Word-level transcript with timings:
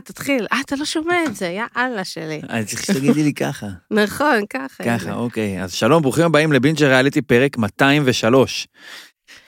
תתחיל. 0.00 0.46
אה, 0.52 0.60
אתה 0.60 0.76
לא 0.76 0.84
שומע 0.84 1.16
את 1.26 1.36
זה, 1.36 1.46
יא 1.46 1.64
אללה 1.76 2.04
שלי. 2.04 2.40
אני 2.50 2.64
צריך 2.64 2.82
שתגידי 2.82 3.22
לי 3.22 3.34
ככה. 3.34 3.66
נכון, 3.90 4.40
ככה. 4.50 4.84
ככה, 4.84 5.14
אוקיי. 5.14 5.62
אז 5.62 5.72
שלום, 5.72 6.02
ברוכים 6.02 6.24
הבאים 6.24 6.52
לבינג'ר 6.52 6.86
ריאליטי 6.86 7.22
פרק 7.22 7.58
203. 7.58 8.68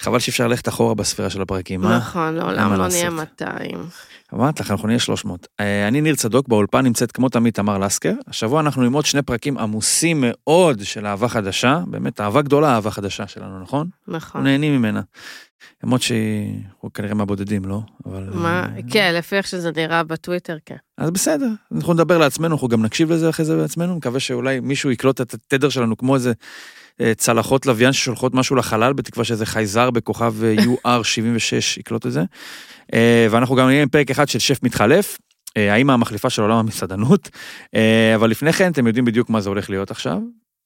חבל 0.01 0.19
שאפשר 0.19 0.47
ללכת 0.47 0.69
אחורה 0.69 0.95
בספירה 0.95 1.31
של 1.31 1.43
הפרקים, 1.43 1.85
אה? 1.85 1.97
נכון, 1.97 2.35
לעולם 2.35 2.73
לא 2.73 2.89
נהיה 2.89 3.11
לעשות. 3.11 3.43
200. 3.43 3.79
אמרת 4.35 4.61
לך, 4.61 4.71
אנחנו 4.71 4.87
נהיה 4.87 4.99
300. 4.99 5.47
אה, 5.61 5.89
אני 5.89 6.01
ניר 6.01 6.15
צדוק, 6.15 6.49
באולפן 6.49 6.85
נמצאת 6.85 7.13
כמו 7.13 7.29
תמיד 7.29 7.55
תמר 7.55 7.79
לסקר. 7.79 8.13
השבוע 8.27 8.61
אנחנו 8.61 8.83
עם 8.83 8.93
עוד 8.93 9.07
שני 9.07 9.23
פרקים 9.23 9.59
עמוסים 9.59 10.25
מאוד 10.27 10.81
של 10.85 11.07
אהבה 11.07 11.29
חדשה. 11.29 11.81
באמת, 11.87 12.21
אהבה 12.21 12.43
גדולה, 12.43 12.75
אהבה 12.75 12.91
חדשה 12.91 13.27
שלנו, 13.27 13.61
נכון? 13.61 13.89
נכון. 14.09 14.45
נהנים 14.45 14.77
ממנה. 14.77 15.01
למרות 15.85 16.03
שאנחנו 16.03 16.93
כנראה 16.95 17.15
מהבודדים, 17.15 17.65
לא? 17.65 17.81
אבל... 18.07 18.31
מה, 18.33 18.67
אה, 18.77 18.81
כן, 18.91 19.15
לפי 19.15 19.37
איך 19.37 19.47
שזה 19.47 19.71
נראה 19.77 20.03
בטוויטר, 20.03 20.57
כן. 20.67 20.77
אז 20.99 21.11
בסדר, 21.11 21.49
אנחנו 21.75 21.95
נדבר 21.95 22.19
לעצמנו, 22.19 22.55
אנחנו 22.55 22.69
גם 22.69 22.83
נקשיב 22.83 23.13
לזה 23.13 23.29
אחרי 23.31 23.45
זה 23.45 23.57
בעצמנו, 23.57 23.97
מקווה 23.97 24.21
שאולי 24.21 24.61
מישהו 24.61 24.91
יקלוט 24.91 25.21
את 25.21 25.35
התדר 25.35 25.69
שלנו 25.69 25.97
כמו 25.97 26.15
איזה 26.15 26.33
אה, 27.01 27.13
צלחות 27.17 27.67
לוויין 27.67 27.93
ששולחות 27.93 28.35
משהו 28.35 28.57
לחלל, 28.57 28.93
בתקווה 28.93 29.25
שאיזה 29.25 29.47
חייזר 29.47 29.91
בכוכב 29.91 30.35
אה, 30.45 30.55
UR76 30.57 31.81
יקלוט 31.81 32.07
את 32.07 32.13
זה. 32.13 32.25
ואנחנו 33.31 33.57
גם 33.57 33.67
נהיה 33.67 33.83
עם 33.83 33.89
פרק 33.89 34.11
אחד 34.11 34.29
של 34.29 34.39
שף 34.39 34.63
מתחלף, 34.63 35.19
האמא 35.57 35.93
המחליפה 35.93 36.31
של 36.31 36.43
עולם 36.43 36.57
המסעדנות, 36.57 37.31
אבל 38.15 38.31
לפני 38.31 38.53
כן 38.53 38.73
אתם 38.73 38.87
יודעים 38.87 39.05
בדיוק 39.05 39.31
מה 39.31 39.41
זה 39.41 39.49
הולך 39.49 39.71
להיות 39.71 39.91
עכשיו. 39.91 40.19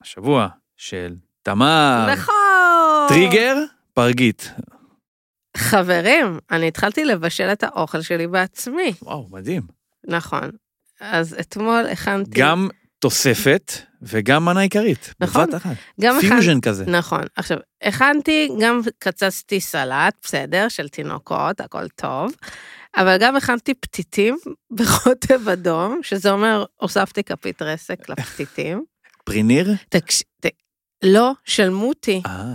השבוע 0.02 0.48
של 0.76 1.14
תמר, 1.42 2.06
נכון. 2.12 2.34
טריגר, 3.08 3.56
פרגית. 3.94 4.52
חברים, 5.56 6.38
אני 6.50 6.68
התחלתי 6.68 7.04
לבשל 7.04 7.48
את 7.52 7.62
האוכל 7.62 8.02
שלי 8.02 8.26
בעצמי. 8.26 8.92
וואו, 9.02 9.26
מדהים. 9.30 9.62
נכון. 10.08 10.50
אז 11.00 11.36
אתמול 11.40 11.86
הכנתי... 11.92 12.30
גם 12.40 12.68
תוספת 12.98 13.72
וגם 14.02 14.44
מנה 14.44 14.60
עיקרית. 14.60 15.14
נכון. 15.20 15.44
בבת 15.46 15.54
אחת. 15.54 15.76
גם 16.00 16.18
הכנ- 16.18 16.20
פיוז'ן 16.20 16.60
כזה. 16.60 16.84
נכון. 16.86 17.22
עכשיו, 17.36 17.58
הכנתי, 17.82 18.48
גם 18.60 18.80
קצצתי 18.98 19.60
סלט, 19.60 20.14
בסדר, 20.22 20.68
של 20.68 20.88
תינוקות, 20.88 21.60
הכל 21.60 21.88
טוב, 21.88 22.32
אבל 22.96 23.16
גם 23.20 23.36
הכנתי 23.36 23.74
פתיתים 23.74 24.36
ברוטב 24.76 25.48
אדום, 25.48 26.00
שזה 26.02 26.30
אומר, 26.30 26.64
הוספתי 26.76 27.24
כפית 27.24 27.62
רסק 27.62 28.08
לפתיתים. 28.08 28.84
פריניר? 29.24 29.70
תקש... 29.88 30.22
ת... 30.40 30.46
לא, 31.02 31.32
של 31.44 31.68
מוטי. 31.70 32.22
אה, 32.26 32.54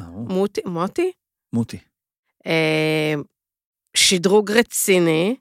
מוטי? 0.66 1.11
מוטי. 1.53 1.80
אה, 2.47 3.13
שדרוג 3.97 4.51
רציני, 4.51 5.35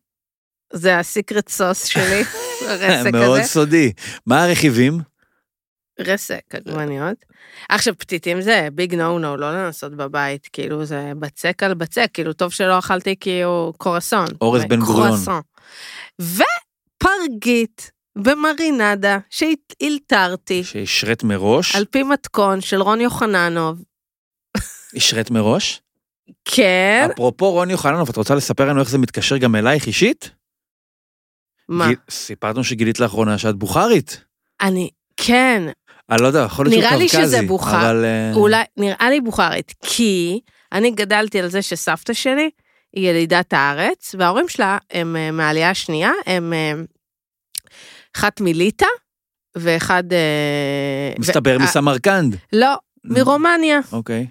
זה 0.73 0.99
הסיקרט 0.99 1.49
סוס 1.49 1.85
שלי, 1.85 2.23
הרסק 2.69 3.13
מאוד 3.13 3.39
הזה. 3.41 3.49
סודי. 3.49 3.93
מה 4.27 4.45
הרכיבים? 4.45 4.99
רסק, 6.01 6.55
עגבניות. 6.55 7.25
עכשיו, 7.69 7.99
פתיתים 7.99 8.41
זה 8.41 8.69
ביג 8.73 8.95
נו 8.95 9.19
נו, 9.19 9.37
לא 9.37 9.53
לנסות 9.53 9.95
בבית, 9.95 10.49
כאילו 10.53 10.85
זה 10.85 11.13
בצק 11.19 11.63
על 11.63 11.75
בצק, 11.75 12.11
כאילו 12.13 12.33
טוב 12.33 12.53
שלא 12.53 12.79
אכלתי 12.79 13.17
כאילו 13.21 13.73
קורסון. 13.77 14.27
אורז 14.41 14.65
בן 14.65 14.81
גוריון. 14.81 15.19
ופרגית 16.21 17.91
במרינדה 18.19 19.19
שהילתרתי, 19.31 20.65
שהשרת 20.65 21.23
מראש? 21.25 21.77
על 21.77 21.85
פי 21.85 22.03
מתכון 22.03 22.61
של 22.61 22.83
רון 22.83 23.01
יוחננוב. 23.01 23.83
השרת 24.97 25.31
מראש? 25.31 25.81
כן, 26.45 27.09
אפרופו 27.13 27.51
רוני 27.51 27.73
יוחננוב, 27.73 28.09
את 28.09 28.17
רוצה 28.17 28.35
לספר 28.35 28.65
לנו 28.69 28.81
איך 28.81 28.89
זה 28.91 28.99
מתקשר 28.99 29.37
גם 29.37 29.55
אלייך 29.57 29.87
אישית? 29.87 30.31
מה? 31.69 31.87
גיל- 31.89 31.97
סיפרת 32.11 32.55
לנו 32.55 32.65
שגילית 32.65 33.01
לאחרונה 33.01 33.39
שאת 33.39 33.55
בוכרית. 33.57 34.25
אני, 34.61 34.91
כן, 35.17 35.63
אני 36.11 36.23
לא 36.23 36.27
יודע, 36.27 36.41
יכול 36.41 36.67
להיות 36.67 36.75
שהוא 36.75 36.85
נראה 36.91 36.97
לי 36.97 37.09
קווקזי. 37.09 37.27
שזה 37.37 37.43
בוכר. 37.47 37.81
אבל... 37.81 38.05
אה, 38.05 38.33
אולי, 38.35 38.63
נראה 38.77 39.11
לי 39.11 39.21
בוכרית, 39.21 39.75
כי 39.85 40.41
אני 40.73 40.91
גדלתי 40.91 41.41
על 41.41 41.49
זה 41.49 41.63
שסבתא 41.63 42.13
שלי 42.13 42.51
היא 42.93 43.11
ילידת 43.11 43.53
הארץ, 43.53 44.15
וההורים 44.19 44.49
שלה 44.49 44.79
הם 44.91 45.17
אה, 45.17 45.31
מהעלייה 45.31 45.71
השנייה, 45.71 46.11
הם 46.27 46.53
אה, 46.53 46.73
אחת 48.17 48.41
מליטא 48.41 48.87
ואחד... 49.57 50.05
מסתבר 51.19 51.57
ו- 51.61 51.63
מסמרקנד. 51.63 52.37
לא, 52.53 52.75
מרומניה. 53.05 53.79
אוקיי. 53.93 54.27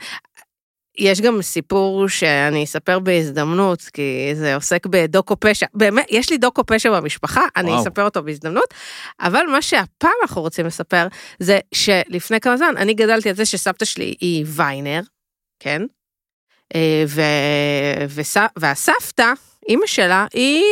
יש 0.97 1.21
גם 1.21 1.41
סיפור 1.41 2.09
שאני 2.09 2.63
אספר 2.63 2.99
בהזדמנות, 2.99 3.81
כי 3.81 4.31
זה 4.33 4.55
עוסק 4.55 4.85
בדוקו 4.85 5.39
פשע. 5.39 5.65
באמת, 5.73 6.05
יש 6.09 6.29
לי 6.29 6.37
דוקו 6.37 6.65
פשע 6.65 6.91
במשפחה, 6.91 7.41
אני 7.55 7.69
וואו. 7.69 7.81
אספר 7.81 8.03
אותו 8.03 8.23
בהזדמנות, 8.23 8.73
אבל 9.19 9.41
מה 9.51 9.61
שהפעם 9.61 10.11
אנחנו 10.21 10.41
רוצים 10.41 10.65
לספר, 10.65 11.07
זה 11.39 11.59
שלפני 11.73 12.39
כמה 12.39 12.57
זמן, 12.57 12.73
אני 12.77 12.93
גדלתי 12.93 13.29
על 13.29 13.35
זה 13.35 13.45
שסבתא 13.45 13.85
שלי 13.85 14.15
היא 14.19 14.45
ויינר, 14.47 15.01
כן? 15.59 15.81
אה, 16.75 17.03
ו... 17.07 17.21
וס... 18.09 18.37
והסבתא, 18.57 19.33
אימא 19.69 19.87
שלה, 19.87 20.25
היא... 20.33 20.63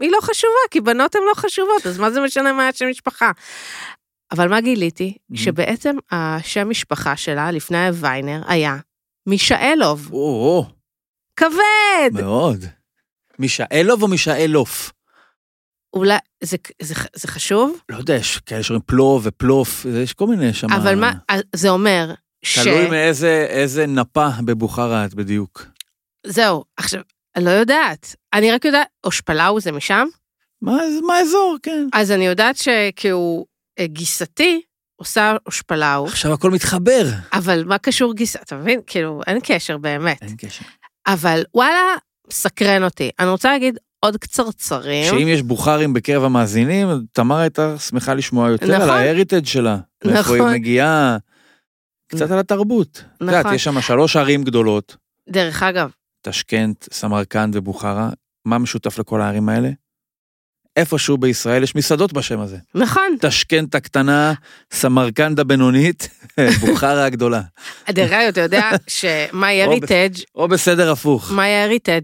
היא 0.00 0.10
לא 0.10 0.18
חשובה, 0.20 0.60
כי 0.70 0.80
בנות 0.80 1.14
הן 1.14 1.22
לא 1.28 1.34
חשובות, 1.34 1.86
אז 1.86 1.98
מה 1.98 2.10
זה 2.10 2.20
משנה 2.20 2.52
מה 2.52 2.68
השם 2.68 2.88
משפחה? 2.90 3.30
אבל 4.32 4.48
מה 4.48 4.60
גיליתי? 4.60 5.16
Mhm. 5.32 5.38
שבעצם 5.38 5.96
השם 6.10 6.70
משפחה 6.70 7.16
שלה, 7.16 7.50
לפני 7.50 7.86
הוויינר, 7.86 8.42
היה 8.46 8.76
מישאלוב. 9.26 10.12
או, 10.12 10.64
כבד! 11.36 12.10
מאוד. 12.12 12.64
מישאלוב 13.38 14.02
או 14.02 14.08
מישאלוף? 14.08 14.92
אולי, 15.94 16.16
זה, 16.42 16.56
זה, 16.82 16.94
זה 17.14 17.28
חשוב? 17.28 17.80
לא 17.88 17.96
יודע, 17.96 18.14
יש 18.14 18.38
כאלה 18.38 18.62
שאומרים 18.62 18.82
פלו 18.86 19.20
ופלוף, 19.22 19.86
יש 20.02 20.12
כל 20.12 20.26
מיני 20.26 20.54
שם. 20.54 20.72
אבל 20.72 20.94
מה, 20.94 21.12
זה 21.54 21.68
אומר 21.68 22.14
ש... 22.44 22.58
תלוי 22.58 22.90
מאיזה 22.90 23.46
איזה 23.48 23.86
נפה 23.86 24.28
בבוכרה 24.44 25.04
את 25.04 25.14
בדיוק. 25.14 25.66
זהו, 26.26 26.64
עכשיו, 26.76 27.00
אני 27.36 27.44
לא 27.44 27.50
יודעת. 27.50 28.16
אני 28.32 28.52
רק 28.52 28.64
יודעת, 28.64 28.88
אושפלאו 29.04 29.60
זה 29.60 29.72
משם? 29.72 30.06
מה 30.62 30.76
מה 31.06 31.14
האזור, 31.14 31.56
כן. 31.62 31.86
אז 31.92 32.10
אני 32.10 32.26
יודעת 32.26 32.56
שכאילו 32.56 33.46
אה, 33.78 33.86
גיסתי 33.86 34.62
עושה 34.96 35.36
אושפלאו, 35.46 36.06
עכשיו 36.06 36.32
הכל 36.32 36.50
מתחבר. 36.50 37.04
אבל 37.32 37.64
מה 37.66 37.78
קשור 37.78 38.14
גיסה? 38.14 38.38
אתה 38.42 38.56
מבין? 38.56 38.80
כאילו, 38.86 39.20
אין 39.26 39.38
קשר 39.44 39.78
באמת. 39.78 40.22
אין 40.22 40.36
קשר. 40.38 40.64
אבל 41.06 41.42
וואלה, 41.54 41.94
סקרן 42.30 42.82
אותי. 42.84 43.10
אני 43.18 43.28
רוצה 43.28 43.52
להגיד 43.52 43.78
עוד 44.00 44.16
קצרצרים. 44.16 45.04
שאם 45.10 45.28
יש 45.28 45.42
בוכרים 45.42 45.92
בקרב 45.92 46.24
המאזינים, 46.24 46.88
תמר 47.12 47.36
הייתה 47.36 47.78
שמחה 47.78 48.14
לשמוע 48.14 48.50
יותר 48.50 48.74
על 48.74 48.82
נכון. 48.82 48.90
ההריטג' 48.90 49.46
שלה. 49.46 49.78
מאיפה 50.04 50.34
היא 50.34 50.42
נכון. 50.42 50.52
מגיעה, 50.52 51.16
קצת 52.08 52.30
על 52.30 52.38
התרבות. 52.38 53.04
את 53.16 53.20
יודעת, 53.20 53.44
נכון. 53.44 53.54
יש 53.54 53.64
שם 53.64 53.80
שלוש 53.80 54.16
ערים 54.16 54.44
גדולות, 54.44 54.96
דרך 55.28 55.62
אגב, 55.62 55.90
טשקנט, 56.22 56.88
סמרקנד 56.92 57.56
ובוכרה. 57.56 58.10
מה 58.44 58.58
משותף 58.58 58.98
לכל 58.98 59.20
הערים 59.20 59.48
האלה? 59.48 59.70
איפשהו 60.76 61.18
בישראל 61.18 61.62
יש 61.62 61.74
מסעדות 61.74 62.12
בשם 62.12 62.40
הזה. 62.40 62.56
נכון. 62.74 63.16
טשקנט 63.20 63.74
הקטנה, 63.74 64.32
סמרקנד 64.72 65.40
הבינונית, 65.40 66.08
בוכרה 66.60 67.04
הגדולה. 67.04 67.40
דרך 67.90 68.12
אגב, 68.12 68.28
אתה 68.28 68.40
יודע 68.40 68.70
ש 68.86 69.62
MyHeritage 69.62 70.14
או 70.34 70.48
בסדר 70.48 70.92
הפוך. 70.92 71.32
MyHeritage, 71.32 72.02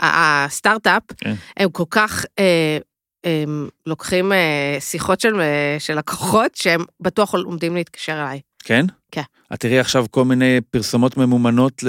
הסטארט-אפ, 0.00 1.02
כן. 1.16 1.34
הם 1.56 1.70
כל 1.70 1.84
כך 1.90 2.24
אה, 2.38 2.78
הם 3.24 3.68
לוקחים 3.86 4.32
אה, 4.32 4.76
שיחות 4.80 5.20
של 5.20 5.40
אה, 5.40 5.76
של 5.78 5.98
לקוחות 5.98 6.54
שהם 6.54 6.84
בטוח 7.00 7.34
עומדים 7.34 7.74
להתקשר 7.74 8.12
אליי. 8.12 8.40
כן? 8.64 8.84
כן. 9.12 9.22
את 9.54 9.60
תראי 9.60 9.78
עכשיו 9.78 10.06
כל 10.10 10.24
מיני 10.24 10.60
פרסומות 10.70 11.16
ממומנות 11.16 11.84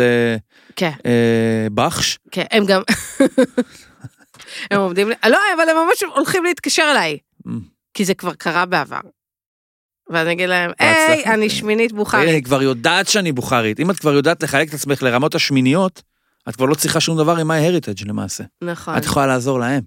כן, 0.75 0.91
לבחש. 1.05 2.19
כן, 2.31 2.45
הם 2.51 2.65
גם... 2.65 2.81
הם 4.71 4.79
עומדים, 4.81 5.09
לא, 5.09 5.37
אבל 5.55 5.69
הם 5.69 5.77
ממש 5.87 6.03
הולכים 6.15 6.43
להתקשר 6.43 6.87
אליי, 6.91 7.17
Mm. 7.47 7.51
כי 7.93 8.05
זה 8.05 8.13
כבר 8.13 8.33
קרה 8.33 8.65
בעבר. 8.65 8.99
ואני 10.09 10.31
אגיד 10.31 10.49
להם, 10.49 10.71
היי. 10.79 11.23
אני 11.25 11.49
שמינית 11.49 11.91
בוכרית. 11.91 12.29
אני 12.29 12.43
כבר 12.43 12.61
יודעת 12.61 13.07
שאני 13.07 13.31
בוכרית. 13.31 13.79
אם 13.79 13.91
את 13.91 13.99
כבר 13.99 14.13
יודעת 14.13 14.43
לחלק 14.43 14.69
את 14.69 14.73
עצמך 14.73 15.03
לרמות 15.03 15.35
השמיניות, 15.35 16.01
את 16.49 16.55
כבר 16.55 16.65
לא 16.65 16.75
צריכה 16.75 16.99
שום 16.99 17.17
דבר 17.17 17.37
עם 17.37 17.51
ה-heritage 17.51 18.05
למעשה. 18.07 18.43
נכון. 18.63 18.97
את 18.97 19.05
יכולה 19.05 19.27
לעזור 19.27 19.59
להם. 19.59 19.81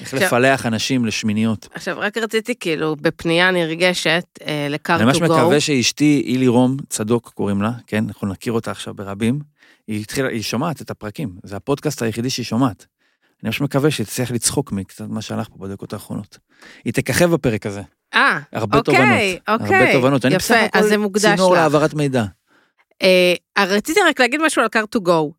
איך 0.00 0.14
עכשיו- 0.14 0.26
לפלח 0.28 0.66
אנשים 0.66 1.04
לשמיניות. 1.04 1.68
עכשיו, 1.74 1.96
רק 2.00 2.18
רציתי 2.18 2.54
כאילו, 2.60 2.96
בפנייה 2.96 3.50
נרגשת 3.50 4.24
אה, 4.46 4.64
אני 4.66 4.72
לקאר 4.74 5.04
ממש 5.04 5.18
טו 5.18 5.26
גו. 5.26 5.34
מקווה 5.38 5.60
שאשתי, 5.60 6.22
אילי 6.26 6.48
רום, 6.48 6.76
צדוק 6.88 7.32
קוראים 7.34 7.62
לה, 7.62 7.70
כן, 7.86 8.04
אנחנו 8.08 8.28
נכיר 8.28 8.52
אותה 8.52 8.70
עכשיו 8.70 8.94
ברבים, 8.94 9.38
היא 9.88 10.00
התחילה, 10.00 10.28
היא 10.28 10.42
שומעת 10.42 10.82
את 10.82 10.90
הפרקים, 10.90 11.28
זה 11.42 11.56
הפודקאסט 11.56 12.02
היחידי 12.02 12.30
שהיא 12.30 12.46
שומעת. 12.46 12.86
אני 13.42 13.48
ממש 13.48 13.60
מקווה 13.60 13.90
שהיא 13.90 14.06
תצליח 14.06 14.30
לצחוק 14.30 14.72
מקצת 14.72 15.04
מה 15.08 15.22
שהלך 15.22 15.48
פה 15.48 15.58
בדקות 15.58 15.92
האחרונות. 15.92 16.38
היא 16.84 16.92
תככב 16.92 17.30
בפרק 17.30 17.66
הזה, 17.66 17.82
אה, 18.14 18.38
הרבה 18.52 18.78
אוקיי, 18.78 18.94
תובנות. 18.94 19.60
אוקיי. 19.60 19.78
הרבה 19.78 19.92
תובנות. 19.92 20.24
אני 20.24 20.36
בסך 20.36 20.54
יפה, 20.54 20.78
אז 20.78 20.86
זה 20.86 20.94
הכל 20.94 21.18
צינור 21.18 21.52
לך. 21.52 21.58
להעברת 21.58 21.94
מידע. 21.94 22.24
אה, 23.02 23.34
רציתי 23.58 24.00
רק 24.08 24.20
להגיד 24.20 24.40
משהו 24.42 24.62
על 24.62 24.68
car 24.76 24.98
to 24.98 25.00
go. 25.08 25.32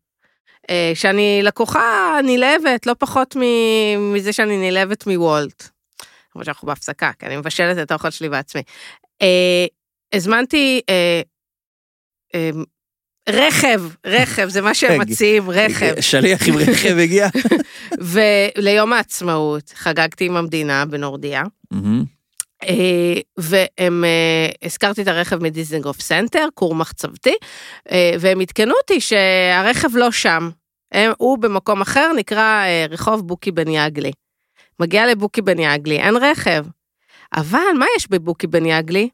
אה, 0.70 0.92
שאני 0.94 1.40
לקוחה 1.42 2.16
נלהבת, 2.24 2.86
לא 2.86 2.94
פחות 2.98 3.36
מזה 3.98 4.32
שאני 4.32 4.70
נלהבת 4.70 5.06
מוולט. 5.06 5.68
למרות 6.34 6.46
שאנחנו 6.46 6.68
בהפסקה, 6.68 7.10
כי 7.18 7.26
אני 7.26 7.36
מבשלת 7.36 7.78
את 7.82 7.90
האוכל 7.90 8.10
שלי 8.10 8.28
בעצמי. 8.28 8.62
אה, 9.22 9.66
הזמנתי 10.12 10.80
אה, 10.88 11.22
אה, 12.34 12.50
רכב, 13.32 13.82
רכב, 14.06 14.48
זה 14.48 14.62
מה 14.62 14.74
שהם. 14.74 15.00
מציעים, 15.00 15.50
רכב. 15.50 16.00
שליח 16.00 16.48
עם 16.48 16.56
רכב 16.56 16.98
הגיע. 16.98 17.28
וליום 18.12 18.92
העצמאות 18.92 19.72
חגגתי 19.76 20.26
עם 20.26 20.36
המדינה 20.36 20.84
בנורדיה. 20.84 21.42
אה, 22.62 23.20
והם, 23.36 24.04
אה, 24.04 24.48
השכרתי 24.62 25.02
את 25.02 25.08
הרכב 25.08 25.42
מדיזנגוף 25.42 26.00
סנטר, 26.00 26.48
כור 26.54 26.74
מחצבתי, 26.74 27.34
אה, 27.90 28.12
והם 28.20 28.40
עדכנו 28.40 28.74
אותי 28.82 29.00
שהרכב 29.00 29.96
לא 29.96 30.10
שם. 30.10 30.50
הוא 31.18 31.38
במקום 31.38 31.80
אחר, 31.80 32.12
נקרא 32.16 32.64
רחוב 32.90 33.26
בוקי 33.26 33.50
בן 33.50 33.68
יגלי. 33.68 34.12
מגיע 34.80 35.06
לבוקי 35.06 35.42
בן 35.42 35.58
יגלי, 35.58 35.98
אין 35.98 36.16
רכב. 36.16 36.64
אבל 37.34 37.58
מה 37.78 37.86
יש 37.96 38.10
בבוקי 38.10 38.46
בן 38.46 38.66
יגלי? 38.66 39.08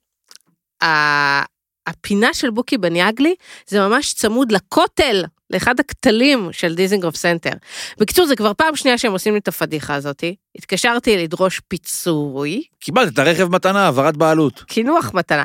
הפינה 1.87 2.35
של 2.35 2.51
בוקי 2.51 2.79
בן 2.79 2.97
יגלי 2.97 3.35
זה 3.67 3.81
ממש 3.81 4.13
צמוד 4.13 4.53
לכותל, 4.53 5.25
לאחד 5.51 5.81
הכתלים 5.81 6.49
של 6.53 6.75
דיזנגוף 6.75 7.17
סנטר. 7.17 7.51
בקיצור, 7.99 8.27
זה 8.27 8.37
כבר 8.37 8.55
פעם 8.55 8.77
שנייה 8.77 8.99
שהם 8.99 9.13
עושים 9.13 9.33
לי 9.33 9.39
את 9.39 9.49
הפדיחה 9.49 9.95
הזאתי. 9.95 10.37
התקשרתי 10.59 11.17
לדרוש 11.17 11.61
פיצוי, 11.69 12.63
קיבלת 12.81 13.13
את 13.13 13.19
הרכב 13.19 13.49
מתנה, 13.49 13.85
העברת 13.85 14.17
בעלות. 14.17 14.63
קינוח 14.63 15.15
מתנה. 15.15 15.45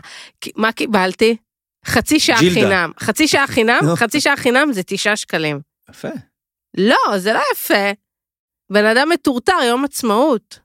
מה 0.56 0.72
קיבלתי? 0.72 1.38
חצי 1.86 2.20
שעה 2.20 2.40
ג'ילדה. 2.40 2.62
חינם. 2.62 2.92
חצי 3.00 3.28
שעה 3.28 3.48
חינם? 3.48 3.80
חצי 4.02 4.22
שעה 4.22 4.38
חינם 4.38 4.74
זה 4.74 4.84
תשעה 4.84 5.16
שקלים. 5.16 5.60
יפה. 5.90 6.08
לא, 6.78 7.18
זה 7.18 7.34
לא 7.34 7.42
יפה. 7.54 7.92
בן 8.72 8.86
אדם 8.86 9.10
מטורטר, 9.10 9.58
יום 9.68 9.86
עצמאות. 9.86 10.60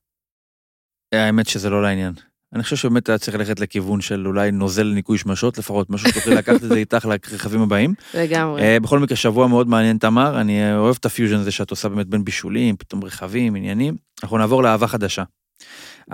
האמת 1.15 1.49
שזה 1.49 1.71
לא 1.71 1.83
לעניין. 1.83 2.13
אני 2.57 2.63
חושב 2.63 2.77
שבאמת 2.77 3.09
היה 3.09 3.19
צריך 3.19 3.37
ללכת 3.37 3.61
לכיוון 3.61 4.01
של 4.01 4.27
אולי 4.27 4.51
נוזל 4.51 4.87
ניקוי 4.87 5.19
שמשות 5.19 5.59
לפחות, 5.59 5.91
משהו 5.91 6.09
שתוכלי 6.09 6.35
לקחת 6.35 6.65
את 6.65 6.69
זה 6.69 6.75
איתך 6.75 7.05
לרכבים 7.05 7.63
הבאים. 7.63 7.95
לגמרי. 8.15 8.63
אה, 8.63 8.81
בכל 8.81 8.99
מקרה, 8.99 9.17
שבוע 9.17 9.47
מאוד 9.47 9.69
מעניין, 9.69 9.99
תמר. 9.99 10.41
אני 10.41 10.63
אה, 10.63 10.77
אוהב 10.77 10.97
את 11.01 11.07
הפיוז'ן 11.07 11.37
הזה 11.37 11.51
שאת 11.51 11.71
עושה 11.71 11.89
באמת 11.89 12.07
בין 12.07 12.25
בישולים, 12.25 12.77
פתאום 12.77 13.05
רכבים, 13.05 13.55
עניינים. 13.55 13.97
אנחנו 14.23 14.39
נעבור 14.39 14.63
לאהבה 14.63 14.87
חדשה. 14.87 15.23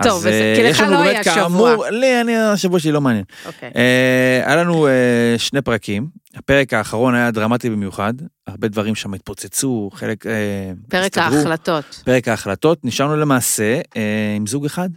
טוב, 0.03 0.17
אז, 0.17 0.25
אה, 0.25 0.53
כי 0.57 0.63
לך 0.63 0.79
לא 0.79 1.01
היה 1.01 1.23
שבוע. 1.23 1.35
כאמור, 1.35 1.85
לי, 1.89 2.21
אני, 2.21 2.37
השבוע 2.37 2.79
שלי 2.79 2.91
לא 2.91 3.01
מעניין. 3.01 3.23
אוקיי. 3.45 3.71
אה, 3.75 4.41
היה 4.45 4.55
לנו 4.55 4.87
אה, 4.87 5.35
שני 5.37 5.61
פרקים. 5.61 6.07
הפרק 6.35 6.73
האחרון 6.73 7.15
היה 7.15 7.31
דרמטי 7.31 7.69
במיוחד. 7.69 8.13
הרבה 8.47 8.67
דברים 8.67 8.95
שם 8.95 9.13
התפוצצו, 9.13 9.89
חלק... 9.93 10.27
אה, 10.27 10.71
פרק 10.89 11.17
הסתדרו. 11.17 11.37
ההחלטות. 11.37 12.01
פרק 12.05 12.27
ההחלטות, 12.27 12.85
נשארנו 12.85 13.15
למעשה 13.17 13.81
אה, 13.97 14.33
עם 14.35 14.47
זוג 14.47 14.65
אחד, 14.65 14.89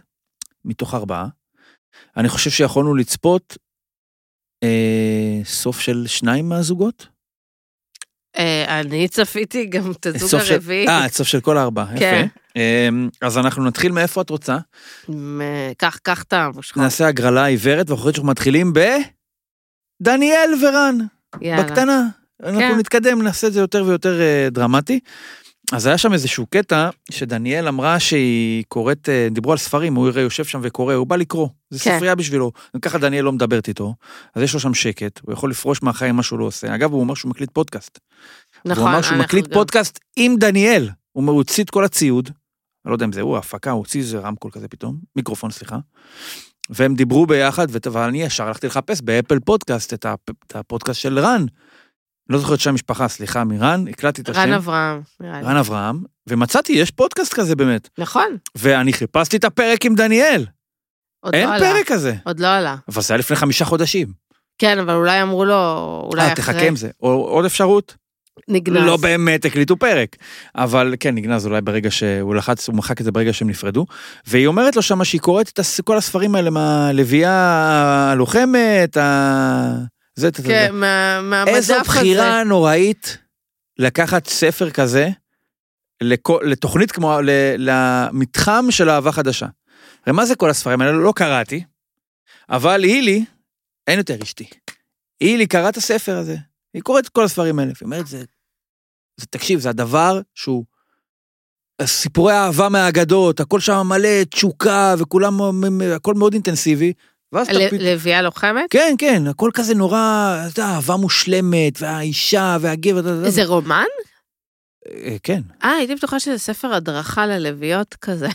מתוך 0.65 0.93
ארבעה. 0.93 1.27
אני 2.17 2.29
חושב 2.29 2.49
שיכולנו 2.49 2.95
לצפות 2.95 3.57
אה, 4.63 5.39
סוף 5.43 5.79
של 5.79 6.03
שניים 6.07 6.49
מהזוגות. 6.49 7.07
אה, 8.37 8.79
אני 8.79 9.07
צפיתי 9.07 9.65
גם 9.65 9.91
את 9.91 10.05
הזוג 10.05 10.39
הרביעי. 10.51 10.87
אה, 10.87 11.09
סוף 11.09 11.27
של 11.27 11.41
כל 11.41 11.57
הארבעה, 11.57 11.87
כן. 11.99 12.25
יפה. 12.25 12.37
אה, 12.57 12.89
אז 13.21 13.37
אנחנו 13.37 13.65
נתחיל 13.65 13.91
מאיפה 13.91 14.21
את 14.21 14.29
רוצה. 14.29 14.57
קח, 15.77 15.97
קח 16.03 16.23
את 16.23 16.33
המושכות. 16.33 16.83
נעשה 16.83 17.07
הגרלה 17.07 17.45
עיוורת, 17.45 17.89
ואחרי 17.89 18.13
שאנחנו 18.13 18.29
מתחילים 18.29 18.73
ב... 18.73 18.79
דניאל 20.01 20.53
ורן, 20.63 20.97
יאללה. 21.41 21.63
בקטנה. 21.63 22.07
אנחנו 22.43 22.59
כן. 22.59 22.75
נתקדם, 22.79 23.21
נעשה 23.21 23.47
את 23.47 23.53
זה 23.53 23.59
יותר 23.59 23.83
ויותר 23.87 24.21
אה, 24.21 24.47
דרמטי. 24.51 24.99
אז 25.73 25.85
היה 25.85 25.97
שם 25.97 26.13
איזשהו 26.13 26.45
קטע 26.45 26.89
שדניאל 27.11 27.67
אמרה 27.67 27.99
שהיא 27.99 28.63
קוראת, 28.67 29.09
אה, 29.09 29.27
דיברו 29.31 29.51
על 29.51 29.57
ספרים, 29.57 29.95
הוא 29.95 30.07
הרי 30.07 30.21
יושב 30.21 30.45
שם 30.45 30.59
וקורא, 30.63 30.93
הוא 30.93 31.07
בא 31.07 31.15
לקרוא, 31.15 31.47
זה 31.69 31.79
כן. 31.79 31.95
ספרייה 31.95 32.15
בשבילו. 32.15 32.51
ככה 32.81 32.97
דניאל 32.97 33.23
לא 33.25 33.31
מדברת 33.31 33.67
איתו, 33.67 33.95
אז 34.35 34.41
יש 34.43 34.53
לו 34.53 34.59
שם 34.59 34.73
שקט, 34.73 35.19
הוא 35.23 35.33
יכול 35.33 35.51
לפרוש 35.51 35.83
מהחיים 35.83 36.15
מה 36.15 36.23
שהוא 36.23 36.39
לא 36.39 36.45
עושה. 36.45 36.75
אגב, 36.75 36.91
הוא 36.91 36.99
אומר 36.99 37.13
שהוא 37.13 37.29
מקליט 37.29 37.49
פודקאסט. 37.53 37.99
נכון, 38.65 38.83
הוא 38.83 38.89
אמר 38.91 39.01
שהוא 39.01 39.17
מקליט 39.17 39.47
גם- 39.47 39.53
פודקאסט 39.53 39.99
עם 40.15 40.35
דניאל. 40.37 40.89
הוא 41.11 41.31
הוציא 41.31 41.63
את 41.63 41.69
כל 41.69 41.83
הציוד, 41.83 42.29
אני 42.85 42.89
לא 42.91 42.95
יודע 42.95 43.05
אם 43.05 43.11
זה 43.11 43.21
הוא, 43.21 43.35
ההפקה, 43.35 43.71
הוא 43.71 43.79
הוציא 43.79 44.01
איזה 44.01 44.19
רמקול 44.19 44.51
כזה 44.51 44.67
פתאום, 44.67 44.97
מיקרופון, 45.15 45.51
סליחה. 45.51 45.77
והם 46.69 46.95
דיברו 46.95 47.25
ביחד, 47.25 47.67
ואני 47.91 48.23
ישר 48.23 48.47
הלכתי 48.47 48.67
לחפש 48.67 49.01
ב 49.01 49.07
Apple 49.07 49.39
Podcast 49.39 49.93
את 49.93 50.05
הפודקאסט 50.55 50.99
של 51.01 51.19
רן. 51.19 51.45
לא 52.29 52.39
זוכר 52.39 52.53
את 52.53 52.59
שם 52.59 52.69
המשפחה, 52.69 53.07
סליחה, 53.07 53.43
מרן, 53.43 53.85
הקלטתי 53.87 54.21
את 54.21 54.29
השם. 54.29 54.39
רן 54.39 54.53
אברהם, 54.53 55.01
נראה 55.19 55.41
לי. 55.41 55.47
רן 55.47 55.55
אברהם, 55.55 56.03
ומצאתי, 56.27 56.73
יש 56.73 56.91
פודקאסט 56.91 57.33
כזה 57.33 57.55
באמת. 57.55 57.89
נכון, 57.97 58.37
ואני 58.55 58.93
חיפשתי 58.93 59.37
את 59.37 59.43
הפרק 59.43 59.85
עם 59.85 59.95
דניאל. 59.95 60.45
עוד 61.19 61.35
אין 61.35 61.49
לא 61.49 61.53
עלה. 61.53 61.73
פרק 61.73 61.87
כזה. 61.87 62.15
עוד 62.23 62.39
לא 62.39 62.47
עלה. 62.47 62.75
אבל 62.87 63.01
זה 63.01 63.13
היה 63.13 63.19
לפני 63.19 63.35
חמישה 63.35 63.65
חודשים. 63.65 64.07
כן, 64.57 64.79
אבל 64.79 64.93
אולי 64.93 65.21
אמרו 65.21 65.45
לו, 65.45 65.55
אולי 66.11 66.21
אה, 66.21 66.33
אחרי. 66.33 66.35
תחכה 66.35 66.67
עם 66.67 66.75
זה. 66.75 66.89
או 67.01 67.09
עוד 67.09 67.45
אפשרות? 67.45 67.95
נגנז. 68.47 68.85
לא 68.85 68.97
באמת 68.97 69.45
הקליטו 69.45 69.77
פרק. 69.77 70.15
אבל 70.55 70.95
כן, 70.99 71.15
נגנז 71.15 71.45
אולי 71.45 71.61
ברגע 71.61 71.91
שהוא 71.91 72.35
לחץ, 72.35 72.67
הוא 72.67 72.75
מחק 72.75 72.99
את 72.99 73.05
זה 73.05 73.11
ברגע 73.11 73.33
שהם 73.33 73.49
נפרדו. 73.49 73.85
והיא 74.27 74.47
אומרת 74.47 74.75
לו 74.75 74.81
שמה 74.81 75.05
שהיא 75.05 75.21
קוראת 75.21 75.49
את 75.49 75.59
כל 75.83 75.97
הספרים 75.97 76.35
האלה 76.35 76.49
מהלוויה 76.49 77.31
הלוחמת, 78.11 78.97
ה... 78.97 79.96
זה, 80.17 80.29
זה, 80.35 80.43
זה. 80.43 80.47
כן, 80.47 80.75
מה- 80.75 81.21
מהמדף 81.21 81.49
הזה. 81.57 81.57
איזו 81.57 81.73
בחירה 81.85 82.43
נוראית 82.43 83.17
לקחת 83.79 84.27
ספר 84.27 84.69
כזה 84.71 85.09
לתוכנית 86.43 86.91
כמו, 86.91 87.17
למתחם 87.57 88.65
של 88.69 88.89
אהבה 88.89 89.11
חדשה. 89.11 89.45
הרי 90.05 90.15
מה 90.15 90.25
זה 90.25 90.35
כל 90.35 90.49
הספרים 90.49 90.81
האלה? 90.81 90.91
לא 90.91 91.13
קראתי, 91.15 91.63
אבל 92.49 92.83
הילי, 92.83 93.25
אין 93.87 93.97
יותר 93.97 94.23
אשתי. 94.23 94.47
הילי 95.19 95.47
קראה 95.47 95.69
את 95.69 95.77
הספר 95.77 96.17
הזה, 96.17 96.35
היא 96.73 96.81
קוראת 96.81 97.03
את 97.05 97.09
כל 97.09 97.23
הספרים 97.23 97.59
האלה, 97.59 97.71
והיא 97.75 97.85
אומרת, 97.85 98.07
זה, 98.07 98.23
זה, 99.17 99.25
תקשיב, 99.25 99.59
זה 99.59 99.69
הדבר 99.69 100.21
שהוא... 100.35 100.65
סיפורי 101.85 102.33
אהבה 102.33 102.69
מהאגדות, 102.69 103.39
הכל 103.39 103.59
שם 103.59 103.81
מלא 103.89 104.23
תשוקה, 104.23 104.95
וכולם, 104.99 105.39
הכל 105.95 106.13
מאוד 106.13 106.33
אינטנסיבי. 106.33 106.93
ואז 107.33 107.47
אתה 107.47 107.57
ל- 107.57 107.69
פת- 107.69 107.77
לביאה 107.79 108.21
לוחמת? 108.21 108.63
כן, 108.69 108.95
כן, 108.97 109.27
הכל 109.27 109.49
כזה 109.53 109.75
נורא, 109.75 109.97
אתה 110.51 110.61
יודע, 110.61 110.69
אהבה 110.71 110.95
מושלמת, 110.95 111.81
והאישה, 111.81 112.57
והגבר. 112.61 113.29
זה 113.29 113.45
רומן? 113.45 113.83
אה, 114.91 115.15
כן, 115.23 115.41
אה, 115.63 115.69
הייתי 115.71 115.95
בטוחה 115.95 116.19
שזה 116.19 116.37
ספר 116.37 116.73
הדרכה 116.73 117.25
ללוויות 117.25 117.95
כזה. 118.01 118.27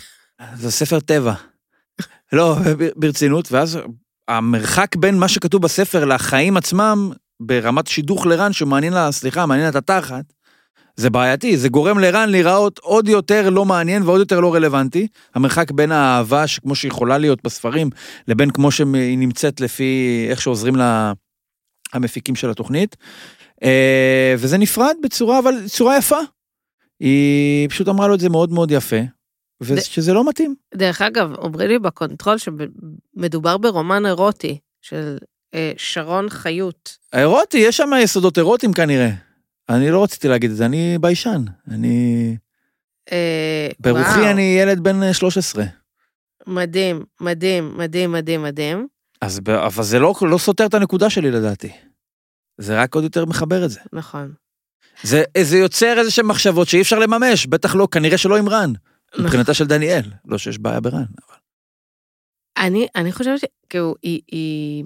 זה 0.54 0.70
ספר 0.70 1.00
טבע. 1.00 1.34
לא, 2.32 2.56
ברצינות, 2.96 3.52
ואז 3.52 3.78
המרחק 4.28 4.96
בין 4.96 5.18
מה 5.18 5.28
שכתוב 5.28 5.62
בספר 5.62 6.04
לחיים 6.04 6.56
עצמם, 6.56 7.10
ברמת 7.42 7.86
שידוך 7.86 8.26
לרן, 8.26 8.52
שמעניין 8.52 8.92
לה, 8.92 9.12
סליחה, 9.12 9.46
מעניין 9.46 9.64
לה 9.64 9.70
את 9.70 9.90
התחת, 9.90 10.24
זה 10.96 11.10
בעייתי, 11.10 11.56
זה 11.56 11.68
גורם 11.68 11.98
לרן 11.98 12.28
להיראות 12.28 12.78
עוד 12.78 13.08
יותר 13.08 13.50
לא 13.50 13.64
מעניין 13.64 14.02
ועוד 14.02 14.20
יותר 14.20 14.40
לא 14.40 14.54
רלוונטי. 14.54 15.06
המרחק 15.34 15.70
בין 15.70 15.92
האהבה, 15.92 16.46
שכמו 16.46 16.74
שהיא 16.74 16.90
יכולה 16.90 17.18
להיות 17.18 17.42
בספרים, 17.44 17.90
לבין 18.28 18.50
כמו 18.50 18.70
שהיא 18.70 19.18
נמצאת 19.18 19.60
לפי 19.60 20.26
איך 20.30 20.40
שעוזרים 20.40 20.76
לה 20.76 21.12
המפיקים 21.92 22.34
של 22.34 22.50
התוכנית. 22.50 22.96
אה, 23.62 24.34
וזה 24.38 24.58
נפרד 24.58 24.94
בצורה, 25.02 25.38
אבל 25.38 25.68
צורה 25.68 25.98
יפה. 25.98 26.18
היא 27.00 27.68
פשוט 27.68 27.88
אמרה 27.88 28.08
לו 28.08 28.14
את 28.14 28.20
זה 28.20 28.28
מאוד 28.28 28.52
מאוד 28.52 28.70
יפה, 28.70 29.00
ושזה 29.60 30.12
לא 30.12 30.28
מתאים. 30.28 30.54
דרך 30.74 31.02
אגב, 31.02 31.34
אומרים 31.34 31.68
לי 31.68 31.78
בקונטרול 31.78 32.36
שמדובר 32.38 33.56
ברומן 33.56 34.06
אירוטי 34.06 34.58
של 34.82 35.16
אה, 35.54 35.72
שרון 35.76 36.28
חיות. 36.30 36.96
אירוטי, 37.12 37.58
יש 37.58 37.76
שם 37.76 37.90
יסודות 37.98 38.38
אירוטיים 38.38 38.72
כנראה. 38.72 39.10
אני 39.72 39.90
לא 39.90 40.02
רציתי 40.02 40.28
להגיד 40.28 40.50
את 40.50 40.56
זה, 40.56 40.66
אני 40.66 40.98
ביישן. 41.00 41.44
אני... 41.70 42.36
אה, 43.12 43.68
ברוחי 43.80 44.30
אני 44.30 44.56
ילד 44.60 44.80
בן 44.80 45.12
13. 45.12 45.64
מדהים, 46.46 47.04
מדהים, 47.20 47.78
מדהים, 47.78 48.12
מדהים, 48.12 48.42
מדהים. 48.42 48.86
אז 49.20 49.40
אבל 49.66 49.84
זה 49.84 49.98
לא, 49.98 50.14
לא 50.22 50.38
סותר 50.38 50.66
את 50.66 50.74
הנקודה 50.74 51.10
שלי 51.10 51.30
לדעתי. 51.30 51.72
זה 52.58 52.80
רק 52.80 52.94
עוד 52.94 53.04
יותר 53.04 53.24
מחבר 53.24 53.64
את 53.64 53.70
זה. 53.70 53.80
נכון. 53.92 54.32
זה, 55.02 55.22
זה 55.42 55.58
יוצר 55.58 55.98
איזה 55.98 56.10
שהן 56.10 56.26
מחשבות 56.26 56.68
שאי 56.68 56.80
אפשר 56.80 56.98
לממש, 56.98 57.46
בטח 57.46 57.74
לא, 57.74 57.88
כנראה 57.90 58.18
שלא 58.18 58.36
עם 58.36 58.48
רן. 58.48 58.72
מבחינתה 59.18 59.54
של 59.54 59.66
דניאל, 59.66 60.02
לא 60.24 60.38
שיש 60.38 60.58
בעיה 60.58 60.80
ברן. 60.80 60.96
אבל... 60.96 61.36
אני, 62.56 62.86
אני 62.96 63.12
חושבת 63.12 63.40
שכאילו, 63.40 63.94
היא, 64.02 64.20
היא, 64.32 64.84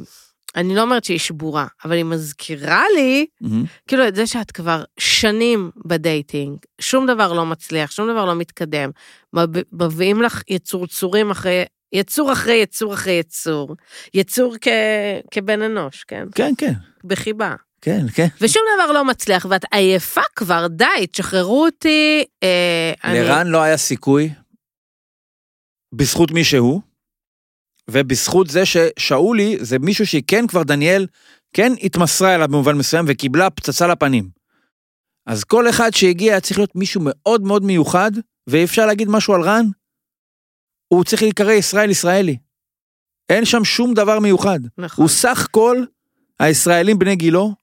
אני 0.57 0.75
לא 0.75 0.83
אומרת 0.83 1.05
שהיא 1.05 1.19
שבורה, 1.19 1.67
אבל 1.85 1.93
היא 1.97 2.05
מזכירה 2.05 2.83
לי, 2.95 3.27
מהמם. 3.41 3.65
כאילו, 3.89 4.09
את 4.09 4.15
זה 4.15 4.27
שאת 4.27 4.51
כבר 4.51 4.85
שנים 4.99 5.71
בדייטינג, 5.87 6.59
שום 6.81 7.07
דבר 7.07 7.33
לא 7.33 7.47
מצליח, 7.47 7.91
שום 7.91 8.09
דבר 8.11 8.25
לא 8.25 8.35
מתקדם, 8.35 8.91
מב- 9.33 9.63
מביאים 9.73 10.23
לך 10.23 10.43
יצורצורים 10.49 11.31
אחרי, 11.31 11.63
יצור 11.93 12.33
אחרי 12.33 12.55
יצור 12.55 12.95
אחרי 12.95 13.13
יצור, 13.13 13.77
יצור 14.15 14.55
כ, 14.61 14.69
כבן 15.31 15.63
אנוש, 15.63 16.05
כן? 16.05 16.27
כן, 16.35 16.53
כן, 16.59 16.73
בחיבה. 17.05 17.55
כן, 17.81 18.01
כן. 18.15 18.27
ושום 18.41 18.63
דבר 18.75 18.93
לא 18.93 19.05
מצליח, 19.05 19.47
ואת 19.51 19.65
עייפה 19.73 20.21
כבר, 20.37 20.67
די, 20.67 20.85
תשחררו 21.13 21.65
אותי. 21.65 22.25
אה, 22.43 22.93
אני- 23.05 23.19
לרן 23.21 23.47
לא 23.47 23.63
היה 23.63 23.77
סיכוי, 23.77 24.31
בזכות 25.95 26.31
מי 26.31 26.45
שהוא, 26.45 26.81
ובזכות 27.91 28.47
זה 28.51 28.63
ששאולי 28.67 29.57
זה 29.61 29.79
מישהו 29.79 30.07
שהיא 30.07 30.23
כן 30.27 30.47
כבר 30.47 30.63
דניאל, 30.63 31.07
כן 31.53 31.73
התמסרה 31.83 32.35
אליו 32.35 32.49
במובן 32.49 32.77
מסוים 32.77 33.05
וקיבלה 33.09 33.51
פצצה 33.51 33.87
לפנים. 33.87 34.29
אז 35.27 35.45
כל 35.45 35.69
אחד 35.69 35.91
שהגיע 35.95 36.41
צריך 36.41 36.59
להיות 36.59 36.77
מישהו 36.77 37.01
מאוד 37.05 37.43
מאוד 37.43 37.63
מיוחד, 37.63 38.11
ואי 38.47 38.65
אפשר 38.65 38.87
להגיד 38.87 39.09
משהו 39.09 39.35
על 39.35 39.43
רן, 39.43 39.65
הוא 40.89 41.05
צריך 41.05 41.23
להיקרא 41.23 41.53
ישראל 41.53 41.91
ישראלי. 41.91 42.37
אין 43.29 43.45
שם 43.45 43.65
שום 43.65 43.95
דבר 43.95 44.21
מיוחד. 44.21 44.59
נכון. 44.79 45.03
הוא 45.03 45.09
סך 45.09 45.49
כל 45.51 45.85
הישראלים 46.41 46.99
בני 46.99 47.17
גילו 47.17 47.55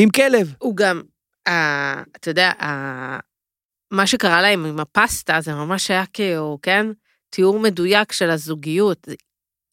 עם 0.00 0.10
כלב. 0.10 0.54
הוא 0.58 0.76
גם, 0.76 1.02
אה, 1.48 2.02
אתה 2.16 2.30
יודע, 2.30 2.52
אה, 2.60 3.18
מה 3.90 4.06
שקרה 4.06 4.42
להם 4.42 4.64
עם 4.64 4.80
הפסטה, 4.80 5.40
זה 5.40 5.54
ממש 5.54 5.90
היה 5.90 6.06
כאילו, 6.06 6.58
כן? 6.62 6.86
תיאור 7.30 7.60
מדויק 7.60 8.12
של 8.12 8.30
הזוגיות. 8.30 9.08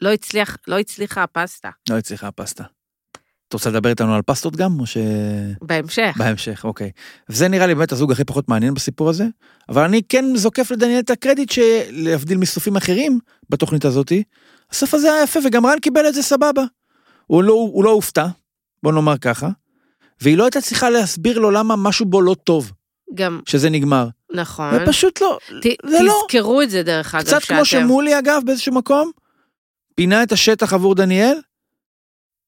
זה- 0.01 0.07
לא 0.07 0.13
הצליח, 0.13 0.57
לא 0.67 0.79
הצליחה 0.79 1.23
הפסטה. 1.23 1.69
לא 1.89 1.97
הצליחה 1.97 2.27
הפסטה. 2.27 2.63
את 3.47 3.53
רוצה 3.53 3.69
לדבר 3.69 3.89
איתנו 3.89 4.15
על 4.15 4.21
פסטות 4.21 4.55
גם, 4.55 4.79
או 4.79 4.85
ש... 4.85 4.97
בהמשך. 5.61 6.13
בהמשך, 6.17 6.61
אוקיי. 6.63 6.91
זה 7.27 7.47
נראה 7.47 7.67
לי 7.67 7.75
באמת 7.75 7.91
הזוג 7.91 8.11
הכי 8.11 8.23
פחות 8.23 8.49
מעניין 8.49 8.73
בסיפור 8.73 9.09
הזה, 9.09 9.25
אבל 9.69 9.83
אני 9.83 10.01
כן 10.09 10.25
זוקף 10.35 10.71
לדניאל 10.71 10.99
את 10.99 11.09
הקרדיט 11.09 11.49
שלהבדיל 11.49 12.37
מסופים 12.37 12.75
אחרים 12.75 13.19
בתוכנית 13.49 13.85
הזאתי, 13.85 14.23
הסוף 14.71 14.93
הזה 14.93 15.13
היה 15.13 15.23
יפה 15.23 15.39
וגם 15.45 15.65
רן 15.65 15.79
קיבל 15.79 16.07
את 16.07 16.13
זה 16.13 16.21
סבבה. 16.23 16.63
הוא 17.27 17.43
לא, 17.43 17.53
הוא 17.53 17.83
לא 17.83 17.89
הופתע, 17.91 18.25
בוא 18.83 18.91
נאמר 18.91 19.17
ככה, 19.17 19.49
והיא 20.21 20.37
לא 20.37 20.43
הייתה 20.43 20.61
צריכה 20.61 20.89
להסביר 20.89 21.39
לו 21.39 21.51
למה 21.51 21.75
משהו 21.75 22.05
בו 22.05 22.21
לא 22.21 22.35
טוב, 22.43 22.71
גם, 23.15 23.39
שזה 23.45 23.69
נגמר. 23.69 24.07
נכון. 24.33 24.73
ופשוט 24.75 25.21
לא, 25.21 25.39
ת, 25.61 25.65
זה 25.89 25.97
לא. 26.03 26.21
תזכרו 26.27 26.61
את 26.61 26.69
זה 26.69 26.83
דרך 26.83 27.15
אגב, 27.15 27.25
קצת 27.25 27.43
כמו 27.43 27.65
שמולי 27.65 28.19
אגב 28.19 28.41
באיזשהו 28.45 28.73
מקום, 28.73 29.11
פינה 29.95 30.23
את 30.23 30.31
השטח 30.31 30.73
עבור 30.73 30.95
דניאל. 30.95 31.37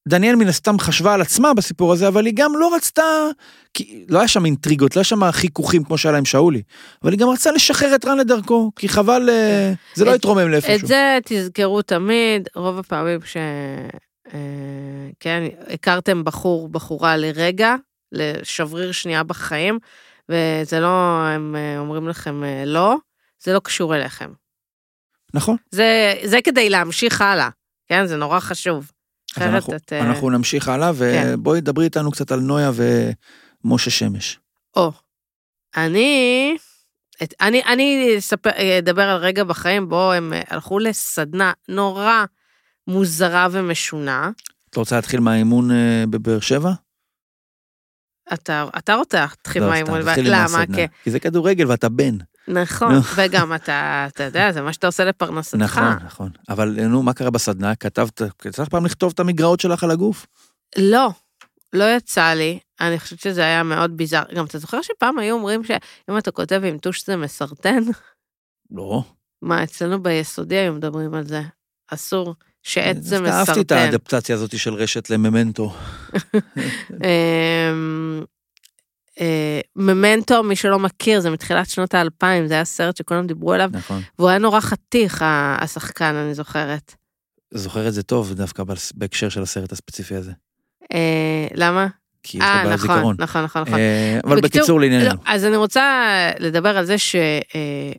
דניאל 0.08 0.36
מן 0.36 0.48
הסתם 0.48 0.78
חשבה 0.78 1.14
על 1.14 1.20
עצמה 1.20 1.54
בסיפור 1.54 1.92
הזה, 1.92 2.08
אבל 2.08 2.26
היא 2.26 2.34
גם 2.36 2.52
לא 2.56 2.74
רצתה, 2.74 3.02
כי 3.74 4.04
לא 4.08 4.18
היה 4.18 4.28
שם 4.28 4.44
אינטריגות, 4.44 4.96
לא 4.96 5.00
היה 5.00 5.04
שם 5.04 5.30
חיכוכים 5.30 5.84
כמו 5.84 5.98
שהיה 5.98 6.12
לה 6.12 6.18
עם 6.18 6.24
שאולי, 6.24 6.62
אבל 7.02 7.12
היא 7.12 7.18
גם 7.18 7.28
רצתה 7.28 7.52
לשחרר 7.52 7.94
את 7.94 8.04
רן 8.04 8.18
לדרכו, 8.18 8.70
כי 8.76 8.88
חבל, 8.88 9.28
אה, 9.30 9.72
זה 9.94 10.04
לא 10.04 10.10
יתרומם 10.10 10.48
לאיפשהו. 10.48 10.74
את 10.74 10.86
זה 10.86 11.18
תזכרו 11.24 11.82
תמיד, 11.82 12.48
רוב 12.54 12.78
הפעמים 12.78 13.20
ש... 13.24 13.36
אה, 14.34 15.08
כן, 15.20 15.42
הכרתם 15.68 16.24
בחור, 16.24 16.68
בחורה 16.68 17.16
לרגע, 17.16 17.74
לשבריר 18.12 18.92
שנייה 18.92 19.22
בחיים, 19.22 19.78
וזה 20.28 20.80
לא, 20.80 21.22
הם 21.26 21.56
אה, 21.56 21.78
אומרים 21.78 22.08
לכם 22.08 22.42
לא, 22.66 22.96
זה 23.42 23.52
לא 23.52 23.60
קשור 23.64 23.96
אליכם. 23.96 24.30
נכון. 25.34 25.56
זה, 25.70 26.14
זה 26.24 26.38
כדי 26.44 26.70
להמשיך 26.70 27.20
הלאה, 27.20 27.48
כן? 27.86 28.06
זה 28.06 28.16
נורא 28.16 28.40
חשוב. 28.40 28.90
אז 29.36 29.42
אנחנו, 29.42 29.76
את... 29.76 29.92
אה, 29.92 30.00
אנחנו 30.00 30.30
נמשיך 30.30 30.68
הלאה, 30.68 30.92
כן. 30.98 31.30
ובואי 31.34 31.60
דברי 31.60 31.84
איתנו 31.84 32.10
קצת 32.10 32.32
על 32.32 32.40
נויה 32.40 32.70
ומשה 33.64 33.90
שמש. 33.90 34.38
או, 34.76 34.92
אני... 35.76 36.56
את, 37.22 37.34
אני, 37.40 37.62
אני 37.64 38.14
אספר, 38.18 38.50
אדבר 38.78 39.02
על 39.02 39.16
רגע 39.16 39.44
בחיים 39.44 39.88
בו 39.88 40.12
הם 40.12 40.32
אה, 40.32 40.42
הלכו 40.48 40.78
לסדנה 40.78 41.52
נורא 41.68 42.24
מוזרה 42.86 43.48
ומשונה. 43.50 44.30
את 44.70 44.76
רוצה 44.76 44.96
להתחיל 44.96 45.20
מהאימון 45.20 45.70
אה, 45.70 46.04
בבאר 46.10 46.40
שבע? 46.40 46.72
אתה, 48.32 48.66
אתה 48.78 48.94
רוצה 48.94 49.20
להתחיל 49.20 49.62
לא, 49.62 49.68
מהאימון, 49.68 50.00
למה? 50.24 50.64
כי, 50.74 50.86
כי 51.04 51.10
זה 51.10 51.20
כדורגל 51.20 51.66
ואתה 51.66 51.88
בן. 51.88 52.16
נכון. 52.48 52.94
וגם 53.16 53.54
אתה, 53.54 54.06
אתה 54.08 54.24
יודע, 54.24 54.52
זה 54.52 54.62
מה 54.62 54.72
שאתה 54.72 54.86
עושה 54.86 55.04
לפרנסתך. 55.04 55.58
נכון, 55.58 56.06
נכון. 56.06 56.30
אבל 56.48 56.86
נו, 56.88 57.02
מה 57.02 57.12
קרה 57.12 57.30
בסדנה? 57.30 57.74
כתבת, 57.74 58.22
לך 58.58 58.68
פעם 58.68 58.86
לכתוב 58.86 59.12
את 59.14 59.20
המגרעות 59.20 59.60
שלך 59.60 59.84
על 59.84 59.90
הגוף? 59.90 60.26
לא, 60.78 61.08
לא 61.72 61.84
יצא 61.96 62.28
לי, 62.34 62.58
אני 62.80 62.98
חושבת 62.98 63.20
שזה 63.20 63.40
היה 63.40 63.62
מאוד 63.62 63.96
ביזאר. 63.96 64.22
גם 64.34 64.44
אתה 64.44 64.58
זוכר 64.58 64.82
שפעם 64.82 65.18
היו 65.18 65.34
אומרים 65.34 65.64
שאם 65.64 66.18
אתה 66.18 66.30
כותב 66.30 66.62
עם 66.64 66.78
טוש 66.78 67.06
זה 67.06 67.16
מסרטן? 67.16 67.82
לא. 68.70 69.02
מה, 69.42 69.64
אצלנו 69.64 70.02
ביסודי 70.02 70.56
היו 70.56 70.72
מדברים 70.72 71.14
על 71.14 71.24
זה. 71.24 71.42
אסור 71.88 72.34
שעץ 72.62 72.96
זה 73.00 73.16
דווקא 73.16 73.30
אהבתי 73.30 73.50
את 73.52 73.56
מסרטן. 73.56 73.76
האדפטציה 73.76 74.34
הזאת 74.34 74.58
של 74.58 74.74
רשת 74.74 75.10
לממנטו. 75.10 75.72
אה, 79.20 79.60
ממנטו, 79.76 80.42
מי 80.42 80.56
שלא 80.56 80.78
מכיר, 80.78 81.20
זה 81.20 81.30
מתחילת 81.30 81.70
שנות 81.70 81.94
האלפיים, 81.94 82.46
זה 82.46 82.54
היה 82.54 82.64
סרט 82.64 82.96
שכולם 82.96 83.26
דיברו 83.26 83.52
עליו, 83.52 83.70
נכון. 83.72 84.02
והוא 84.18 84.28
היה 84.28 84.38
נורא 84.38 84.60
חתיך, 84.60 85.24
השחקן, 85.58 86.14
אני 86.14 86.34
זוכרת. 86.34 86.94
זוכר 87.54 87.88
את 87.88 87.94
זה 87.94 88.02
טוב 88.02 88.32
דווקא 88.34 88.62
בהקשר 88.94 89.28
של 89.28 89.42
הסרט 89.42 89.72
הספציפי 89.72 90.14
הזה. 90.14 90.32
אה, 90.94 91.46
למה? 91.54 91.86
כי 92.22 92.38
יש 92.38 92.44
לו 92.44 92.48
אה, 92.48 92.64
בעיית 92.64 92.80
נכון, 92.80 92.96
זיכרון. 92.96 93.16
נכון, 93.18 93.44
נכון, 93.44 93.62
נכון. 93.62 93.78
אה, 93.78 94.18
אבל 94.24 94.36
בקיצור, 94.36 94.60
בקיצור 94.60 94.80
לענייננו. 94.80 95.08
לא, 95.08 95.14
אז 95.26 95.44
אני 95.44 95.56
רוצה 95.56 96.06
לדבר 96.38 96.78
על 96.78 96.84
זה 96.84 96.98
ש... 96.98 97.16
אה, 97.54 97.92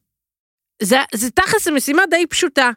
זה, 0.81 0.97
זה 1.13 1.31
תכלס 1.31 1.67
משימה 1.67 2.01
די 2.09 2.25
פשוטה. 2.29 2.69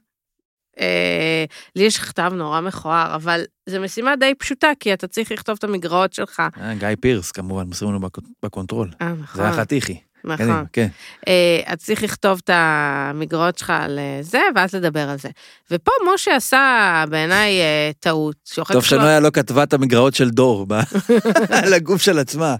אה, 0.80 1.44
לי 1.76 1.82
יש 1.84 1.98
כתב 1.98 2.32
נורא 2.34 2.60
מכוער, 2.60 3.14
אבל 3.14 3.40
זו 3.68 3.80
משימה 3.80 4.16
די 4.16 4.34
פשוטה, 4.38 4.68
כי 4.80 4.92
אתה 4.92 5.06
צריך 5.06 5.32
לכתוב 5.32 5.56
את 5.58 5.64
המגרעות 5.64 6.12
שלך. 6.12 6.42
אה, 6.60 6.74
גיא 6.74 6.88
פירס 7.00 7.30
כמובן, 7.30 7.66
מוסרים 7.66 7.90
לנו 7.90 8.00
בק- 8.00 8.18
בקונטרול. 8.42 8.90
אה, 9.02 9.08
זה 9.16 9.22
נכון, 9.22 9.44
היה 9.44 9.52
חתיכי. 9.52 9.98
נכון. 10.24 10.64
כן. 10.72 10.88
אה, 11.28 11.60
אתה 11.66 11.76
צריך 11.76 12.02
לכתוב 12.02 12.40
את 12.44 12.50
המגרעות 12.52 13.58
שלך 13.58 13.70
על 13.70 13.98
אה, 13.98 14.18
זה, 14.22 14.40
ואז 14.54 14.74
לדבר 14.74 15.08
על 15.08 15.18
זה. 15.18 15.28
ופה 15.70 15.90
משה 16.14 16.36
עשה 16.36 17.04
בעיניי 17.10 17.60
אה, 17.60 17.90
טעות. 18.00 18.36
טוב 18.72 18.84
שנויה 18.84 19.20
לא 19.20 19.30
כתבה 19.30 19.62
את 19.62 19.72
המגרעות 19.72 20.14
של 20.14 20.30
דור 20.30 20.66
על 21.64 21.74
הגוף 21.74 22.02
של 22.02 22.18
עצמה. 22.18 22.56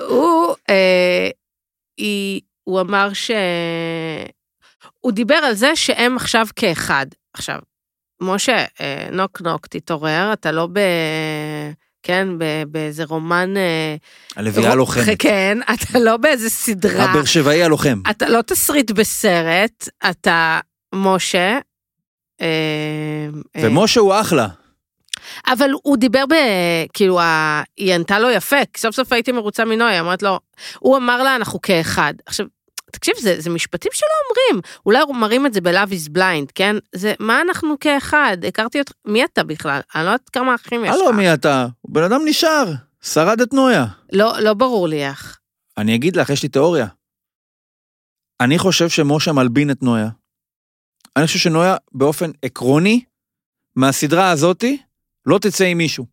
הוא, 0.00 0.54
אה, 0.70 1.28
היא, 1.98 2.40
הוא 2.64 2.80
אמר 2.80 3.12
ש... 3.12 3.30
הוא 5.06 5.12
דיבר 5.12 5.34
על 5.34 5.54
זה 5.54 5.76
שהם 5.76 6.16
עכשיו 6.16 6.46
כאחד. 6.56 7.06
עכשיו, 7.32 7.58
משה, 8.20 8.64
אה, 8.80 9.08
נוק 9.12 9.40
נוק, 9.40 9.66
תתעורר, 9.66 10.32
אתה 10.32 10.52
לא 10.52 10.68
ב... 10.72 10.80
כן, 12.02 12.28
באיזה 12.68 13.04
רומן... 13.04 13.56
אה, 13.56 13.96
הלוויה 14.36 14.72
הלוחמת. 14.72 15.04
כן, 15.22 15.58
אתה 15.74 15.98
לא 15.98 16.16
באיזה 16.16 16.50
סדרה. 16.50 17.04
הבאר 17.04 17.24
שבעי 17.24 17.62
הלוחם. 17.62 18.00
אתה 18.10 18.28
לא 18.28 18.42
תסריט 18.42 18.90
בסרט, 18.90 19.88
אתה 20.10 20.60
משה. 20.94 21.58
אה, 22.40 23.28
ומשה 23.56 24.00
הוא 24.00 24.14
אחלה. 24.20 24.48
אבל 25.46 25.70
הוא 25.82 25.96
דיבר 25.96 26.24
ב... 26.26 26.34
כאילו, 26.92 27.20
היא 27.76 27.94
ענתה 27.94 28.18
לו 28.18 28.30
יפה, 28.30 28.56
סוף 28.76 28.94
סוף 28.94 29.12
הייתי 29.12 29.32
מרוצה 29.32 29.64
מנוי, 29.64 30.00
אמרת 30.00 30.22
לו, 30.22 30.40
הוא 30.78 30.96
אמר 30.96 31.22
לה, 31.22 31.36
אנחנו 31.36 31.60
כאחד. 31.60 32.14
עכשיו, 32.26 32.46
תקשיב, 32.96 33.14
זה, 33.20 33.40
זה 33.40 33.50
משפטים 33.50 33.92
שלא 33.94 34.08
אומרים, 34.28 34.62
אולי 34.86 34.98
מראים 35.20 35.46
את 35.46 35.54
זה 35.54 35.60
ב-Love 35.60 35.90
is 35.90 36.16
blind, 36.16 36.52
כן? 36.54 36.76
זה, 36.94 37.14
מה 37.20 37.40
אנחנו 37.40 37.78
כאחד? 37.80 38.36
הכרתי 38.48 38.80
אותך, 38.80 38.92
מי 39.04 39.24
אתה 39.24 39.44
בכלל? 39.44 39.80
אני 39.94 40.04
לא 40.04 40.08
יודעת 40.10 40.28
כמה 40.28 40.54
אחים 40.54 40.84
יש 40.84 40.90
לך. 40.90 40.96
הלו 40.96 41.12
מי 41.12 41.34
אתה? 41.34 41.66
בן 41.88 42.02
אדם 42.02 42.20
נשאר. 42.24 42.64
שרד 43.02 43.40
את 43.40 43.52
נויה. 43.52 43.86
לא, 44.12 44.40
לא 44.40 44.54
ברור 44.54 44.88
לי 44.88 45.06
איך. 45.06 45.38
אני 45.78 45.94
אגיד 45.94 46.16
לך, 46.16 46.30
יש 46.30 46.42
לי 46.42 46.48
תיאוריה. 46.48 46.86
אני 48.40 48.58
חושב 48.58 48.88
שמשה 48.88 49.32
מלבין 49.32 49.70
את 49.70 49.82
נויה. 49.82 50.08
אני 51.16 51.26
חושב 51.26 51.38
שנויה 51.38 51.76
באופן 51.92 52.30
עקרוני, 52.42 53.04
מהסדרה 53.76 54.30
הזאתי, 54.30 54.82
לא 55.26 55.38
תצא 55.38 55.64
עם 55.64 55.78
מישהו. 55.78 56.06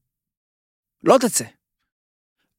לא 1.04 1.18
תצא. 1.18 1.46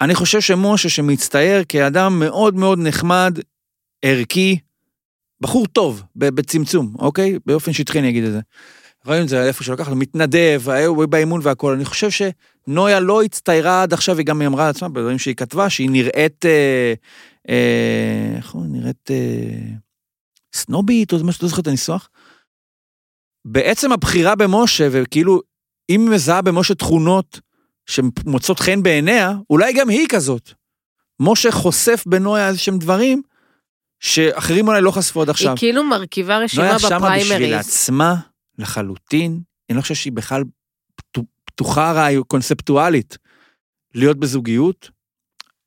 אני 0.00 0.14
חושב 0.14 0.40
שמשה 0.40 0.88
שמצטייר 0.88 1.64
כאדם 1.68 2.18
מאוד 2.18 2.54
מאוד 2.54 2.78
נחמד, 2.78 3.38
ערכי, 4.04 4.58
בחור 5.40 5.66
טוב, 5.66 6.02
בצמצום, 6.16 6.94
אוקיי? 6.98 7.38
באופן 7.46 7.72
שטחי 7.72 7.98
אני 7.98 8.08
אגיד 8.08 8.24
את 8.24 8.32
זה. 8.32 8.40
רואים 9.04 9.22
את 9.22 9.28
זה 9.28 9.46
איפה 9.46 9.64
שלקח, 9.64 9.88
מתנדב, 9.88 10.62
הוא 10.86 11.06
באימון 11.06 11.40
והכל. 11.42 11.72
אני 11.72 11.84
חושב 11.84 12.08
שנויה 12.10 13.00
לא 13.00 13.22
הצטיירה 13.22 13.82
עד 13.82 13.92
עכשיו, 13.92 14.18
היא 14.18 14.26
גם 14.26 14.42
אמרה 14.42 14.66
לעצמה, 14.66 14.88
בדברים 14.88 15.18
שהיא 15.18 15.34
כתבה, 15.34 15.70
שהיא 15.70 15.90
נראית, 15.90 16.46
אה, 16.46 16.94
אה, 17.48 18.36
איך 18.36 18.50
הוא 18.50 18.66
נראית, 18.68 19.10
אה, 19.10 19.74
סנובית, 20.54 21.12
או 21.12 21.24
משהו, 21.24 21.42
לא 21.42 21.48
זוכר 21.48 21.62
את 21.62 21.66
הניסוח. 21.66 22.08
בעצם 23.44 23.92
הבחירה 23.92 24.34
במשה, 24.34 24.88
וכאילו, 24.90 25.40
אם 25.90 26.00
היא 26.00 26.10
מזהה 26.10 26.42
במשה 26.42 26.74
תכונות 26.74 27.40
שמוצאות 27.86 28.60
חן 28.60 28.82
בעיניה, 28.82 29.32
אולי 29.50 29.72
גם 29.72 29.88
היא 29.88 30.06
כזאת. 30.08 30.50
משה 31.20 31.50
חושף 31.50 32.04
בנויה 32.06 32.48
איזה 32.48 32.58
שהם 32.58 32.78
דברים 32.78 33.22
שאחרים 34.04 34.68
אולי 34.68 34.80
לא 34.80 34.90
חשפו 34.90 35.22
עד 35.22 35.30
עכשיו. 35.30 35.50
היא 35.50 35.56
כאילו 35.56 35.84
מרכיבה 35.84 36.38
רשימה 36.38 36.64
נויה 36.66 36.78
שמה 36.78 36.98
בשביל 37.16 37.36
בפריימריז. 37.36 37.66
עצמה 37.66 38.14
לחלוטין, 38.58 39.40
אני 39.70 39.76
לא 39.76 39.82
חושב 39.82 39.94
שהיא 39.94 40.12
בכלל 40.12 40.42
פתו- 40.96 41.24
פתוחה 41.44 41.92
רעיו- 41.92 42.24
קונספטואלית 42.24 43.18
להיות 43.94 44.18
בזוגיות, 44.18 44.90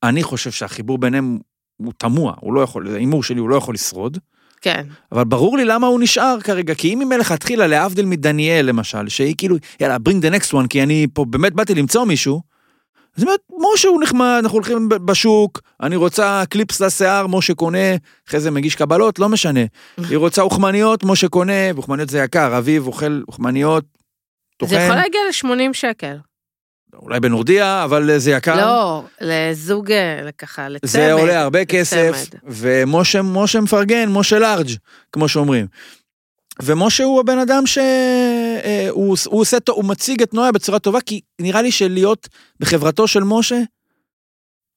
אני 0.02 0.22
חושב 0.22 0.50
שהחיבור 0.50 0.98
ביניהם 0.98 1.38
הוא 1.76 1.92
תמוה, 1.98 2.34
הוא 2.40 2.54
לא 2.54 2.60
יכול, 2.60 2.86
הימור 2.96 3.22
שלי, 3.22 3.40
הוא 3.40 3.48
לא 3.48 3.56
יכול 3.56 3.74
לשרוד. 3.74 4.18
כן. 4.60 4.86
אבל 5.12 5.24
ברור 5.24 5.56
לי 5.56 5.64
למה 5.64 5.86
הוא 5.86 6.00
נשאר 6.00 6.40
כרגע, 6.40 6.74
כי 6.74 6.92
אם 6.92 7.00
היא 7.00 7.06
מלכתחילה, 7.06 7.66
להבדיל 7.66 8.06
מדניאל 8.06 8.66
למשל, 8.66 9.08
שהיא 9.08 9.34
כאילו, 9.38 9.56
יאללה, 9.80 9.96
bring 10.08 10.22
the 10.24 10.40
next 10.40 10.52
one, 10.52 10.66
כי 10.70 10.82
אני 10.82 11.06
פה 11.14 11.24
באמת 11.24 11.52
באתי 11.52 11.74
למצוא 11.74 12.04
מישהו, 12.04 12.42
היא 13.18 13.24
אומרת, 13.24 13.40
משה 13.74 13.88
הוא 13.88 14.02
נחמד, 14.02 14.40
אנחנו 14.42 14.56
הולכים 14.56 14.88
בשוק, 14.88 15.60
אני 15.82 15.96
רוצה 15.96 16.42
קליפס 16.50 16.80
לשיער, 16.80 17.26
משה 17.26 17.54
קונה, 17.54 17.96
אחרי 18.28 18.40
זה 18.40 18.50
מגיש 18.50 18.74
קבלות, 18.74 19.18
לא 19.18 19.28
משנה. 19.28 19.60
היא 20.08 20.18
רוצה 20.18 20.42
אוכמניות, 20.42 21.04
משה 21.04 21.28
קונה, 21.28 21.72
ואוכמניות 21.74 22.08
זה 22.08 22.18
יקר, 22.18 22.58
אביב 22.58 22.86
אוכל 22.86 23.22
אוכמניות, 23.28 23.84
טוחן, 24.56 24.74
זה 24.74 24.80
יכול 24.80 24.96
להגיע 24.96 25.20
ל-80 25.28 25.72
שקל. 25.72 26.16
אולי 27.02 27.20
בנורדיה, 27.20 27.84
אבל 27.84 28.18
זה 28.18 28.30
יקר. 28.30 28.56
לא, 28.56 29.04
לזוג, 29.20 29.92
אה, 29.92 30.32
ככה, 30.38 30.68
לצמד. 30.68 30.90
זה 30.90 31.12
עולה 31.12 31.40
הרבה 31.40 31.64
כסף, 31.64 32.12
לצמד. 32.14 32.40
ומשה 32.44 33.22
משה 33.22 33.60
מפרגן, 33.60 34.08
משה 34.08 34.38
לארג', 34.38 34.70
כמו 35.12 35.28
שאומרים. 35.28 35.66
ומשה 36.62 37.04
הוא 37.04 37.20
הבן 37.20 37.38
אדם 37.38 37.66
שהוא 37.66 37.84
הוא, 38.90 39.16
הוא 39.26 39.40
עושה, 39.40 39.56
הוא 39.68 39.84
מציג 39.84 40.22
את 40.22 40.34
נויה 40.34 40.52
בצורה 40.52 40.78
טובה, 40.78 41.00
כי 41.00 41.20
נראה 41.40 41.62
לי 41.62 41.72
שלהיות 41.72 42.28
בחברתו 42.60 43.08
של 43.08 43.20
משה, 43.24 43.56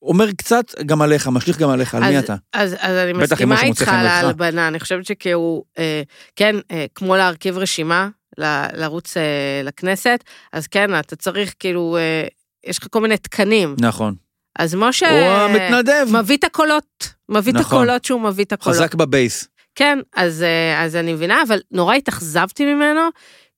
אומר 0.01 0.31
קצת 0.31 0.65
גם 0.85 1.01
עליך, 1.01 1.27
משליך 1.27 1.57
גם 1.57 1.69
עליך, 1.69 1.95
על 1.95 2.03
מי 2.03 2.19
אתה? 2.19 2.35
אז, 2.53 2.75
אז 2.79 2.95
אני 2.95 3.13
מסכימה 3.13 3.61
איתך 3.61 3.88
על. 3.88 4.07
ההלבנה, 4.07 4.67
אני 4.67 4.79
חושבת 4.79 5.05
שכאילו, 5.05 5.63
אה, 5.79 6.01
כן, 6.35 6.55
אה, 6.71 6.85
כמו 6.95 7.15
להרכיב 7.15 7.57
רשימה, 7.57 8.09
ל- 8.38 8.65
לרוץ 8.81 9.17
אה, 9.17 9.61
לכנסת, 9.63 10.23
אז 10.53 10.67
כן, 10.67 11.00
אתה 11.00 11.15
צריך 11.15 11.53
כאילו, 11.59 11.97
אה, 11.97 12.27
יש 12.67 12.77
לך 12.77 12.88
כל 12.91 13.01
מיני 13.01 13.17
תקנים. 13.17 13.75
נכון. 13.79 14.15
אז 14.59 14.75
משה 14.75 15.09
הוא 15.09 15.31
המתנדב, 15.31 16.07
מביא 16.11 16.38
את 16.38 16.43
הקולות, 16.43 17.13
מביא 17.29 17.51
את 17.53 17.57
נכון. 17.57 17.77
הקולות 17.77 18.05
שהוא 18.05 18.21
מביא 18.21 18.45
את 18.45 18.51
הקולות. 18.53 18.77
חזק 18.79 18.95
בבייס. 18.95 19.47
כן, 19.75 20.00
אז, 20.15 20.43
אה, 20.43 20.83
אז 20.83 20.95
אני 20.95 21.13
מבינה, 21.13 21.41
אבל 21.47 21.59
נורא 21.71 21.95
התאכזבתי 21.95 22.65
ממנו, 22.73 23.01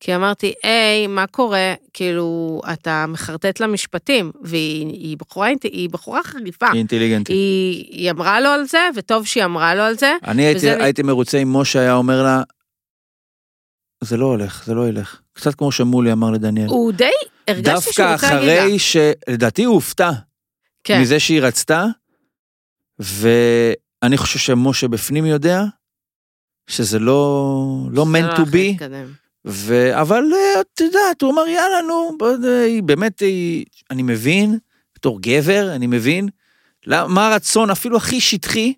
כי 0.04 0.16
אמרתי, 0.16 0.54
היי, 0.64 1.08
מה 1.08 1.28
קורה? 1.28 1.74
כאילו, 1.94 2.62
אתה 2.74 3.06
מחרטט 3.08 3.60
לה 3.60 3.68
משפטים, 3.68 4.32
והיא 4.42 4.88
היא 4.88 5.18
בחורה, 5.18 5.50
היא 5.64 5.90
בחורה 5.90 6.24
חריפה. 6.24 6.66
היא 6.72 6.78
אינטליגנטית. 6.80 7.36
היא, 7.36 7.86
היא 7.92 8.12
אמרה 8.12 8.42
לו 8.42 8.50
על 8.50 8.66
זה, 8.66 8.90
וטוב 8.96 9.26
שהיא 9.28 9.46
אמרה 9.46 9.76
לו 9.76 9.82
על 9.82 9.98
זה. 9.98 10.14
אני 10.24 10.42
הייתי, 10.42 10.58
וזה- 10.58 10.84
הייתי 10.84 11.04
מרוצה 11.04 11.38
אם 11.38 11.54
משה 11.58 11.80
היה 11.80 11.94
אומר 11.94 12.24
לה, 12.24 12.42
זה 14.04 14.18
לא 14.18 14.26
הולך, 14.26 14.64
זה 14.66 14.74
לא 14.74 14.88
ילך. 14.90 15.22
קצת 15.34 15.56
כמו 15.56 15.72
שמולי 15.72 16.12
אמר 16.12 16.32
לדניאל. 16.32 16.68
הוא 16.70 16.92
די, 16.92 17.10
הרגשתי 17.48 17.94
שהוא 17.94 18.06
דווקא 18.08 18.14
רוצה 18.14 18.34
להגיד 18.36 18.48
לה. 18.50 18.64
אחרי 18.66 18.80
ש... 18.80 18.98
לדעתי 19.30 19.64
הוא 19.64 19.74
הופתע 19.76 20.12
כן, 20.84 21.02
מזה 21.02 21.20
שהיא 21.20 21.42
רצתה, 21.42 21.86
ואני 23.00 24.18
חושב 24.18 24.40
שמשה 24.40 24.88
בפנים 24.88 25.26
יודע 25.26 25.64
שזה 26.68 27.00
לא, 27.00 27.68
לא 27.92 28.04
meant 28.14 28.40
לא 28.40 28.46
to 28.46 28.48
be. 28.48 28.84
ו... 29.46 30.00
אבל 30.02 30.24
אה, 30.34 30.62
את 30.62 30.82
יודעת, 30.82 31.22
הוא 31.22 31.32
אמר 31.32 31.48
יאללה 31.48 31.82
נו, 31.88 32.18
אה, 32.46 32.64
היא 32.64 32.84
באמת, 32.84 33.20
היא... 33.20 33.66
אני 33.92 34.04
מבין, 34.04 34.58
בתור 34.96 35.20
גבר, 35.22 35.72
אני 35.76 35.88
מבין, 35.88 36.30
מה 36.88 37.28
הרצון 37.28 37.70
אפילו 37.70 37.98
הכי 37.98 38.22
שטחי 38.22 38.74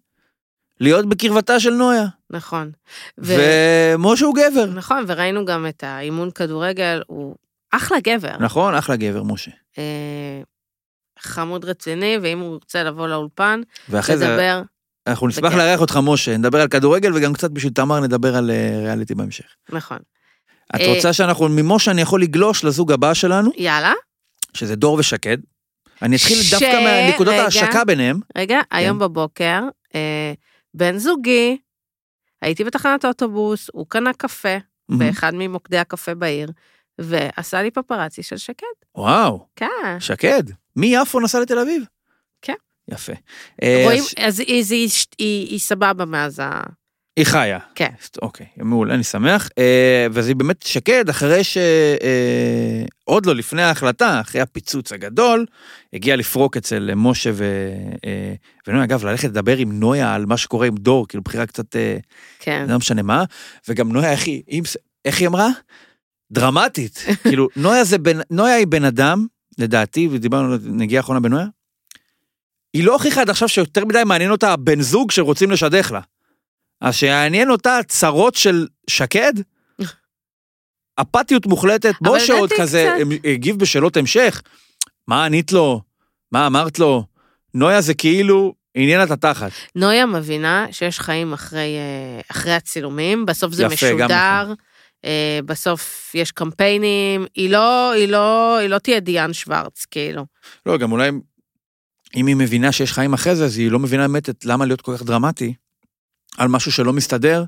להיות 0.80 1.06
בקרבתה 1.06 1.60
של 1.60 1.74
נויה. 1.74 2.06
נכון. 2.30 2.72
ו... 3.18 3.36
ומשה 3.96 4.26
הוא 4.26 4.36
גבר. 4.36 4.66
נכון, 4.66 5.04
וראינו 5.08 5.46
גם 5.46 5.66
את 5.70 5.84
האימון 5.84 6.32
כדורגל, 6.32 7.02
הוא 7.08 7.36
אחלה 7.72 7.98
גבר. 8.00 8.38
נכון, 8.40 8.76
אחלה 8.76 8.96
גבר, 8.96 9.24
משה. 9.24 9.52
אה, 9.78 10.42
חמוד 11.20 11.66
רציני, 11.66 12.18
ואם 12.22 12.40
הוא 12.40 12.54
רוצה 12.54 12.84
לבוא 12.84 13.08
לאולפן, 13.08 13.62
ואחרי 13.90 14.18
זה, 14.18 14.28
לדבר, 14.28 14.62
אנחנו 15.08 15.28
נשמח. 15.28 15.54
לארח 15.54 15.82
אותך, 15.82 16.00
משה, 16.04 16.38
נדבר 16.38 16.62
על 16.62 16.68
כדורגל 16.68 17.14
וגם 17.14 17.34
קצת 17.34 17.52
בשביל 17.52 17.74
תמר 17.74 18.00
נדבר 18.00 18.36
על 18.36 18.52
ריאליטי 18.84 19.16
בהמשך. 19.16 19.46
נכון. 19.70 19.98
את 20.76 20.82
אה, 20.82 20.96
רוצה 20.96 21.14
שאנחנו, 21.14 21.50
ממשה 21.50 21.92
אני 21.92 22.02
יכול 22.02 22.22
לגלוש 22.22 22.64
לזוג 22.64 22.92
הבא 22.92 23.14
שלנו, 23.14 23.52
יאללה, 23.58 23.94
שזה 24.54 24.76
דור 24.76 24.94
ושקד. 25.00 25.38
אני 26.02 26.16
אתחיל 26.16 26.38
ש- 26.38 26.52
דווקא 26.54 27.06
מנקודות. 27.10 27.34
ההשקה 27.34 27.86
ביניהם. 27.86 28.20
רגע, 28.38 28.62
כן. 28.70 28.78
היום 28.78 29.00
בבוקר, 29.00 29.62
אה, 29.96 30.34
בן 30.74 30.98
זוגי, 30.98 31.58
הייתי 32.42 32.64
בתחנת 32.64 33.06
האוטובוס, 33.06 33.70
הוא 33.74 33.86
קנה 33.90 34.14
קפה 34.14 34.58
באחד 34.90 35.32
ממוקדי 35.36 35.78
הקפה 35.78 36.16
בעיר, 36.16 36.50
ועשה 37.00 37.62
לי 37.62 37.72
פפרצי 37.72 38.24
של 38.24 38.38
שקד. 38.38 38.66
וואו, 38.96 39.48
כן. 39.56 39.98
שקד. 40.00 40.44
מיפו 40.76 41.20
נסע 41.20 41.40
לתל 41.40 41.60
אביב? 41.60 41.84
כן. 42.42 42.54
יפה. 42.92 43.14
אה, 43.64 43.82
רואים, 43.86 44.00
אז 44.00 44.14
אז 44.28 44.40
היא, 44.40 44.60
אז 44.62 44.72
היא, 44.72 44.90
היא, 45.20 45.48
היא 45.48 45.60
סבבה 45.60 46.06
מאז 46.06 46.40
ה... 46.40 46.62
היא 47.18 47.26
חיה. 47.26 47.60
כן. 47.76 47.90
אוקיי, 48.22 48.46
מעולה, 48.58 48.94
אני 48.94 49.04
שמח. 49.04 49.50
אה, 49.58 50.08
ואז 50.12 50.28
היא 50.28 50.36
באמת 50.36 50.64
שקד, 50.64 51.10
אחרי 51.10 51.44
ש... 51.44 51.58
אה, 52.02 52.84
עוד 53.04 53.26
לא 53.26 53.36
לפני 53.36 53.62
ההחלטה, 53.62 54.22
אחרי 54.22 54.42
הפיצוץ 54.42 54.92
הגדול, 54.92 55.46
הגיעה 55.94 56.18
לפרוק 56.18 56.58
אצל 56.58 56.92
משה 56.96 57.30
ו... 57.34 57.44
אה, 58.06 58.34
ונויה, 58.68 58.84
אגב, 58.84 59.06
ללכת 59.06 59.28
לדבר 59.30 59.58
עם 59.58 59.80
נויה 59.80 60.14
על 60.16 60.26
מה 60.26 60.38
שקורה 60.38 60.68
עם 60.68 60.76
דור, 60.76 61.08
כאילו 61.08 61.24
בחירה 61.24 61.46
קצת, 61.46 61.76
אה, 61.76 61.98
כן. 62.40 62.66
לא 62.70 62.78
משנה 62.78 63.02
מה, 63.02 63.24
וגם 63.70 63.92
נויה, 63.92 64.12
איך 64.12 64.28
היא, 64.28 64.44
היא- 64.48 64.62
איך 65.06 65.20
היא 65.20 65.28
אמרה? 65.28 65.50
דרמטית. 66.32 67.06
כאילו, 67.28 67.48
נויה 67.56 67.84
זה 67.84 67.98
בן... 67.98 68.18
נויה 68.32 68.56
היא 68.56 68.68
בן 68.68 68.84
אדם, 68.86 69.26
לדעתי, 69.58 70.08
ודיברנו 70.12 70.54
על 70.54 70.60
נגיעה 70.64 71.02
אחרונה 71.02 71.20
בנויה, 71.20 71.46
היא 72.74 72.84
לא 72.84 72.94
הוכיחה 72.94 73.22
עד 73.22 73.30
עכשיו 73.30 73.50
שיותר 73.50 73.86
מדי 73.86 74.02
מעניין 74.06 74.32
אותה 74.32 74.54
הבן 74.54 74.82
זוג 74.82 75.12
שרוצים 75.12 75.52
לשדך 75.52 75.92
לה. 75.92 76.00
אז 76.86 76.96
שיעניין 76.96 77.50
אותה 77.50 77.78
הצרות 77.78 78.36
של 78.36 78.68
שקד, 78.90 79.34
אפתיות 81.02 81.46
מוחלטת, 81.46 81.94
משה 82.02 82.34
עוד 82.34 82.50
כזה 82.58 82.96
קצת- 82.96 83.20
הגיב 83.24 83.60
בשאלות 83.60 83.98
המשך, 83.98 84.42
מה 85.08 85.26
ענית 85.26 85.52
לו? 85.52 85.82
מה 86.32 86.48
אמרת 86.48 86.80
לו? 86.80 87.04
נויה 87.54 87.82
זה 87.82 87.94
כאילו 87.94 88.54
עניין 88.76 89.04
את 89.04 89.12
התחת. 89.12 89.52
נויה 89.76 90.06
מבינה 90.06 90.66
שיש 90.72 91.00
חיים 91.00 91.34
אחרי, 91.34 91.76
אה, 91.78 92.22
אחרי 92.32 92.54
הצילומים, 92.54 93.26
בסוף 93.26 93.54
זה 93.54 93.64
יפה, 93.64 93.88
גם 93.90 93.96
משודר, 93.96 94.44
נכון. 94.44 94.56
אה, 95.06 95.40
בסוף 95.46 96.12
יש 96.16 96.32
קמפיינים, 96.32 97.26
היא 97.36 97.50
לא, 97.50 97.92
היא 97.92 98.08
לא, 98.08 98.58
היא 98.58 98.70
לא 98.70 98.78
תהיה 98.80 99.00
דיאן 99.00 99.34
שוורץ, 99.34 99.86
כאילו. 99.92 100.26
לא, 100.66 100.78
גם 100.78 100.92
אולי 100.92 101.10
אם 102.16 102.28
היא 102.28 102.36
מבינה 102.36 102.72
שיש 102.72 102.92
חיים 102.94 103.14
אחרי 103.14 103.36
זה, 103.36 103.46
אז 103.46 103.58
היא 103.58 103.72
לא 103.72 103.80
מבינה 103.80 104.08
באמת 104.08 104.30
למה 104.46 104.66
להיות 104.66 104.82
כל 104.82 104.98
כך 104.98 105.04
דרמטי 105.04 105.54
על 106.38 106.48
משהו 106.48 106.72
שלא 106.72 106.94
מסתדר 106.94 107.44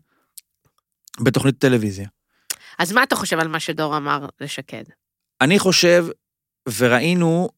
בתוכנית 1.19 1.57
טלוויזיה. 1.57 2.07
אז 2.79 2.91
מה 2.91 3.03
אתה 3.03 3.15
חושב 3.15 3.39
על 3.39 3.47
מה 3.47 3.59
שדור 3.59 3.97
אמר 3.97 4.25
לשקד? 4.41 4.83
אני 5.41 5.59
חושב, 5.59 6.05
וראינו 6.77 7.49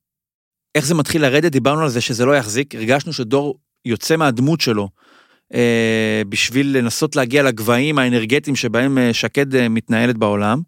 איך 0.75 0.85
זה 0.85 0.95
מתחיל 0.95 1.21
לרדת, 1.21 1.51
דיברנו 1.51 1.81
על 1.81 1.89
זה 1.89 2.01
שזה 2.01 2.25
לא 2.25 2.37
יחזיק, 2.37 2.75
הרגשנו 2.75 3.13
שדור 3.13 3.59
יוצא 3.85 4.15
מהדמות 4.15 4.61
שלו 4.61 4.89
אה, 5.53 6.21
בשביל 6.29 6.77
לנסות 6.77 7.15
להגיע 7.15 7.43
לגבהים 7.43 7.99
האנרגטיים 7.99 8.55
שבהם 8.55 8.97
אה, 8.97 9.13
שקד 9.13 9.55
אה, 9.55 9.69
מתנהלת 9.69 10.17
בעולם, 10.17 10.61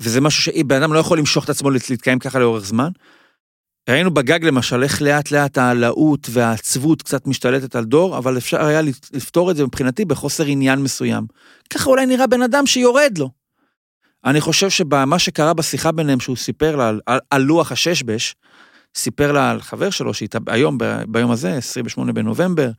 וזה 0.00 0.20
משהו 0.20 0.42
שבן 0.42 0.82
אדם 0.82 0.92
לא 0.92 0.98
יכול 0.98 1.18
למשוך 1.18 1.44
את 1.44 1.50
עצמו 1.50 1.70
להת- 1.70 1.90
להתקיים 1.90 2.18
ככה 2.18 2.38
לאורך 2.38 2.64
זמן. 2.64 2.88
ראינו 3.88 4.14
בגג 4.14 4.44
למשל 4.44 4.82
איך 4.82 5.02
לאט 5.02 5.30
לאט 5.30 5.58
העלאות 5.58 6.28
והעצבות 6.30 7.02
קצת 7.02 7.26
משתלטת 7.26 7.76
על 7.76 7.84
דור, 7.84 8.18
אבל 8.18 8.38
אפשר 8.38 8.64
היה 8.64 8.80
לפתור 9.12 9.50
את 9.50 9.56
זה 9.56 9.64
מבחינתי 9.64 10.04
בחוסר 10.04 10.44
עניין 10.44 10.78
מסוים. 10.78 11.26
ככה 11.70 11.90
אולי 11.90 12.06
נראה 12.06 12.26
בן 12.26 12.42
אדם 12.42 12.66
שיורד 12.66 13.18
לו. 13.18 13.30
אני 14.24 14.40
חושב 14.40 14.70
שבמה 14.70 15.18
שקרה 15.18 15.54
בשיחה 15.54 15.92
ביניהם, 15.92 16.20
שהוא 16.20 16.36
סיפר 16.36 16.76
לה 16.76 16.88
על, 16.88 17.00
על, 17.06 17.18
על 17.30 17.42
לוח 17.42 17.72
הששבש, 17.72 18.34
סיפר 18.94 19.32
לה 19.32 19.50
על 19.50 19.60
חבר 19.60 19.90
שלו 19.90 20.14
שהתאבד, 20.14 20.50
היום, 20.50 20.78
ב, 20.78 20.84
ביום 21.08 21.30
הזה, 21.30 21.56
28 21.56 22.12
בנובמבר, 22.12 22.70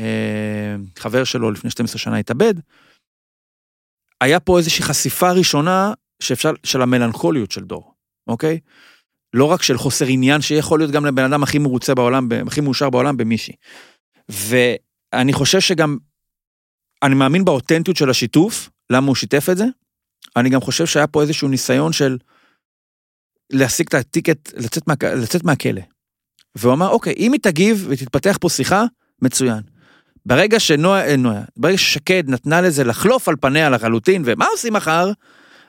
אה, 0.00 0.76
חבר 0.98 1.24
שלו 1.24 1.50
לפני 1.50 1.70
12 1.70 1.98
שנה 1.98 2.16
התאבד. 2.16 2.54
היה 4.20 4.40
פה 4.40 4.58
איזושהי 4.58 4.84
חשיפה 4.84 5.32
ראשונה 5.32 5.92
שאפשר, 6.22 6.52
של 6.64 6.82
המלנכוליות 6.82 7.50
של 7.50 7.64
דור, 7.64 7.94
אוקיי? 8.26 8.58
לא 9.36 9.44
רק 9.44 9.62
של 9.62 9.78
חוסר 9.78 10.06
עניין, 10.06 10.40
שיכול 10.40 10.80
להיות 10.80 10.90
גם 10.90 11.06
לבן 11.06 11.24
אדם 11.24 11.42
הכי 11.42 11.58
מרוצה 11.58 11.94
בעולם, 11.94 12.28
הכי 12.46 12.60
מאושר 12.60 12.90
בעולם 12.90 13.16
במישהי. 13.16 13.54
ואני 14.28 15.32
חושב 15.32 15.60
שגם, 15.60 15.96
אני 17.02 17.14
מאמין 17.14 17.44
באותנטיות 17.44 17.96
של 17.96 18.10
השיתוף, 18.10 18.70
למה 18.90 19.06
הוא 19.06 19.14
שיתף 19.14 19.46
את 19.52 19.56
זה. 19.56 19.64
אני 20.36 20.50
גם 20.50 20.60
חושב 20.60 20.86
שהיה 20.86 21.06
פה 21.06 21.22
איזשהו 21.22 21.48
ניסיון 21.48 21.92
של 21.92 22.18
להשיג 23.52 23.86
את 23.88 23.94
הטיקט, 23.94 24.52
לצאת, 24.56 24.88
מה, 24.88 24.94
לצאת 25.02 25.44
מהכלא. 25.44 25.82
והוא 26.54 26.72
אמר, 26.72 26.88
אוקיי, 26.88 27.14
אם 27.16 27.32
היא 27.32 27.40
תגיב 27.40 27.86
ותתפתח 27.88 28.38
פה 28.40 28.48
שיחה, 28.48 28.84
מצוין. 29.22 29.60
ברגע 30.26 30.60
שנויה, 30.60 31.06
אה, 31.06 31.16
נויה, 31.16 31.42
ברגע 31.56 31.78
ששקד 31.78 32.22
נתנה 32.26 32.60
לזה 32.60 32.84
לחלוף 32.84 33.28
על 33.28 33.36
פניה 33.40 33.70
לחלוטין, 33.70 34.22
ומה 34.24 34.46
עושים 34.46 34.72
מחר? 34.72 35.10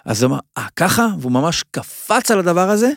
אז 0.05 0.23
הוא 0.23 0.31
אמר, 0.31 0.39
אה, 0.57 0.67
ככה? 0.75 1.07
והוא 1.19 1.31
ממש 1.31 1.63
קפץ 1.71 2.31
על 2.31 2.39
הדבר 2.39 2.69
הזה, 2.69 2.89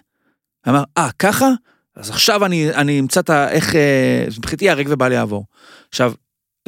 אמר, 0.68 0.82
אה, 0.98 1.08
ככה? 1.18 1.48
אז 1.96 2.10
עכשיו 2.10 2.44
אני, 2.44 2.74
אני 2.74 3.00
אמצא 3.00 3.20
את 3.20 3.30
ה... 3.30 3.50
איך... 3.50 3.74
אה, 3.74 4.24
מבחינתי 4.38 4.64
ייהרג 4.64 4.86
ובל 4.90 5.12
יעבור. 5.12 5.44
עכשיו, 5.88 6.12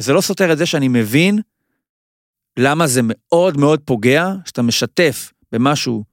זה 0.01 0.13
לא 0.13 0.21
סותר 0.21 0.53
את 0.53 0.57
זה 0.57 0.65
שאני 0.65 0.87
מבין 0.87 1.39
למה 2.57 2.87
זה 2.87 3.01
מאוד 3.03 3.57
מאוד 3.57 3.81
פוגע, 3.85 4.27
שאתה 4.45 4.61
משתף 4.61 5.33
במשהו 5.51 6.03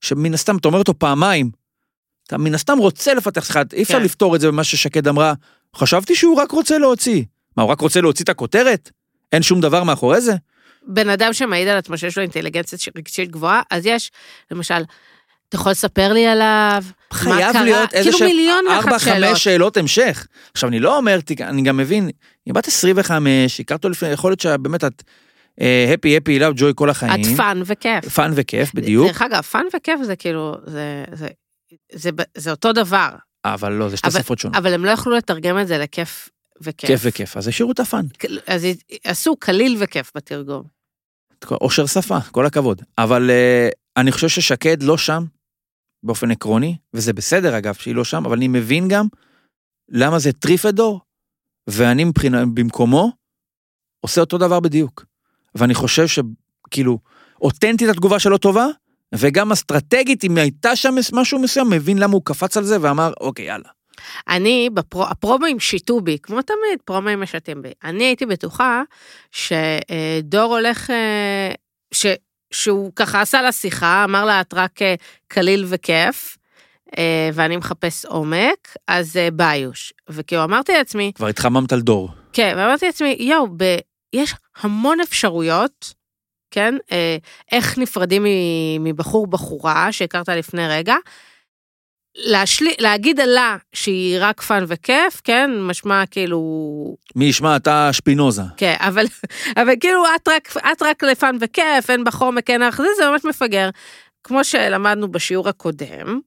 שמן 0.00 0.34
הסתם, 0.34 0.56
אתה 0.56 0.68
אומר 0.68 0.78
אותו 0.78 0.98
פעמיים, 0.98 1.50
אתה 2.26 2.38
מן 2.38 2.54
הסתם 2.54 2.78
רוצה 2.78 3.14
לפתח 3.14 3.44
שיחה, 3.44 3.62
אי 3.72 3.82
אפשר 3.82 3.98
כן. 3.98 4.04
לפתור 4.04 4.36
את 4.36 4.40
זה 4.40 4.48
במה 4.48 4.64
ששקד 4.64 5.08
אמרה, 5.08 5.34
חשבתי 5.76 6.14
שהוא 6.14 6.36
רק 6.36 6.50
רוצה 6.50 6.78
להוציא. 6.78 7.24
מה, 7.56 7.62
הוא 7.62 7.70
רק 7.70 7.80
רוצה 7.80 8.00
להוציא 8.00 8.24
את 8.24 8.28
הכותרת? 8.28 8.90
אין 9.32 9.42
שום 9.42 9.60
דבר 9.60 9.84
מאחורי 9.84 10.20
זה? 10.20 10.32
בן 10.86 11.08
אדם 11.08 11.32
שמעיד 11.32 11.68
על 11.68 11.76
עצמו 11.76 11.98
שיש 11.98 12.16
לו 12.16 12.22
אינטליגנציה 12.22 12.78
רגשית 12.96 13.30
גבוהה, 13.30 13.62
אז 13.70 13.86
יש, 13.86 14.10
למשל, 14.50 14.82
אתה 15.48 15.56
יכול 15.56 15.72
לספר 15.72 16.12
לי 16.12 16.26
עליו? 16.26 16.82
חייב? 17.12 17.56
להיות 17.56 17.94
איזה 17.94 18.10
כאילו 18.12 18.26
מיליון 18.26 18.64
ואחת 18.66 18.86
ארבע, 18.86 18.98
שאלות. 18.98 19.28
חמש 19.30 19.44
שאלות 19.44 19.76
המשך. 19.76 20.26
עכשיו, 20.52 20.68
אני 20.68 20.78
לא 20.78 20.96
אומר, 20.96 21.18
אני 21.40 21.62
גם 21.62 21.76
מבין, 21.76 22.10
היא 22.46 22.54
בת 22.54 22.68
25, 22.68 23.60
הכרת 23.60 23.76
אותו 23.78 23.88
לפני, 23.88 24.08
יכול 24.08 24.30
להיות 24.30 24.40
שבאמת 24.40 24.84
את 24.84 25.02
happy, 25.94 26.16
happy, 26.16 26.38
love, 26.38 26.52
joy 26.56 26.72
כל 26.76 26.90
החיים. 26.90 27.22
את 27.32 27.36
fun 27.36 27.62
וכיף. 27.66 28.08
fun 28.14 28.32
וכיף, 28.34 28.74
בדיוק. 28.74 29.06
דרך 29.06 29.22
אגב, 29.22 29.42
fun 29.42 29.64
וכיף 29.76 30.00
זה 30.02 30.16
כאילו, 30.16 30.54
זה, 30.66 31.04
זה, 31.12 31.28
זה, 31.92 32.10
זה, 32.36 32.50
אותו 32.50 32.72
דבר, 32.72 33.08
אבל 33.44 33.72
לא, 33.72 33.88
זה 33.88 33.96
שתי 33.96 34.08
אבל- 34.08 34.20
שפות 34.20 34.38
שונות. 34.38 34.56
אבל 34.56 34.74
הם 34.74 34.84
לא 34.84 34.90
יכלו 34.90 35.16
לתרגם 35.16 35.58
את 35.58 35.66
זה 35.68 35.78
לכיף 35.78 36.28
וכיף. 36.60 36.90
כיף 36.90 37.00
וכיף, 37.04 37.36
אז 37.36 37.48
השאירו 37.48 37.72
את 37.72 37.80
ה 37.80 37.85
fun. 37.85 38.04
אז 38.46 38.66
עשו 39.04 39.36
קליל 39.36 39.76
וכיף 39.78 40.12
בתרגום. 40.14 40.62
אושר 41.50 41.86
שפה, 41.86 42.18
כל 42.30 42.46
הכבוד. 42.46 42.82
אבל 42.98 43.30
אה, 43.30 43.68
אני 43.96 44.12
חושב 44.12 44.28
ששקד 44.28 44.82
לא 44.82 44.98
שם, 44.98 45.24
באופן 46.06 46.30
עקרוני, 46.30 46.76
וזה 46.94 47.12
בסדר 47.12 47.58
אגב 47.58 47.74
שהיא 47.74 47.94
לא 47.94 48.04
שם, 48.04 48.26
אבל 48.26 48.36
אני 48.36 48.48
מבין 48.48 48.88
גם 48.88 49.06
למה 49.88 50.18
זה 50.18 50.32
טריפדור, 50.32 51.00
ואני 51.66 52.04
מבחינה, 52.04 52.46
במקומו 52.46 53.12
עושה 54.00 54.20
אותו 54.20 54.38
דבר 54.38 54.60
בדיוק. 54.60 55.04
ואני 55.54 55.74
חושב 55.74 56.06
שכאילו, 56.06 56.98
אותנטית 57.40 57.88
התגובה 57.88 58.18
שלו 58.18 58.38
טובה, 58.38 58.66
וגם 59.14 59.52
אסטרטגית, 59.52 60.24
אם 60.24 60.36
הייתה 60.36 60.76
שם 60.76 60.94
משהו 61.12 61.38
מסוים, 61.38 61.70
מבין 61.70 61.98
למה 61.98 62.12
הוא 62.12 62.22
קפץ 62.24 62.56
על 62.56 62.64
זה 62.64 62.76
ואמר, 62.80 63.12
אוקיי, 63.20 63.44
יאללה. 63.46 63.68
אני, 64.28 64.70
בפרו, 64.74 65.04
הפרומואים 65.04 65.60
שיטו 65.60 66.00
בי, 66.00 66.18
כמו 66.22 66.42
תמיד, 66.42 66.78
פרומואים 66.84 67.20
משתים 67.20 67.62
בי. 67.62 67.72
אני 67.84 68.04
הייתי 68.04 68.26
בטוחה 68.26 68.82
שדור 69.30 70.56
הולך, 70.56 70.90
אה, 70.90 71.52
ש, 71.92 72.06
שהוא 72.56 72.92
ככה 72.96 73.20
עשה 73.20 73.42
לה 73.42 73.52
שיחה, 73.52 74.04
אמר 74.04 74.24
לה, 74.24 74.40
את 74.40 74.54
רק 74.54 74.82
אה, 74.82 74.94
קליל 75.28 75.64
וכיף, 75.68 76.36
אה, 76.98 77.30
ואני 77.34 77.56
מחפש 77.56 78.04
עומק, 78.04 78.76
אז 78.88 79.16
אה, 79.16 79.28
ביוש. 79.32 79.92
וכאילו 80.08 80.44
אמרתי 80.44 80.72
לעצמי, 80.72 81.12
כבר 81.14 81.26
התחממת 81.26 81.72
על 81.72 81.80
דור. 81.80 82.10
כן, 82.32 82.54
ואמרתי 82.56 82.86
לעצמי, 82.86 83.16
יואו, 83.20 83.46
ב... 83.56 83.76
יש 84.12 84.34
המון 84.60 85.00
אפשרויות, 85.00 85.94
כן? 86.50 86.74
איך 87.52 87.78
נפרדים 87.78 88.24
מ- 88.24 88.84
מבחור 88.84 89.26
בחורה 89.26 89.92
שהכרת 89.92 90.28
לפני 90.28 90.68
רגע. 90.68 90.94
להשלי... 92.16 92.74
להגיד 92.78 93.20
עליה 93.20 93.56
שהיא 93.72 94.16
רק 94.20 94.40
fun 94.40 94.64
וכיף, 94.68 95.20
כן? 95.24 95.50
משמע 95.60 96.06
כאילו... 96.10 96.96
מי 97.16 97.24
ישמע, 97.24 97.56
אתה 97.56 97.88
שפינוזה. 97.92 98.42
כן, 98.56 98.74
אבל, 98.78 99.06
אבל 99.62 99.72
כאילו 99.80 100.04
את 100.16 100.28
רק, 100.28 100.56
את 100.72 100.82
רק 100.82 101.02
ל 101.02 101.11
fun 101.11 101.36
וכיף, 101.40 101.90
אין 101.90 102.04
בך 102.04 102.21
עומק, 102.21 102.50
אין 102.50 102.60
לך 102.60 102.76
זה, 102.76 102.88
זה 102.96 103.10
ממש 103.10 103.24
מפגר. 103.24 103.70
כמו 104.24 104.44
שלמדנו 104.44 105.08
בשיעור 105.08 105.48
הקודם, 105.48 106.20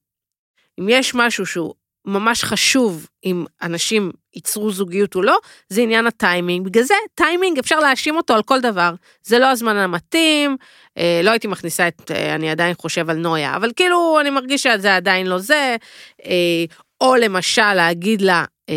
אם 0.80 0.89
יש 0.89 1.15
משהו 1.15 1.45
שהוא 1.45 1.73
ממש 2.10 2.43
חשוב 2.43 3.08
אם 3.26 3.45
אנשים 3.62 4.12
ייצרו 4.36 4.72
זוגיות 4.72 5.15
או 5.15 5.22
לא, 5.22 5.38
זה 5.69 5.82
עניין 5.82 6.08
הטיימינג. 6.08 6.65
בגלל 6.65 6.84
זה 6.84 6.93
טיימינג 7.15 7.60
אפשר 7.60 7.80
להאשים 7.80 8.15
אותו 8.15 8.34
על 8.34 8.43
כל 8.43 8.62
דבר. 8.62 8.93
זה 9.24 9.39
לא 9.39 9.45
הזמן 9.45 9.78
המתאים, 9.78 10.58
אה, 10.98 11.22
לא 11.24 11.32
הייתי 11.32 11.48
מכניסה 11.48 11.88
את, 11.88 12.12
אה, 12.12 12.36
אני 12.36 12.50
עדיין 12.52 12.76
חושב 12.78 13.10
על 13.10 13.17
נויה, 13.17 13.56
אבל 13.56 13.72
כאילו 13.76 14.17
אני 14.22 14.30
מרגיש 14.30 14.63
שזה 14.63 14.95
עדיין 14.95 15.28
לא 15.28 15.38
זה, 15.39 15.76
אה, 16.26 16.65
או 17.02 17.15
למשל 17.15 17.74
להגיד 17.74 18.22
לה, 18.22 18.45
אה, 18.69 18.76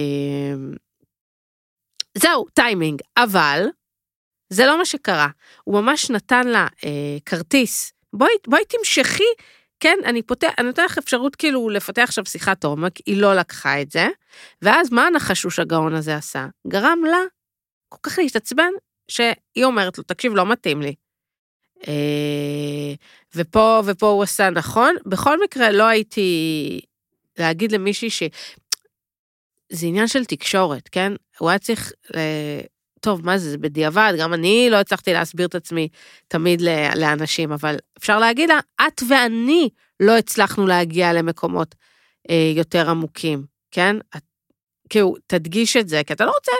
אה, 0.00 0.54
זהו, 2.18 2.44
טיימינג, 2.54 3.00
אבל 3.16 3.66
זה 4.52 4.66
לא 4.66 4.78
מה 4.78 4.84
שקרה. 4.84 5.28
הוא 5.64 5.80
ממש 5.80 6.10
נתן 6.10 6.46
לה 6.46 6.66
אה, 6.84 7.16
כרטיס, 7.26 7.92
בואי, 8.12 8.30
בואי 8.46 8.62
תמשכי, 8.64 9.32
כן, 9.80 9.98
אני 10.04 10.22
פותח, 10.22 10.48
אני 10.58 10.66
נותן 10.66 10.84
לך 10.84 10.98
אפשרות 10.98 11.36
כאילו 11.36 11.68
לפתח 11.68 12.02
עכשיו 12.02 12.26
שיחת 12.26 12.64
עומק, 12.64 12.92
היא 13.06 13.20
לא 13.20 13.34
לקחה 13.34 13.82
את 13.82 13.90
זה, 13.90 14.08
ואז 14.62 14.92
מה 14.92 15.06
הנחשוש 15.06 15.58
הגאון 15.58 15.94
הזה 15.94 16.16
עשה? 16.16 16.46
גרם 16.68 16.98
לה 17.10 17.18
כל 17.88 17.98
כך 18.02 18.18
להתעצבן, 18.18 18.70
שהיא 19.08 19.64
אומרת 19.64 19.98
לו, 19.98 20.04
תקשיב, 20.04 20.34
לא 20.34 20.46
מתאים 20.46 20.82
לי. 20.82 20.94
אה, 21.88 22.94
ופה, 23.34 23.80
ופה 23.84 24.06
הוא 24.06 24.22
עשה 24.22 24.50
נכון. 24.50 24.94
בכל 25.06 25.42
מקרה, 25.44 25.72
לא 25.72 25.84
הייתי 25.84 26.80
להגיד 27.38 27.72
למישהי 27.72 28.10
ש... 28.10 28.22
זה 29.72 29.86
עניין 29.86 30.06
של 30.06 30.24
תקשורת, 30.24 30.88
כן? 30.88 31.12
הוא 31.38 31.50
היה 31.50 31.58
צריך... 31.58 31.92
טוב, 33.00 33.26
מה 33.26 33.38
זה, 33.38 33.50
זה 33.50 33.58
בדיעבד, 33.58 34.12
גם 34.18 34.34
אני 34.34 34.68
לא 34.70 34.76
הצלחתי 34.76 35.12
להסביר 35.12 35.46
את 35.46 35.54
עצמי 35.54 35.88
תמיד 36.28 36.60
לאנשים, 36.96 37.52
אבל 37.52 37.76
אפשר 37.98 38.18
להגיד 38.18 38.48
לה, 38.48 38.60
את 38.86 39.02
ואני 39.08 39.68
לא 40.00 40.18
הצלחנו 40.18 40.66
להגיע 40.66 41.12
למקומות 41.12 41.74
אה, 42.30 42.52
יותר 42.56 42.90
עמוקים, 42.90 43.44
כן? 43.70 43.96
את, 44.16 44.22
כאילו, 44.88 45.14
תדגיש 45.26 45.76
את 45.76 45.88
זה, 45.88 46.02
כי 46.06 46.12
אתה 46.12 46.24
לא 46.24 46.30
רוצה 46.30 46.52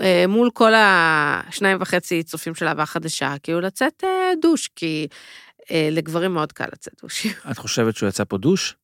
אה, 0.00 0.24
מול 0.28 0.50
כל 0.54 0.72
השניים 0.76 1.78
וחצי 1.80 2.22
צופים 2.22 2.54
של 2.54 2.66
אהבה 2.66 2.86
חדשה, 2.86 3.34
כאילו 3.42 3.60
לצאת 3.60 4.04
אה, 4.04 4.32
דוש, 4.42 4.68
כי 4.76 5.08
אה, 5.70 5.88
לגברים 5.92 6.34
מאוד 6.34 6.52
קל 6.52 6.66
לצאת 6.72 6.94
דוש. 7.02 7.26
את 7.50 7.58
חושבת 7.58 7.96
שהוא 7.96 8.08
יצא 8.08 8.24
פה 8.24 8.38
דוש? 8.38 8.76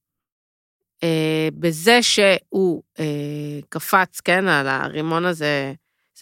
אה, 1.02 1.48
בזה 1.58 2.02
שהוא 2.02 2.82
אה, 2.98 3.60
קפץ, 3.68 4.20
כן, 4.20 4.48
על 4.48 4.68
הרימון 4.68 5.24
הזה, 5.24 5.72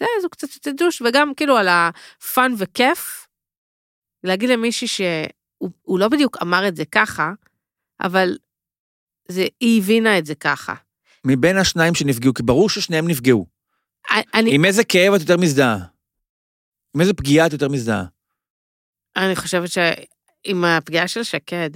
זה, 0.01 0.07
זה 0.21 0.27
קצת 0.31 0.67
דוש, 0.67 1.01
וגם 1.01 1.33
כאילו 1.33 1.57
על 1.57 1.67
הפאן 1.67 2.53
וכיף, 2.57 3.27
להגיד 4.23 4.49
למישהי 4.49 4.87
שהוא 4.87 5.71
הוא 5.81 5.99
לא 5.99 6.07
בדיוק 6.07 6.37
אמר 6.41 6.67
את 6.67 6.75
זה 6.75 6.85
ככה, 6.85 7.31
אבל 8.01 8.37
זה, 9.27 9.45
היא 9.59 9.81
הבינה 9.81 10.17
את 10.17 10.25
זה 10.25 10.35
ככה. 10.35 10.75
מבין 11.25 11.57
השניים 11.57 11.95
שנפגעו, 11.95 12.33
כי 12.33 12.43
ברור 12.43 12.69
ששניהם 12.69 13.07
נפגעו. 13.07 13.45
אני, 14.33 14.55
עם 14.55 14.65
איזה 14.65 14.83
כאב 14.83 15.13
את 15.13 15.21
יותר 15.21 15.37
מזדהה? 15.37 15.77
עם 16.95 17.01
איזה 17.01 17.13
פגיעה 17.13 17.47
את 17.47 17.53
יותר 17.53 17.69
מזדהה? 17.69 18.05
אני 19.15 19.35
חושבת 19.35 19.69
שעם 19.71 20.63
הפגיעה 20.65 21.07
של 21.07 21.23
שקד, 21.23 21.69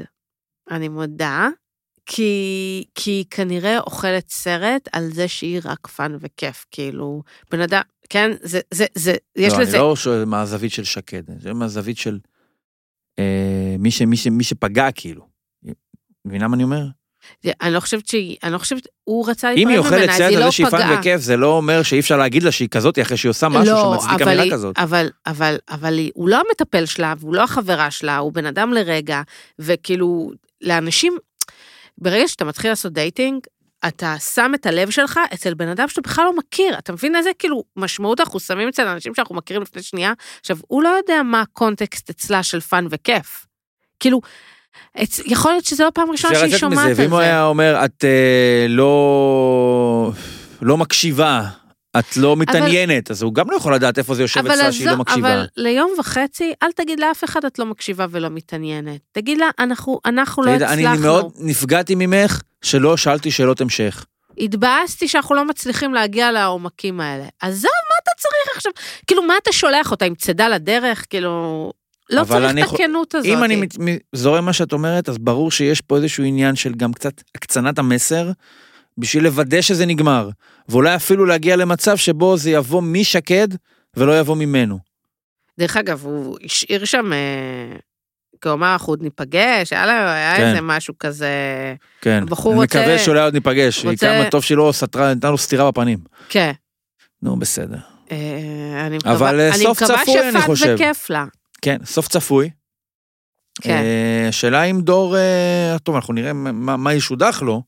אני 0.72 0.90
מודה, 0.90 1.48
כי, 2.06 2.84
כי 2.96 3.12
היא 3.12 3.26
כנראה 3.30 3.80
אוכלת 3.80 4.30
סרט 4.30 4.88
על 4.92 5.10
זה 5.14 5.28
שהיא 5.28 5.62
רק 5.66 5.88
fun 5.88 6.18
וכיף, 6.20 6.66
כאילו, 6.72 7.24
בן 7.52 7.62
אדם, 7.62 7.82
כן, 8.10 8.32
זה, 8.42 8.60
זה, 8.74 8.86
זה, 8.96 9.16
יש 9.36 9.54
לא, 9.54 9.60
לזה, 9.62 9.78
אני 9.78 9.88
לא 9.88 9.96
שואל 9.96 10.26
מהזווית 10.26 10.72
של 10.72 10.84
שקד, 10.84 11.24
זה 11.42 11.54
מהזווית 11.54 11.98
של 11.98 12.20
אה, 13.20 13.76
מי, 13.80 13.92
ש, 13.92 14.02
מי, 14.02 14.18
ש, 14.18 14.28
מי 14.28 14.44
שפגע 14.44 14.92
כאילו. 14.96 15.28
מבינה 16.26 16.48
מה 16.48 16.56
אני 16.56 16.64
אומר? 16.64 16.82
אני 17.62 17.74
לא 17.74 17.80
חושבת 17.80 18.08
שהיא, 18.08 18.38
אני 18.44 18.54
לא 18.54 18.58
חושבת, 18.58 18.88
הוא 19.04 19.30
רצה 19.30 19.52
אם 19.52 19.56
היא 19.58 19.78
להיפרד 19.78 19.86
אוכלת 19.86 20.00
ממנה, 20.00 20.12
אז 20.12 20.18
סרט 20.18 20.30
היא 20.30 20.38
על 20.38 20.44
לא 20.44 20.50
זה 20.50 20.52
שהיא 20.52 20.68
פאן 20.68 20.80
פגעה. 20.80 21.00
וכיף, 21.00 21.22
זה 21.22 21.38
לא 21.38 21.48
אומר 21.58 21.84
שאי 21.84 22.00
אפשר 22.00 22.18
להגיד 22.18 22.44
לה 22.44 22.52
שהיא 22.52 22.70
כזאת 22.70 23.00
אחרי 23.00 23.18
שהיא 23.18 23.30
עושה 23.30 23.50
משהו 23.50 23.74
לא, 23.76 23.98
שמצדיק 24.02 24.22
אמירה 24.28 24.44
היא- 24.44 24.52
כזאת. 24.52 24.78
אבל, 24.78 25.10
אבל, 25.28 25.56
אבל 25.70 25.98
היא- 25.98 26.12
הוא 26.16 26.30
לא 26.30 26.42
המטפל 26.48 26.86
שלה, 26.86 27.14
והוא 27.20 27.36
לא 27.36 27.44
החברה 27.44 27.92
שלה, 27.92 28.18
הוא 28.18 28.34
בן 28.34 28.46
אדם 28.46 28.74
לרגע, 28.74 29.22
וכאילו, 29.60 30.32
לאנשים, 30.62 31.18
ברגע 31.98 32.28
שאתה 32.28 32.46
מתחיל 32.46 32.72
לעשות 32.72 32.94
דייטינג, 32.94 33.40
אתה 33.88 34.16
שם 34.34 34.52
את 34.56 34.66
הלב 34.66 34.90
שלך 34.90 35.20
אצל 35.34 35.54
בן 35.54 35.68
אדם 35.68 35.88
שאתה 35.88 36.02
בכלל 36.02 36.26
לא 36.26 36.38
מכיר, 36.38 36.78
אתה 36.78 36.94
מבין 36.94 37.16
איזה 37.16 37.30
כאילו 37.40 37.64
משמעות 37.76 38.20
אנחנו 38.20 38.40
שמים 38.40 38.68
אצל 38.68 38.88
אנשים 38.88 39.16
שאנחנו 39.16 39.36
מכירים 39.36 39.62
לפני 39.62 39.82
שנייה? 39.82 40.14
עכשיו, 40.40 40.58
הוא 40.68 40.84
לא 40.84 40.90
יודע 40.90 41.24
מה 41.24 41.42
הקונטקסט 41.42 42.10
אצלה 42.10 42.44
של 42.44 42.60
פאן 42.60 42.88
וכיף. 42.90 43.46
כאילו, 44.00 44.22
אצ... 45.04 45.20
יכול 45.26 45.52
להיות 45.52 45.66
שזו 45.66 45.84
לא 45.84 45.92
פעם 45.94 46.12
ראשונה 46.12 46.34
אפשר 46.34 46.48
שהיא 46.48 46.60
שומעת 46.60 46.78
על 46.78 46.86
מזה, 46.86 46.96
זה. 46.96 47.04
ואם 47.04 47.12
הוא 47.12 47.20
היה 47.20 47.46
אומר, 47.46 47.86
את 47.86 48.06
אה, 48.06 48.66
לא 48.70 50.12
לא 50.62 50.78
מקשיבה, 50.78 51.44
את 52.00 52.18
לא 52.18 52.36
מתעניינת, 52.36 53.12
אז 53.12 53.22
הוא 53.22 53.34
גם 53.34 53.52
לא 53.52 53.56
יכול 53.56 53.76
לדעת 53.76 53.98
איפה 53.98 54.16
זה 54.16 54.22
יושב 54.22 54.40
אבל, 54.40 54.52
אצלה 54.52 54.72
שהיא 54.72 54.88
לא 54.88 54.98
מקשיבה. 54.98 55.34
אבל 55.34 55.46
ליום 55.58 55.92
וחצי, 56.00 56.54
אל 56.64 56.72
תגיד 56.72 57.00
לאף 57.00 57.24
אחד 57.24 57.46
את 57.46 57.60
לא 57.60 57.66
מקשיבה 57.66 58.06
ולא 58.10 58.30
מתעניינת. 58.30 59.00
תגיד 59.12 59.38
לה, 59.38 59.50
אנחנו, 59.60 60.00
אנחנו 60.06 60.44
לא 60.44 60.52
תגיד, 60.52 60.62
הצלחנו. 60.64 60.90
אני 60.90 60.98
מאוד 60.98 61.34
נפגעתי 61.40 61.96
ממך 61.96 62.42
שלא 62.62 62.98
שאלתי 62.98 63.32
שאלות 63.32 63.62
המשך. 63.62 64.06
התבאסתי 64.38 65.08
שאנחנו 65.08 65.36
לא 65.36 65.46
מצליחים 65.46 65.94
להגיע 65.94 66.32
לעומקים 66.32 67.02
האלה. 67.02 67.26
עזוב, 67.42 67.64
מה 67.64 67.96
אתה 68.04 68.12
צריך 68.18 68.58
עכשיו? 68.58 68.72
כאילו, 69.08 69.24
מה 69.24 69.34
אתה 69.44 69.52
שולח 69.52 69.92
אותה 69.92 70.06
עם 70.06 70.16
צידה 70.16 70.50
לדרך? 70.50 71.06
כאילו... 71.10 71.72
לא 72.10 72.22
אבל 72.22 72.52
צריך 72.52 72.70
את 72.70 72.74
הכנות 72.74 73.16
הזאת. 73.16 73.30
אם 73.30 73.44
אני 73.44 73.68
זורם 74.14 74.46
מה 74.46 74.54
שאת 74.54 74.74
אומרת, 74.74 75.10
אז 75.10 75.18
ברור 75.18 75.52
שיש 75.52 75.82
פה 75.82 75.98
איזשהו 75.98 76.24
עניין 76.24 76.56
של 76.56 76.74
גם 76.74 76.94
קצת 76.94 77.14
הקצנת 77.36 77.80
המסר, 77.80 78.32
בשביל 78.98 79.24
לוודא 79.24 79.62
שזה 79.62 79.86
נגמר. 79.86 80.30
ואולי 80.70 80.96
אפילו 80.96 81.26
להגיע 81.26 81.56
למצב 81.56 81.98
שבו 81.98 82.38
זה 82.38 82.52
יבוא 82.52 82.82
משקד 82.82 83.48
ולא 83.98 84.20
יבוא 84.20 84.36
ממנו. 84.36 84.80
דרך 85.60 85.78
אגב, 85.78 86.06
הוא 86.06 86.38
השאיר 86.46 86.86
שם, 86.86 87.14
אה, 87.14 87.78
כי 88.42 88.48
הוא 88.50 88.56
אמר, 88.56 88.74
אנחנו 88.74 88.92
עוד 88.94 89.02
ניפגש, 89.02 89.74
היה, 89.74 89.86
לה, 89.86 90.14
היה 90.14 90.36
כן. 90.38 90.48
איזה 90.48 90.62
משהו 90.62 90.94
כזה, 91.00 91.30
כן. 92.02 92.24
הבחור 92.24 92.52
אני 92.54 92.62
רוצה- 92.62 92.80
מקווה 92.82 93.00
שאולי 93.00 93.22
עוד 93.22 93.34
ניפגש. 93.34 93.84
היא 93.84 93.92
רוצה- 93.92 94.20
כמה 94.22 94.30
טוב 94.32 94.44
שהיא 94.44 94.58
לא 94.58 94.70
סתרה, 94.74 95.14
נתנה 95.14 95.32
לו 95.32 95.38
סטירה 95.38 95.72
בפנים. 95.72 96.00
כן. 96.30 96.52
נו, 97.22 97.40
בסדר. 97.40 97.78
אה, 98.12 98.18
אני 98.88 98.98
מקווה, 98.98 99.14
אבל, 99.16 99.40
אה, 99.40 99.50
אני 99.50 99.58
סוף 99.64 99.84
מקווה 99.84 100.02
צפוי, 100.02 100.30
אני 100.30 100.42
חושב. 100.42 100.74
וכיף 100.76 101.10
לה. 101.10 101.26
כן, 101.62 101.78
סוף 101.86 102.08
צפוי. 102.08 102.50
כן. 103.62 103.70
אה, 103.72 104.26
השאלה 104.30 104.64
אם 104.64 104.82
דור, 104.82 105.18
אה, 105.18 105.76
טוב, 105.84 105.96
אנחנו 105.96 106.14
נראה 106.14 106.34
מה, 106.34 106.78
מה 106.78 106.94
ישודח 106.94 107.42
לו, 107.42 107.64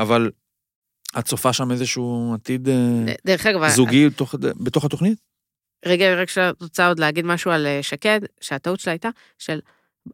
אבל 0.00 0.30
את 1.18 1.24
צופה 1.24 1.52
שם 1.52 1.70
איזשהו 1.70 2.34
עתיד 2.34 2.68
אה, 2.68 3.14
דרך 3.26 3.46
אגב, 3.46 3.68
זוגי 3.68 4.08
בתוך, 4.08 4.34
בתוך 4.40 4.84
התוכנית? 4.84 5.18
רגע, 5.86 6.22
רק 6.22 6.28
רוצה 6.60 6.88
עוד 6.88 6.98
להגיד 6.98 7.24
משהו 7.24 7.50
על 7.50 7.66
אה, 7.66 7.78
שקד, 7.82 8.20
שהטעות 8.40 8.80
שלה 8.80 8.92
הייתה, 8.92 9.08
של, 9.38 9.60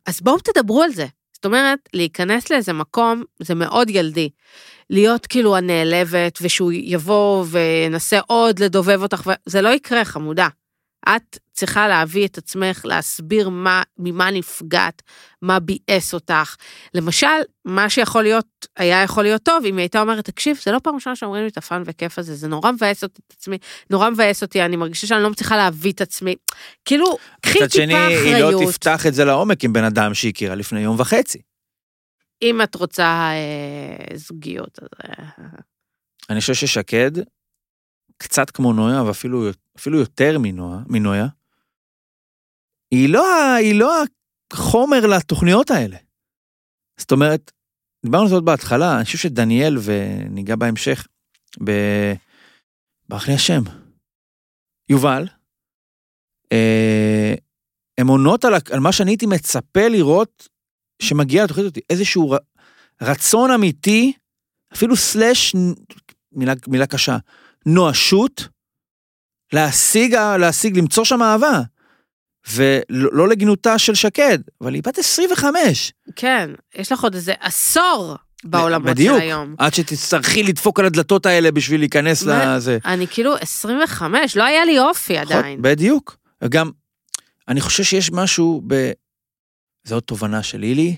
אז 0.07 0.21
בואו 0.21 0.39
תדברו 0.39 0.83
על 0.83 0.91
זה. 0.91 1.07
זאת 1.33 1.45
אומרת, 1.45 1.79
להיכנס 1.95 2.51
לאיזה 2.51 2.73
מקום, 2.73 3.23
זה 3.41 3.55
מאוד 3.55 3.91
ילדי. 3.91 4.29
להיות 4.91 5.27
כאילו 5.27 5.57
הנעלבת, 5.57 6.39
ושהוא 6.43 6.73
יבוא 6.75 7.45
וינסה 7.51 8.21
עוד 8.27 8.59
לדובב 8.59 9.03
אותך, 9.03 9.31
זה 9.47 9.63
לא 9.63 9.69
יקרה, 9.69 10.05
חמודה. 10.05 10.49
את 11.09 11.39
צריכה 11.57 11.89
להביא 11.89 12.27
את 12.27 12.39
עצמך, 12.39 12.81
להסביר 12.85 13.49
מה, 13.49 13.83
ממה 13.99 14.31
נפגעת, 14.31 15.03
מה 15.43 15.59
ביאס 15.61 16.15
אותך. 16.15 16.57
למשל, 16.95 17.27
מה 17.65 17.91
שיכול 17.91 18.23
להיות, 18.23 18.67
היה 18.77 19.03
יכול 19.03 19.23
להיות 19.23 19.43
טוב, 19.43 19.65
אם 19.65 19.77
היא 19.77 19.83
הייתה 19.83 20.01
אומרת, 20.01 20.25
תקשיב, 20.25 20.59
זה 20.65 20.73
לא 20.73 20.79
פעם 20.79 20.95
ראשונה 20.95 21.17
שאומרים 21.17 21.43
לי 21.43 21.49
את 21.49 21.57
הפאן 21.57 21.83
וכיף 21.87 22.19
הזה, 22.19 22.35
זה 22.35 22.49
נורא 22.49 22.71
מבאס 22.71 23.03
אותי 23.03 23.21
את 23.27 23.33
עצמי, 23.39 23.59
נורא 23.91 24.11
מבאס 24.11 24.43
אותי, 24.43 24.63
אני 24.63 24.77
מרגישה 24.77 25.07
שאני 25.07 25.23
לא 25.23 25.31
מצליחה 25.31 25.57
להביא 25.57 25.93
את 25.93 26.01
עצמי. 26.01 26.35
כאילו, 26.85 27.17
קחי 27.41 27.59
מצד 27.59 27.67
טיפה 27.67 27.83
שני, 27.83 27.95
היא 27.95 28.33
לא 28.33 28.49
אחריות. 28.49 28.71
תפתח 28.71 29.07
את 29.07 29.15
זה 29.15 29.25
לעומק 29.25 29.65
עם 29.65 29.73
בן 29.73 29.85
אדם 29.85 30.15
שהיא 30.15 30.31
הכירה 30.31 30.55
לפני 30.55 30.81
יום 30.81 31.01
וחצי. 31.01 31.39
אם 32.43 32.63
את 32.63 32.75
רוצה 32.75 33.31
אה, 33.33 34.17
זוגיות, 34.17 34.79
אז... 34.83 34.89
אה, 35.05 35.47
אני 36.31 36.41
חושב 36.41 36.55
ששקד, 36.55 37.11
קצת 38.19 38.51
כמו 38.51 38.73
נויה, 38.73 39.03
ואפילו 39.03 39.51
אפילו 39.79 39.99
יותר 39.99 40.39
מנויה, 40.39 40.79
מנויה, 40.87 41.27
היא 42.91 43.09
לא, 43.09 43.55
היא 43.59 43.81
לא 43.81 44.03
החומר 44.53 45.07
לתוכניות 45.07 45.71
האלה. 45.71 45.97
זאת 47.01 47.13
אומרת, 47.13 47.53
דיברנו 48.05 48.23
על 48.23 48.29
זה 48.29 48.35
עוד 48.35 48.45
בהתחלה, 48.45 48.97
אני 48.97 49.05
חושב 49.05 49.19
שדניאל, 49.19 49.77
וניגע 49.85 50.57
בהמשך, 50.57 51.07
ב... 51.65 51.71
ברח 53.09 53.29
לי 53.29 53.35
השם, 53.35 53.63
יובל, 54.89 55.29
אה, 56.53 57.35
הם 57.99 58.09
עונות 58.09 58.45
על, 58.45 58.55
על 58.73 58.81
מה 58.81 58.93
שאני 58.93 59.11
הייתי 59.11 59.27
מצפה 59.27 59.89
לראות 59.89 60.49
שמגיע 61.03 61.45
לתוכנית 61.45 61.65
הזאת, 61.65 61.79
איזשהו 61.91 62.31
ר, 62.31 62.37
רצון 63.03 63.51
אמיתי, 63.51 64.13
אפילו 64.75 64.97
סלאש, 64.97 65.55
מילה, 66.33 66.53
מילה 66.69 66.87
קשה, 66.87 67.17
נואשות, 67.67 68.49
להשיג, 69.53 70.15
להשיג, 70.41 70.79
למצוא 70.79 71.05
שם 71.05 71.23
אהבה. 71.23 71.63
ולא 72.53 73.11
לא 73.13 73.29
לגנותה 73.29 73.79
של 73.79 73.95
שקד, 73.95 74.39
אבל 74.61 74.75
היא 74.75 74.83
בת 74.83 74.99
25. 74.99 75.93
כן, 76.17 76.51
יש 76.75 76.93
לך 76.93 77.05
עוד 77.05 77.15
איזה 77.15 77.33
עשור 77.41 78.17
בעולמות 78.45 78.87
של 78.89 78.93
בדיוק. 78.95 79.21
היום. 79.21 79.55
עד 79.59 79.75
שתצטרכי 79.75 80.43
לדפוק 80.43 80.81
על 80.81 80.87
הדלתות 80.87 81.27
האלה 81.27 81.51
בשביל 81.53 81.81
להיכנס 81.81 82.23
מה? 82.23 82.57
לזה. 82.57 82.79
אני 82.85 83.07
כאילו 83.07 83.35
25, 83.41 84.37
לא 84.37 84.45
היה 84.45 84.65
לי 84.65 84.79
אופי 84.79 85.19
עדיין. 85.19 85.63
בדיוק. 85.63 86.17
גם, 86.49 86.71
אני 87.49 87.61
חושב 87.61 87.83
שיש 87.85 88.11
משהו 88.13 88.63
ב... 88.67 88.91
זו 89.85 89.95
עוד 89.95 90.03
תובנה 90.03 90.43
של 90.43 90.59
לילי, 90.59 90.97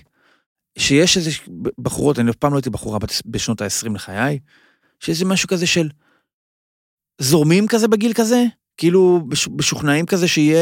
שיש 0.77 1.17
איזה 1.17 1.31
בחורות, 1.79 2.19
אני 2.19 2.31
אף 2.31 2.35
פעם 2.35 2.51
לא 2.51 2.57
הייתי 2.57 2.69
בחורה 2.69 2.99
בשנות 3.25 3.61
ה-20 3.61 3.93
לחיי, 3.93 4.39
שיש 4.99 5.09
איזה 5.09 5.25
משהו 5.25 5.47
כזה 5.49 5.67
של 5.67 5.89
זורמים 7.21 7.67
כזה 7.67 7.87
בגיל 7.87 8.13
כזה, 8.13 8.43
כאילו 8.77 9.21
מש- 9.27 9.47
משוכנעים 9.57 10.05
כזה 10.05 10.27
שיהיה, 10.27 10.59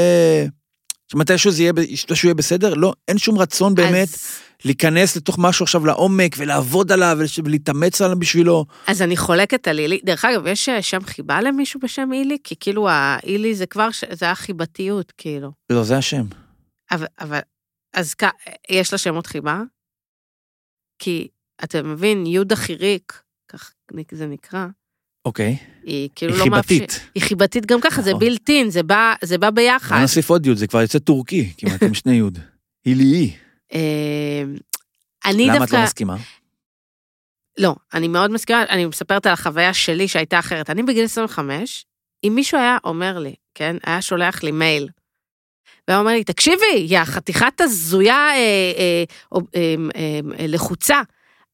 שמתישהו 1.11 1.51
זה 1.51 1.61
יהיה, 1.61 1.73
מתישהו 1.73 2.27
יהיה 2.27 2.35
בסדר, 2.35 2.73
לא, 2.73 2.93
אין 3.07 3.17
שום 3.17 3.37
רצון 3.37 3.75
באמת 3.75 4.07
אז, 4.07 4.27
להיכנס 4.65 5.15
לתוך 5.15 5.35
משהו 5.39 5.63
עכשיו 5.63 5.85
לעומק 5.85 6.35
ולעבוד 6.37 6.91
עליו 6.91 7.17
ולהתאמץ 7.43 8.01
עליו 8.01 8.19
בשבילו. 8.19 8.65
אז 8.87 9.01
אני 9.01 9.17
חולקת 9.17 9.67
על 9.67 9.79
אילי. 9.79 9.99
דרך 10.03 10.25
אגב, 10.25 10.47
יש 10.47 10.69
אה, 10.69 10.81
שם 10.81 11.03
חיבה 11.03 11.41
למישהו 11.41 11.79
בשם 11.79 12.09
אילי? 12.13 12.37
כי 12.43 12.55
כאילו 12.59 12.89
האילי 12.89 13.55
זה 13.55 13.65
כבר, 13.65 13.87
זה 14.11 14.31
החיבתיות, 14.31 15.13
כאילו. 15.17 15.51
לא, 15.69 15.83
זה 15.83 15.97
השם. 15.97 16.25
אבל, 16.91 17.05
אבל, 17.19 17.39
אז 17.93 18.13
כ... 18.13 18.23
יש 18.69 18.91
לה 18.91 18.97
שמות 18.97 19.27
חיבה? 19.27 19.61
כי, 20.99 21.27
אתה 21.63 21.83
מבין, 21.83 22.25
יהודה 22.25 22.55
חיריק, 22.55 23.21
כך 23.47 23.73
זה 24.11 24.25
נקרא, 24.25 24.67
אוקיי. 25.27 25.57
היא 25.83 26.09
כאילו 26.15 26.33
היא 26.33 26.39
לא 26.39 26.45
מאפשר... 26.45 26.67
חיבתית. 26.67 26.99
היא 27.15 27.23
חיבתית 27.23 27.65
גם 27.65 27.81
ככה, 27.81 28.01
זה 28.01 28.09
נכון. 28.09 28.19
בילטין, 28.19 28.69
זה 28.69 28.83
בא, 28.83 29.13
זה 29.21 29.37
בא 29.37 29.49
ביחד. 29.49 29.95
בוא 29.95 30.01
נוסיף 30.01 30.29
עוד 30.29 30.45
יוד, 30.45 30.57
זה 30.57 30.67
כבר 30.67 30.81
יוצא 30.81 30.99
טורקי, 30.99 31.53
כמעט 31.57 31.83
עם 31.83 31.93
שני 31.93 32.13
יוד. 32.13 32.39
הילי. 32.85 33.31
אה, 33.73 34.43
אני 35.25 35.45
למה 35.45 35.55
את 35.55 35.59
דווקא... 35.59 35.75
לא 35.75 35.83
מסכימה? 35.83 36.15
לא, 37.57 37.75
אני 37.93 38.07
מאוד 38.07 38.31
מסכימה, 38.31 38.63
אני 38.69 38.85
מספרת 38.85 39.25
על 39.25 39.33
החוויה 39.33 39.73
שלי 39.73 40.07
שהייתה 40.07 40.39
אחרת. 40.39 40.69
אני 40.69 40.83
בגיל 40.83 41.05
25, 41.05 41.85
אם 42.23 42.31
מישהו 42.35 42.57
היה 42.57 42.77
אומר 42.83 43.19
לי, 43.19 43.35
כן, 43.55 43.75
היה 43.83 44.01
שולח 44.01 44.43
לי 44.43 44.51
מייל, 44.51 44.89
והיה 45.87 45.99
אומר 45.99 46.11
לי, 46.11 46.23
תקשיבי, 46.23 46.85
יא 46.87 47.03
חתיכת 47.03 47.61
הזויה 47.61 48.29
אה, 48.29 48.35
אה, 48.77 49.03
אה, 49.35 49.75
אה, 49.95 50.19
אה, 50.39 50.45
לחוצה, 50.47 51.01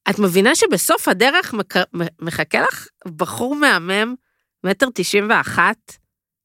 את 0.09 0.19
מבינה 0.19 0.55
שבסוף 0.55 1.07
הדרך 1.07 1.53
מק- 1.53 1.87
מחכה 2.21 2.61
לך 2.61 2.87
בחור 3.05 3.55
מהמם, 3.55 4.15
מטר 4.63 4.85
תשעים 4.93 5.27
ואחת, 5.29 5.97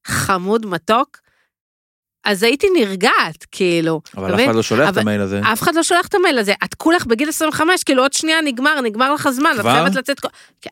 חמוד 0.07 0.65
מתוק? 0.65 1.17
אז 2.23 2.43
הייתי 2.43 2.67
נרגעת, 2.79 3.45
כאילו. 3.51 4.01
אבל 4.17 4.35
אף? 4.35 4.39
אחד 4.45 4.55
לא 4.55 4.61
שולח 4.63 4.89
את 4.89 4.97
המייל 4.97 5.21
הזה. 5.21 5.41
אף 5.53 5.61
אחד 5.61 5.75
לא 5.75 5.83
שולח 5.83 6.07
את 6.07 6.13
המייל 6.13 6.39
הזה, 6.39 6.53
את 6.63 6.73
כולך 6.75 7.05
בגיל 7.05 7.29
25, 7.29 7.83
כאילו 7.83 8.01
עוד 8.01 8.13
שנייה 8.13 8.41
נגמר, 8.41 8.81
נגמר 8.81 9.13
לך 9.13 9.25
הזמן, 9.25 9.51
את 9.55 9.59
כבר? 9.59 9.71
חייבת 9.73 9.95
לצאת... 9.95 10.17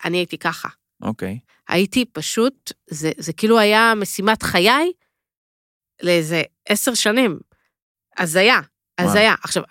אני 0.06 0.18
הייתי 0.18 0.38
ככה. 0.38 0.68
אוקיי. 1.02 1.40
הייתי 1.68 2.06
פשוט, 2.06 2.72
זה, 2.90 3.12
זה 3.18 3.34
כאילו 3.34 3.60
היה 3.60 3.94
משימת 3.96 4.44
חיי 4.44 4.92
לאיזה 6.04 6.42
עשר 6.70 6.94
שנים. 6.94 7.40
הזיה, 8.18 8.60
הזיה. 8.98 9.36
עכשיו, 9.44 9.64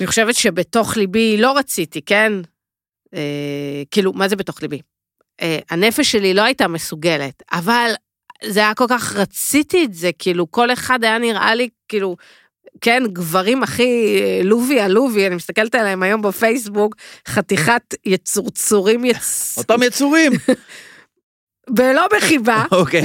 אני 0.00 0.06
חושבת 0.06 0.34
שבתוך 0.34 0.96
ליבי 0.96 1.36
לא 1.36 1.58
רציתי, 1.58 2.00
כן? 2.02 2.32
אה, 3.14 3.82
כאילו, 3.90 4.12
מה 4.12 4.28
זה 4.28 4.36
בתוך 4.36 4.62
ליבי? 4.62 4.80
אה, 5.42 5.58
הנפש 5.70 6.12
שלי 6.12 6.34
לא 6.34 6.42
הייתה 6.42 6.68
מסוגלת, 6.68 7.42
אבל 7.52 7.90
זה 8.44 8.60
היה 8.60 8.74
כל 8.74 8.84
כך, 8.88 9.16
רציתי 9.16 9.84
את 9.84 9.94
זה, 9.94 10.10
כאילו, 10.18 10.50
כל 10.50 10.72
אחד 10.72 11.04
היה 11.04 11.18
נראה 11.18 11.54
לי, 11.54 11.68
כאילו, 11.88 12.16
כן, 12.80 13.02
גברים 13.12 13.62
הכי 13.62 14.20
אה, 14.22 14.40
לובי 14.44 14.80
עלובי, 14.80 15.26
אני 15.26 15.34
מסתכלת 15.34 15.74
עליהם 15.74 16.02
היום 16.02 16.22
בפייסבוק, 16.22 16.96
חתיכת 17.28 17.94
יצורצורים 18.04 19.04
יצ... 19.04 19.54
אותם 19.58 19.82
יצורים. 19.82 20.32
ולא 21.76 22.06
בחיבה, 22.16 22.64
אוקיי. 22.72 23.02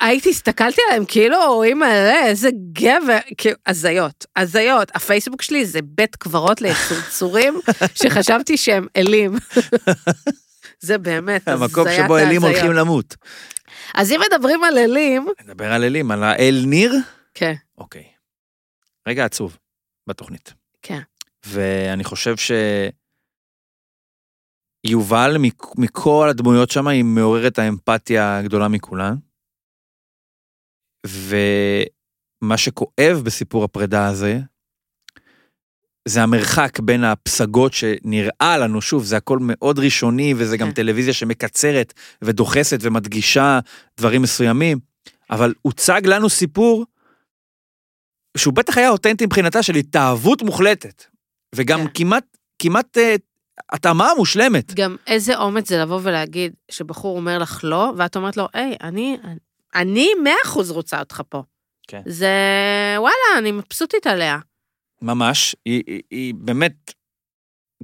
הייתי, 0.00 0.30
הסתכלתי 0.30 0.80
עליהם, 0.88 1.04
כאילו, 1.04 1.62
אימא'לה, 1.62 2.26
איזה 2.26 2.48
גבר, 2.72 3.18
כאילו, 3.36 3.56
הזיות, 3.66 4.26
הזיות. 4.36 4.90
הפייסבוק 4.94 5.42
שלי 5.42 5.66
זה 5.66 5.78
בית 5.82 6.16
קברות 6.16 6.60
ליצורצורים, 6.60 7.60
שחשבתי 8.02 8.56
שהם 8.56 8.86
אלים. 8.96 9.32
זה 10.80 10.98
באמת, 10.98 11.48
הזיית 11.48 11.62
המקום 11.62 11.86
שבו 11.96 12.18
אלים 12.18 12.44
ההזיות. 12.44 12.54
הולכים 12.54 12.72
למות. 12.72 13.16
אז 13.94 14.12
אם 14.12 14.20
מדברים 14.30 14.64
על 14.64 14.78
אלים, 14.78 15.26
נדבר 15.44 15.72
על 15.72 15.84
אלים, 15.84 16.10
על 16.10 16.24
האל 16.24 16.62
ניר? 16.66 16.94
כן, 17.34 17.54
אוקיי. 17.78 18.04
רגע 19.08 19.24
עצוב 19.24 19.58
בתוכנית. 20.06 20.52
כן. 20.82 21.00
ואני 21.46 22.04
חושב 22.04 22.36
ש... 22.36 22.52
יובל, 24.84 25.36
מכ- 25.38 25.78
מכל 25.78 26.26
הדמויות 26.30 26.70
שם, 26.70 26.86
היא 26.86 27.04
מעוררת 27.04 27.58
האמפתיה 27.58 28.38
הגדולה 28.38 28.68
מכולן. 28.68 29.14
ומה 31.06 32.56
שכואב 32.56 33.20
בסיפור 33.24 33.64
הפרידה 33.64 34.06
הזה, 34.06 34.38
זה 36.08 36.22
המרחק 36.22 36.80
בין 36.80 37.04
הפסגות 37.04 37.72
שנראה 37.72 38.58
לנו, 38.58 38.80
שוב, 38.80 39.04
זה 39.04 39.16
הכל 39.16 39.38
מאוד 39.42 39.78
ראשוני, 39.78 40.34
וזה 40.36 40.56
גם 40.56 40.68
כן. 40.68 40.74
טלוויזיה 40.74 41.12
שמקצרת 41.12 41.92
ודוחסת 42.22 42.78
ומדגישה 42.82 43.58
דברים 43.96 44.22
מסוימים, 44.22 44.78
אבל 45.30 45.54
הוצג 45.62 46.02
לנו 46.04 46.28
סיפור 46.28 46.86
שהוא 48.36 48.54
בטח 48.54 48.78
היה 48.78 48.90
אותנטי 48.90 49.26
מבחינתה 49.26 49.62
של 49.62 49.74
התאהבות 49.74 50.42
מוחלטת. 50.42 51.04
וגם 51.54 51.80
כן. 51.80 51.90
כמעט, 51.94 52.24
כמעט 52.62 52.98
אה, 52.98 53.16
התאמה 53.72 54.08
מושלמת. 54.16 54.74
גם 54.74 54.96
איזה 55.06 55.38
אומץ 55.38 55.68
זה 55.68 55.78
לבוא 55.78 56.00
ולהגיד 56.02 56.52
שבחור 56.70 57.16
אומר 57.16 57.38
לך 57.38 57.60
לא, 57.64 57.92
ואת 57.96 58.16
אומרת 58.16 58.36
לו, 58.36 58.48
היי, 58.52 58.76
אני, 58.82 59.16
אני 59.74 60.08
מאה 60.22 60.34
אחוז 60.44 60.70
רוצה 60.70 60.98
אותך 60.98 61.22
פה. 61.28 61.42
כן. 61.88 62.02
זה, 62.06 62.28
וואלה, 62.98 63.38
אני 63.38 63.52
מבסוטית 63.52 64.06
עליה. 64.06 64.38
ממש, 65.02 65.56
היא, 65.64 65.82
היא, 65.86 66.02
היא 66.10 66.34
באמת, 66.34 66.92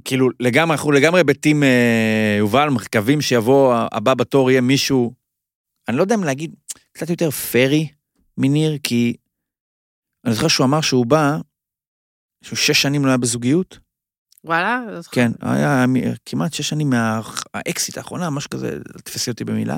כאילו 0.05 0.29
לגמרי, 0.39 0.75
אנחנו 0.75 0.91
לגמרי 0.91 1.23
בטים 1.23 1.63
אה, 1.63 2.35
יובל, 2.39 2.69
מקווים 2.69 3.21
שיבוא 3.21 3.75
הבא 3.91 4.13
בתור 4.13 4.51
יהיה 4.51 4.61
מישהו, 4.61 5.13
אני 5.87 5.97
לא 5.97 6.01
יודע 6.01 6.15
אם 6.15 6.23
להגיד, 6.23 6.55
קצת 6.91 7.09
יותר 7.09 7.31
פרי 7.31 7.87
מניר, 8.37 8.77
כי 8.83 9.15
אני 10.25 10.33
זוכר 10.33 10.47
שהוא 10.47 10.65
אמר 10.65 10.81
שהוא 10.81 11.05
בא, 11.05 11.37
שהוא 12.43 12.57
שש 12.57 12.81
שנים 12.81 13.05
לא 13.05 13.09
היה 13.09 13.17
בזוגיות, 13.17 13.79
וואלה? 14.45 14.79
כן, 15.11 15.31
היה 15.41 15.85
כמעט 16.25 16.53
שש 16.53 16.69
שנים 16.69 16.89
מהאקסיט 16.89 17.97
האחרונה, 17.97 18.29
משהו 18.29 18.49
כזה, 18.49 18.67
אל 18.67 18.99
תתפסי 18.99 19.31
אותי 19.31 19.43
במילה. 19.43 19.77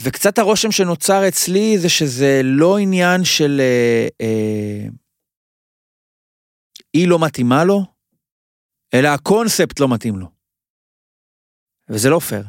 וקצת 0.00 0.38
הרושם 0.38 0.72
שנוצר 0.72 1.28
אצלי 1.28 1.78
זה 1.78 1.88
שזה 1.88 2.40
לא 2.44 2.78
עניין 2.78 3.24
של 3.24 3.60
אה, 3.60 4.08
אה, 4.20 4.88
היא 6.92 7.08
לא 7.08 7.18
מתאימה 7.26 7.64
לו, 7.64 7.80
אלא 8.94 9.08
הקונספט 9.08 9.80
לא 9.80 9.88
מתאים 9.94 10.18
לו. 10.18 10.26
וזה 11.88 12.10
לא 12.10 12.18
פייר. 12.18 12.44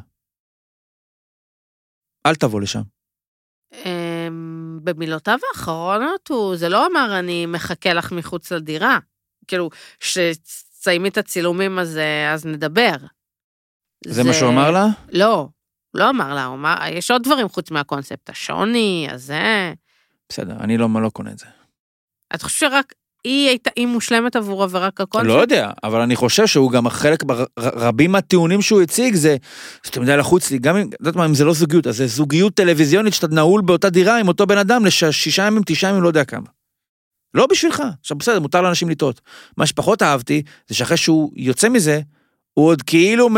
אל 2.26 2.36
תבוא 2.36 2.62
לשם. 2.62 2.82
אמ, 3.74 4.80
במילותיו 4.84 5.38
האחרונות 5.50 6.28
הוא, 6.28 6.56
זה 6.56 6.70
לא 6.70 6.88
אמר 6.88 7.20
אני 7.20 7.46
מחכה 7.46 7.94
לך 7.94 8.12
מחוץ 8.12 8.52
לדירה. 8.52 9.00
כאילו, 9.48 9.70
שתסיימי 10.00 11.10
את 11.10 11.18
הצילומים 11.18 11.80
אז, 11.80 11.98
אה, 11.98 12.34
אז 12.34 12.46
נדבר. 12.46 12.96
זה 14.06 14.24
מה 14.24 14.34
שהוא 14.34 14.50
אמר 14.50 14.72
לה? 14.72 14.88
לא, 15.12 15.48
לא 15.94 16.10
אמר 16.10 16.34
לה, 16.34 16.46
הוא 16.46 16.56
אמר, 16.56 16.76
יש 16.92 17.12
עוד 17.12 17.24
דברים 17.24 17.50
חוץ 17.50 17.72
מהקונספט, 17.72 18.30
השוני, 18.30 19.08
הזה. 19.12 19.74
בסדר, 20.30 20.56
אני 20.60 20.78
לא, 20.78 20.88
לא 21.04 21.10
קונה 21.10 21.32
את 21.32 21.40
זה. 21.40 21.46
את 22.36 22.42
חושבת 22.42 22.72
שרק 22.72 22.94
היא 23.24 23.48
הייתה, 23.48 23.70
היא 23.76 23.88
מושלמת 23.88 24.36
עבורו 24.36 24.70
ורק 24.70 25.02
הקונספט? 25.02 25.28
לא 25.28 25.42
יודע, 25.42 25.70
אבל 25.84 26.02
אני 26.02 26.16
חושב 26.16 26.48
שהוא 26.48 26.72
גם 26.72 26.90
חלק, 26.90 27.24
רבים 27.60 28.12
מהטיעונים 28.12 28.62
שהוא 28.62 28.82
הציג 28.82 29.16
זה, 29.16 29.38
שאתה 29.84 30.00
יודע 30.00 30.18
לחוץ 30.18 30.52
לי, 30.52 30.60
גם 30.60 30.78
אם, 30.78 30.90
יודעת 31.00 31.16
מה, 31.16 31.26
אם 31.26 31.34
זה 31.34 31.46
לא 31.46 31.54
זוגיות, 31.54 31.88
אז 31.88 31.98
זה 31.98 32.08
זוגיות 32.08 32.54
טלוויזיונית 32.54 33.14
שאתה 33.14 33.28
נעול 33.28 33.62
באותה 33.62 33.90
דירה 33.90 34.20
עם 34.20 34.28
אותו 34.28 34.48
בן 34.48 34.58
אדם 34.58 34.86
לשישה 34.86 35.48
ימים, 35.48 35.62
תשעה 35.66 35.90
ימים, 35.90 36.04
לא 36.04 36.08
יודע 36.08 36.26
כמה. 36.26 36.48
לא 37.34 37.48
בשבילך. 37.48 37.84
עכשיו 38.02 38.18
בסדר, 38.18 38.40
מותר 38.40 38.62
לאנשים 38.62 38.90
לטעות. 38.90 39.22
מה 39.58 39.66
שפחות 39.66 40.02
אהבתי, 40.02 40.42
זה 40.68 40.76
שאחרי 40.76 40.98
שהוא 40.98 41.32
יוצא 41.36 41.70
מזה, 41.70 42.02
הוא 42.54 42.68
עוד 42.68 42.82
כאילו, 42.82 43.30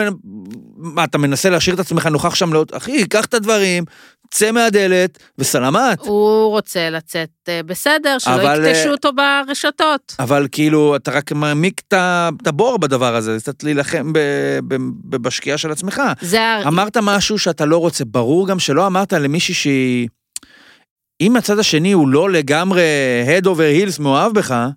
מה, 0.77 1.03
אתה 1.03 1.17
מנסה 1.17 1.49
להשאיר 1.49 1.75
את 1.75 1.79
עצמך 1.79 2.06
נוכח 2.06 2.36
שם 2.36 2.53
לעוד, 2.53 2.71
אחי, 2.73 3.08
קח 3.08 3.25
את 3.25 3.34
הדברים, 3.34 3.84
צא 4.32 4.51
מהדלת, 4.51 5.19
וסלמת. 5.38 5.99
הוא 5.99 6.49
רוצה 6.49 6.89
לצאת 6.89 7.29
אה, 7.49 7.63
בסדר, 7.63 8.17
שלא 8.19 8.36
אבל, 8.36 8.65
יקטשו 8.65 8.88
אה, 8.88 8.91
אותו 8.91 9.10
ברשתות. 9.13 10.15
אבל 10.19 10.47
כאילו, 10.51 10.95
אתה 10.95 11.12
רק 11.12 11.32
מעמיק 11.32 11.82
את 11.88 12.47
הבור 12.47 12.79
בדבר 12.79 13.15
הזה, 13.15 13.38
קצת 13.39 13.63
להילחם 13.63 14.13
בשקיעה 15.10 15.58
של 15.58 15.71
עצמך. 15.71 16.01
זה. 16.21 16.67
אמרת 16.67 16.97
משהו 16.97 17.39
שאתה 17.39 17.65
לא 17.65 17.77
רוצה, 17.77 18.06
ברור 18.06 18.47
גם 18.47 18.60
שלא 18.60 18.88
אמרת 18.88 19.13
למישהי 19.13 19.53
שהיא... 19.53 20.08
אם 21.23 21.36
הצד 21.36 21.59
השני 21.59 21.91
הוא 21.91 22.07
לא 22.07 22.29
לגמרי 22.29 22.83
head 23.27 23.45
over 23.45 23.89
heels 23.97 24.01
מאוהב 24.01 24.33
בך, 24.33 24.67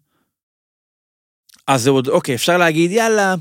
אז 1.66 1.82
זה 1.82 1.90
עוד, 1.90 2.08
אוקיי, 2.08 2.34
אפשר 2.34 2.58
להגיד, 2.58 2.90
יאללה, 2.90 3.34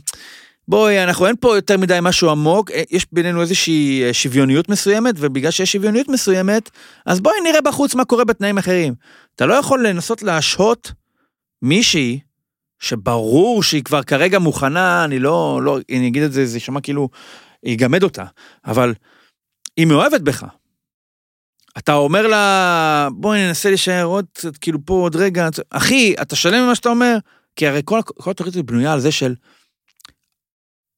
בואי, 0.67 1.03
אנחנו, 1.03 1.27
אין 1.27 1.35
פה 1.39 1.55
יותר 1.55 1.77
מדי 1.77 1.99
משהו 2.01 2.29
עמוק, 2.29 2.71
אה, 2.71 2.83
יש 2.91 3.05
בינינו 3.11 3.41
איזושהי 3.41 4.03
אה, 4.03 4.13
שוויוניות 4.13 4.69
מסוימת, 4.69 5.15
ובגלל 5.17 5.51
שיש 5.51 5.71
שוויוניות 5.71 6.09
מסוימת, 6.09 6.69
אז 7.05 7.19
בואי 7.19 7.35
נראה 7.43 7.61
בחוץ 7.61 7.95
מה 7.95 8.05
קורה 8.05 8.25
בתנאים 8.25 8.57
אחרים. 8.57 8.93
אתה 9.35 9.45
לא 9.45 9.53
יכול 9.53 9.87
לנסות 9.87 10.23
להשהות 10.23 10.91
מישהי 11.61 12.19
שברור 12.79 13.63
שהיא 13.63 13.83
כבר 13.83 14.03
כרגע 14.03 14.39
מוכנה, 14.39 15.05
אני 15.05 15.19
לא, 15.19 15.59
לא, 15.63 15.79
אני 15.91 16.07
אגיד 16.07 16.23
את 16.23 16.33
זה, 16.33 16.45
זה 16.45 16.57
יישמע 16.57 16.81
כאילו, 16.81 17.09
יגמד 17.63 18.03
אותה, 18.03 18.25
אבל 18.65 18.93
היא 19.77 19.85
מאוהבת 19.85 20.21
בך. 20.21 20.45
אתה 21.77 21.93
אומר 21.93 22.27
לה, 22.27 23.07
בואי 23.11 23.47
ננסה 23.47 23.69
להישאר 23.69 24.03
עוד 24.03 24.25
קצת, 24.33 24.57
כאילו 24.57 24.79
פה 24.85 24.93
עוד 24.93 25.15
רגע, 25.15 25.49
אחי, 25.69 26.15
אתה 26.21 26.35
שלם 26.35 26.63
ממה 26.63 26.75
שאתה 26.75 26.89
אומר? 26.89 27.17
כי 27.55 27.67
הרי 27.67 27.81
כל, 27.85 28.01
כל 28.05 28.31
התוכנית 28.31 28.55
הזאת 28.55 28.65
בנויה 28.65 28.93
על 28.93 28.99
זה 28.99 29.11
של, 29.11 29.35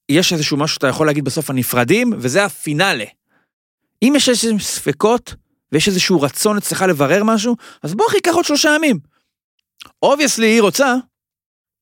יש 0.09 0.33
איזשהו 0.33 0.57
משהו 0.57 0.73
שאתה 0.75 0.87
יכול 0.87 1.07
להגיד 1.07 1.25
בסוף 1.25 1.49
הנפרדים, 1.49 2.13
וזה 2.17 2.45
הפינאלה. 2.45 3.05
אם 4.01 4.13
יש 4.15 4.29
איזשהם 4.29 4.59
ספקות, 4.59 5.33
ויש 5.71 5.87
איזשהו 5.87 6.21
רצון 6.21 6.57
אצלך 6.57 6.81
לברר 6.81 7.23
משהו, 7.23 7.55
אז 7.83 7.93
בוא 7.95 8.05
אחי, 8.09 8.21
קח 8.21 8.33
עוד 8.33 8.45
שלושה 8.45 8.75
ימים. 8.75 8.99
obviously 10.03 10.47
היא 10.47 10.61
רוצה, 10.61 10.95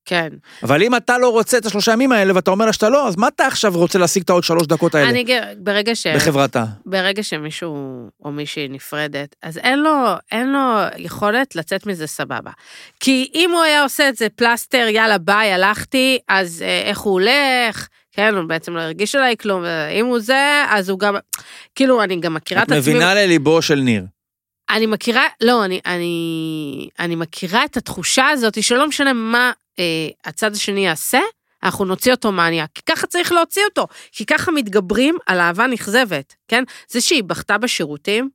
כן. 0.05 0.29
אבל 0.63 0.83
אם 0.83 0.95
אתה 0.95 1.17
לא 1.17 1.29
רוצה 1.29 1.57
את 1.57 1.65
השלושה 1.65 1.91
ימים 1.91 2.11
האלה 2.11 2.35
ואתה 2.35 2.51
אומר 2.51 2.65
לה 2.65 2.73
שאתה 2.73 2.89
לא, 2.89 3.07
אז 3.07 3.15
מה 3.15 3.27
אתה 3.27 3.47
עכשיו 3.47 3.77
רוצה 3.77 3.99
להשיג 3.99 4.23
את 4.23 4.29
העוד 4.29 4.43
שלוש 4.43 4.67
דקות 4.67 4.95
האלה 4.95 5.09
אני, 5.09 5.25
ברגע 5.57 5.95
ש... 5.95 6.07
בחברתה? 6.07 6.65
ברגע 6.85 7.23
שמישהו 7.23 7.75
או 8.25 8.31
מישהי 8.31 8.67
נפרדת, 8.67 9.35
אז 9.43 9.57
אין 9.57 9.79
לו, 9.79 9.95
אין 10.31 10.51
לו 10.51 10.59
יכולת 10.97 11.55
לצאת 11.55 11.85
מזה 11.85 12.07
סבבה. 12.07 12.51
כי 12.99 13.31
אם 13.35 13.51
הוא 13.53 13.61
היה 13.61 13.83
עושה 13.83 14.09
את 14.09 14.15
זה 14.15 14.27
פלסטר, 14.35 14.87
יאללה 14.89 15.17
ביי, 15.17 15.53
הלכתי, 15.53 16.19
אז 16.27 16.61
אה, 16.61 16.89
איך 16.89 16.99
הוא 16.99 17.13
הולך, 17.13 17.87
כן, 18.11 18.35
הוא 18.35 18.43
בעצם 18.43 18.75
לא 18.75 18.81
הרגיש 18.81 19.15
עליי 19.15 19.37
כלום, 19.37 19.63
ואם 19.65 20.05
הוא 20.05 20.19
זה, 20.19 20.63
אז 20.69 20.89
הוא 20.89 20.99
גם, 20.99 21.15
כאילו, 21.75 22.03
אני 22.03 22.19
גם 22.19 22.33
מכירה 22.33 22.63
את 22.63 22.67
את 22.67 22.71
עצמי, 22.71 22.93
מבינה 22.93 23.13
לליבו 23.13 23.61
של 23.61 23.75
ניר. 23.75 24.03
אני 24.69 24.85
מכירה, 24.85 25.23
לא, 25.41 25.65
אני, 25.65 25.79
אני, 25.85 26.89
אני 26.99 27.15
מכירה 27.15 27.65
את 27.65 27.77
התחושה 27.77 28.27
הזאת 28.29 28.63
שלא 28.63 28.87
משנה 28.87 29.13
מה 29.13 29.51
הצד 30.25 30.53
השני 30.53 30.85
יעשה, 30.85 31.19
אנחנו 31.63 31.85
נוציא 31.85 32.11
אותו 32.11 32.31
מניאק, 32.31 32.69
כי 32.73 32.81
ככה 32.81 33.07
צריך 33.07 33.31
להוציא 33.31 33.63
אותו, 33.65 33.87
כי 34.11 34.25
ככה 34.25 34.51
מתגברים 34.51 35.17
על 35.25 35.39
אהבה 35.39 35.67
נכזבת, 35.67 36.35
כן? 36.47 36.63
זה 36.89 37.01
שהיא 37.01 37.23
בכתה 37.23 37.57
בשירותים, 37.57 38.29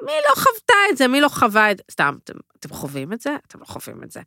מי 0.00 0.12
לא 0.28 0.34
חוותה 0.34 0.74
את 0.90 0.96
זה? 0.96 1.08
מי 1.08 1.20
לא 1.20 1.28
חווה 1.28 1.70
את 1.70 1.76
זה? 1.76 1.82
סתם, 1.90 2.16
אתם, 2.24 2.34
אתם 2.58 2.68
חווים 2.68 3.12
את 3.12 3.20
זה? 3.20 3.36
אתם 3.46 3.60
לא 3.60 3.64
חווים 3.64 4.02
את 4.02 4.10
זה. 4.10 4.20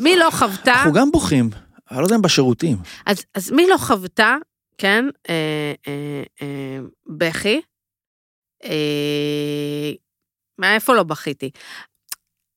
מי 0.00 0.16
לא 0.16 0.30
חוותה? 0.30 0.72
אנחנו 0.72 0.92
גם 0.92 1.10
בוכים, 1.10 1.50
אני 1.90 1.98
לא 1.98 2.04
יודע 2.04 2.16
אם 2.16 2.22
בשירותים. 2.22 2.76
אז, 3.06 3.24
אז 3.34 3.50
מי 3.50 3.66
לא 3.66 3.76
חוותה, 3.76 4.36
כן, 4.78 5.04
אה, 5.28 5.72
אה, 5.88 6.22
אה, 6.42 6.78
בכי, 7.06 7.60
אה, 8.64 9.92
מאיפה 10.58 10.94
לא 10.94 11.02
בכיתי? 11.02 11.50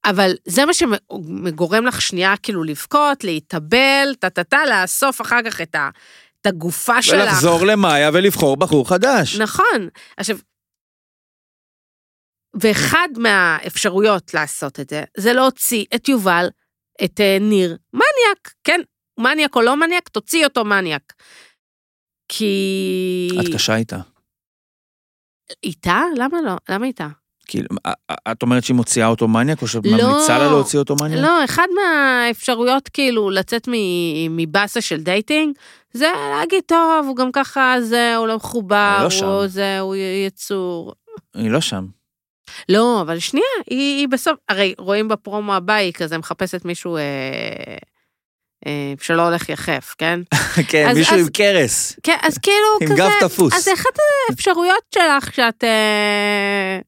אבל 0.09 0.31
זה 0.45 0.65
מה 0.65 0.73
שגורם 0.73 1.85
לך 1.85 2.01
שנייה 2.01 2.37
כאילו 2.37 2.63
לבכות, 2.63 3.23
להתאבל, 3.23 4.15
טה-טה-טה, 4.19 4.57
לאסוף 4.69 5.21
אחר 5.21 5.39
כך 5.45 5.61
את, 5.61 5.75
ה, 5.75 5.89
את 6.41 6.45
הגופה 6.45 7.01
שלך. 7.01 7.23
ולחזור 7.23 7.65
למאיה 7.65 8.09
ולבחור 8.13 8.57
בחור 8.57 8.89
חדש. 8.89 9.39
נכון. 9.39 9.89
עכשיו, 10.17 10.37
ואחד 12.61 13.07
מהאפשרויות 13.17 14.33
לעשות 14.33 14.79
את 14.79 14.89
זה, 14.89 15.03
זה 15.17 15.33
להוציא 15.33 15.85
את 15.95 16.09
יובל, 16.09 16.47
את 17.03 17.19
אה, 17.19 17.37
ניר, 17.41 17.77
מניאק, 17.93 18.53
כן? 18.63 18.81
מניאק 19.19 19.55
או 19.55 19.61
לא 19.61 19.77
מניאק, 19.77 20.09
תוציא 20.09 20.45
אותו 20.45 20.65
מניאק. 20.65 21.13
כי... 22.29 23.29
את 23.41 23.53
קשה 23.53 23.75
איתה. 23.75 23.97
איתה? 25.63 26.01
למה 26.17 26.37
לא? 26.45 26.55
למה 26.69 26.85
איתה? 26.85 27.07
כאילו, 27.47 27.67
את 28.31 28.41
אומרת 28.41 28.63
שהיא 28.63 28.75
מוציאה 28.75 29.07
אותו 29.07 29.27
מניאק, 29.27 29.61
או 29.61 29.67
שאת 29.67 29.85
ממליצה 29.85 30.37
לה 30.37 30.47
להוציא 30.47 30.79
אותו 30.79 30.95
מניאק? 31.01 31.19
לא, 31.23 31.43
אחד 31.45 31.67
מהאפשרויות 31.75 32.89
כאילו 32.89 33.29
לצאת 33.29 33.69
מבאסה 34.29 34.81
של 34.81 35.01
dating, 35.01 35.55
זה 35.93 36.07
להגיד, 36.39 36.63
טוב, 36.65 37.05
הוא 37.07 37.15
גם 37.15 37.31
ככה 37.31 37.75
זה, 37.81 38.15
הוא 38.15 38.27
לא 38.27 38.35
מחובר, 38.35 38.99
לא 39.03 39.09
שם. 39.09 39.25
הוא 39.25 39.47
זה, 39.47 39.79
הוא 39.79 39.95
יצור. 40.27 40.93
היא 41.35 41.51
לא 41.51 41.61
שם. 41.61 41.85
לא, 42.69 43.01
אבל 43.01 43.19
שנייה, 43.19 43.45
היא, 43.69 43.97
היא 43.99 44.07
בסוף, 44.07 44.33
הרי 44.49 44.73
רואים 44.77 45.07
בפרומו 45.07 45.53
הבא, 45.55 45.73
היא 45.73 45.93
כזה 45.93 46.17
מחפשת 46.17 46.65
מישהו 46.65 46.97
אה, 46.97 47.01
אה, 48.67 48.93
שלא 49.01 49.21
הולך 49.21 49.49
יחף, 49.49 49.95
כן? 49.97 50.19
כן, 50.69 50.87
אז- 50.89 50.97
מישהו 50.97 51.15
אז- 51.15 51.21
עם 51.21 51.27
קרס. 51.29 51.95
כן, 52.03 52.17
אז 52.21 52.37
כאילו 52.37 52.67
עם 52.81 52.87
כזה... 52.87 52.97
גב 52.97 53.11
תפוס. 53.19 53.53
אז 53.53 53.67
אחת 53.73 53.97
האפשרויות 54.29 54.83
שלך 54.95 55.35
שאת... 55.35 55.63
אה, 55.63 56.79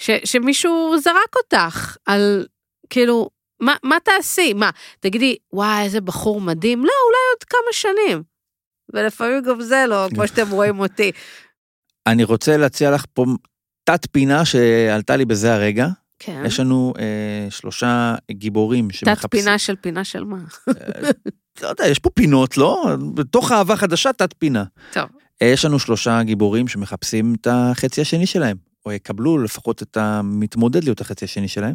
ש, 0.00 0.10
שמישהו 0.24 0.94
זרק 0.98 1.36
אותך 1.36 1.96
על, 2.06 2.46
כאילו, 2.90 3.30
מה, 3.60 3.74
מה 3.82 3.96
תעשי? 4.04 4.52
מה, 4.52 4.70
תגידי, 5.00 5.36
וואי, 5.52 5.82
איזה 5.82 6.00
בחור 6.00 6.40
מדהים? 6.40 6.78
לא, 6.78 6.92
אולי 7.06 7.18
עוד 7.34 7.44
כמה 7.44 7.72
שנים. 7.72 8.22
ולפעמים 8.94 9.42
גם 9.42 9.60
זה 9.60 9.84
לא, 9.88 10.06
כמו 10.14 10.28
שאתם 10.28 10.50
רואים 10.58 10.80
אותי. 10.80 11.12
אני 12.06 12.24
רוצה 12.24 12.56
להציע 12.56 12.90
לך 12.90 13.04
פה 13.14 13.24
תת 13.84 14.06
פינה 14.12 14.44
שעלתה 14.44 15.16
לי 15.16 15.24
בזה 15.24 15.54
הרגע, 15.54 15.88
כן. 16.18 16.42
יש 16.46 16.60
לנו 16.60 16.92
אה, 16.98 17.50
שלושה 17.50 18.14
גיבורים 18.30 18.88
תת 18.88 18.94
שמחפשים... 18.94 19.40
פינה 19.40 19.58
של 19.58 19.76
פינה 19.76 20.04
של 20.04 20.24
מה? 20.24 20.38
לא 21.62 21.68
יודע, 21.68 21.86
יש 21.86 21.98
פה 21.98 22.10
פינות, 22.10 22.56
לא? 22.56 22.96
בתוך 23.14 23.52
אהבה 23.52 23.76
חדשה, 23.76 24.12
תת 24.12 24.34
פינה. 24.38 24.64
טוב. 24.92 25.04
אה, 25.42 25.46
יש 25.46 25.64
לנו 25.64 25.78
שלושה 25.78 26.22
גיבורים 26.22 26.68
שמחפשים 26.68 27.34
את 27.40 27.46
החצי 27.50 28.00
השני 28.00 28.26
שלהם, 28.26 28.56
או 28.86 28.92
יקבלו 28.92 29.38
לפחות 29.38 29.82
את 29.82 29.96
המתמודד 29.96 30.84
להיות 30.84 31.00
החצי 31.00 31.24
השני 31.24 31.48
שלהם. 31.48 31.74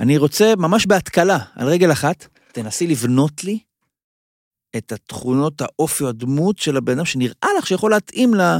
אני 0.00 0.18
רוצה 0.18 0.52
ממש 0.58 0.86
בהתקלה, 0.86 1.38
על 1.54 1.68
רגל 1.68 1.92
אחת, 1.92 2.26
תנסי 2.52 2.86
לבנות 2.86 3.44
לי 3.44 3.58
את 4.76 4.92
התכונות 4.92 5.60
האופי 5.60 6.04
או 6.04 6.08
הדמות 6.08 6.58
של 6.58 6.76
הבן 6.76 6.92
אדם 6.92 7.04
שנראה 7.04 7.48
לך 7.58 7.66
שיכול 7.66 7.90
להתאים 7.90 8.34
לה- 8.34 8.58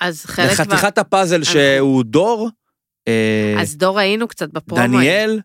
אז 0.00 0.24
חלק 0.24 0.50
כבר... 0.54 0.64
לחתיכת 0.64 0.98
הפאזל 0.98 1.44
שהוא 1.44 2.04
דור, 2.04 2.48
אה, 3.08 3.56
אז 3.60 3.76
דור 3.76 3.98
היינו 3.98 4.28
קצת 4.28 4.48
בפרומואים. 4.48 4.92
דניאל 4.92 5.40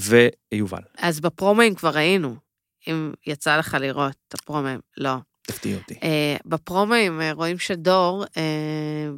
ויובל. 0.00 0.82
אז 0.98 1.20
בפרומואים 1.20 1.74
כבר 1.74 1.96
היינו. 1.96 2.36
אם 2.88 3.12
יצא 3.26 3.56
לך 3.56 3.76
לראות 3.80 4.14
את 4.28 4.34
הפרומואים, 4.34 4.80
לא. 4.96 5.14
תפתיע 5.42 5.76
אותי. 5.76 5.94
אה, 6.02 6.36
בפרומואים 6.46 7.20
אה, 7.20 7.32
רואים 7.32 7.58
שדור, 7.58 8.24
אה, 8.36 9.10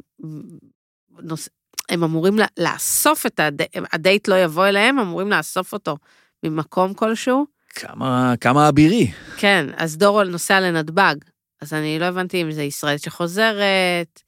נוס... 1.23 1.49
הם 1.89 2.03
אמורים 2.03 2.35
לאסוף 2.57 3.25
את 3.25 3.39
הד... 3.39 3.61
הדייט 3.93 4.27
לא 4.27 4.35
יבוא 4.35 4.67
אליהם, 4.67 4.99
אמורים 4.99 5.29
לאסוף 5.29 5.73
אותו 5.73 5.97
ממקום 6.43 6.93
כלשהו. 6.93 7.45
כמה, 7.69 8.33
כמה 8.41 8.69
אבירי. 8.69 9.11
כן, 9.37 9.65
אז 9.77 9.97
דור 9.97 10.23
נוסע 10.23 10.59
לנתב"ג. 10.59 11.15
אז 11.61 11.73
אני 11.73 11.99
לא 11.99 12.05
הבנתי 12.05 12.41
אם 12.41 12.51
זה 12.51 12.63
ישראלית 12.63 13.01
שחוזרת. 13.01 14.21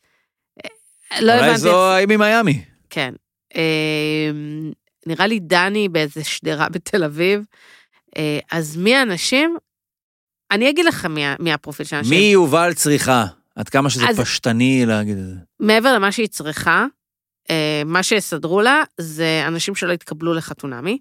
לא 1.22 1.34
אולי 1.34 1.40
הבנתי. 1.46 1.58
זו 1.58 1.84
האם 1.92 2.10
ממיאמי. 2.10 2.64
כן. 2.90 3.14
אה, 3.56 4.30
נראה 5.06 5.28
לי 5.28 5.40
דני 5.40 5.90
באיזה 5.90 6.24
שדרה 6.24 6.70
בתל 6.74 7.04
אביב. 7.04 7.42
אה, 8.18 8.40
אז 8.52 8.78
מי 8.78 8.96
האנשים? 8.96 9.58
אני 10.52 10.70
אגיד 10.70 10.86
לך 10.86 11.06
מי, 11.06 11.24
מי 11.40 11.54
הפרופיל 11.54 11.86
של 11.86 11.96
האנשים. 11.96 12.18
מי 12.18 12.24
יובל 12.26 12.74
צריכה? 12.74 13.26
עד 13.56 13.70
כמה 13.70 13.90
שזה 13.90 14.10
אז- 14.10 14.20
פשטני 14.20 14.84
להגיד 14.86 15.18
את 15.18 15.26
זה. 15.26 15.36
מעבר 15.60 15.94
למה 15.96 16.12
שהיא 16.12 16.28
צריכה, 16.28 16.86
מה 17.86 18.04
שיסדרו 18.04 18.62
לה 18.62 18.84
זה 18.98 19.44
אנשים 19.48 19.76
שלא 19.76 19.94
יתקבלו 19.94 20.34
לחתונמי. 20.34 21.00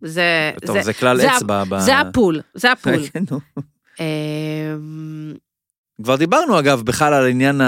זה, 0.00 0.52
טוב, 0.66 0.76
זה, 0.76 0.82
זה 0.82 0.92
כלל 0.94 1.16
זה 1.16 1.36
אצבע. 1.36 1.64
ב- 1.68 1.78
זה 1.78 1.98
ה 1.98 2.05
pool, 2.05 2.40
זה 2.54 2.72
ה 2.72 2.78
pool. 2.78 3.06
כן. 3.12 3.24
אה, 4.00 4.74
כבר 6.02 6.16
דיברנו 6.16 6.58
אגב 6.58 6.82
בכלל 6.82 7.14
על 7.14 7.26
עניין 7.28 7.60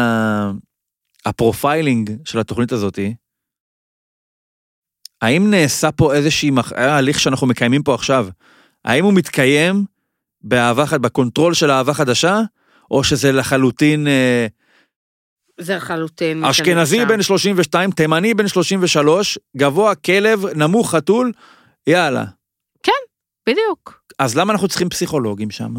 ה 1.26 1.35
profiling 1.35 2.10
של 2.24 2.38
התוכנית 2.38 2.72
הזאתי. 2.72 3.14
האם 5.22 5.50
נעשה 5.50 5.92
פה 5.92 6.14
איזושהי, 6.14 6.50
מח- 6.50 6.72
ההליך 6.72 7.20
שאנחנו 7.20 7.46
מקיימים 7.46 7.82
פה 7.82 7.94
עכשיו, 7.94 8.28
האם 8.84 9.04
הוא 9.04 9.12
מתקיים 9.12 9.84
באהבה, 10.40 10.84
ב 10.98 11.05
control 11.05 11.54
של 11.54 11.70
אהבה 11.70 11.94
חדשה, 11.94 12.40
או 12.90 13.04
שזה 13.04 13.32
לחלוטין 13.32 14.06
אה, 14.06 14.46
זה 15.60 15.76
לחלוטין. 15.76 16.44
אשכנזי. 16.44 17.04
בן 17.04 17.22
32, 17.22 17.90
תימני 17.90 18.34
בן 18.34 18.48
33, 18.48 19.38
גבוה 19.56 19.94
כלב, 19.94 20.46
נמוך 20.46 20.94
חתול, 20.94 21.32
יאללה. 21.86 22.24
בדיוק. 23.48 24.02
אז 24.18 24.36
למה 24.36 24.52
אנחנו 24.52 24.68
צריכים 24.68 24.88
פסיכולוגים 24.88 25.50
שם? 25.50 25.74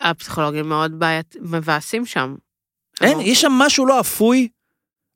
הפסיכולוגים 0.00 0.68
מאוד 0.68 0.98
בעיית, 0.98 1.36
מבאסים 1.40 2.06
שם. 2.06 2.34
אין, 3.00 3.12
אבל- 3.16 3.26
יש 3.26 3.40
שם 3.40 3.52
משהו 3.52 3.86
לא 3.86 4.00
אפוי, 4.00 4.48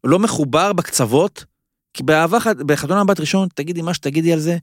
לא 0.05 0.19
מחובר 0.19 0.73
בקצוות, 0.73 1.45
כי 1.95 2.03
באהבה, 2.03 2.39
בחתונה 2.67 3.05
בת 3.05 3.21
ראשון, 3.21 3.49
תגידי 3.55 3.83
מה 3.83 3.95
שתגידי 3.95 4.33
על 4.33 4.39
זה, 4.39 4.57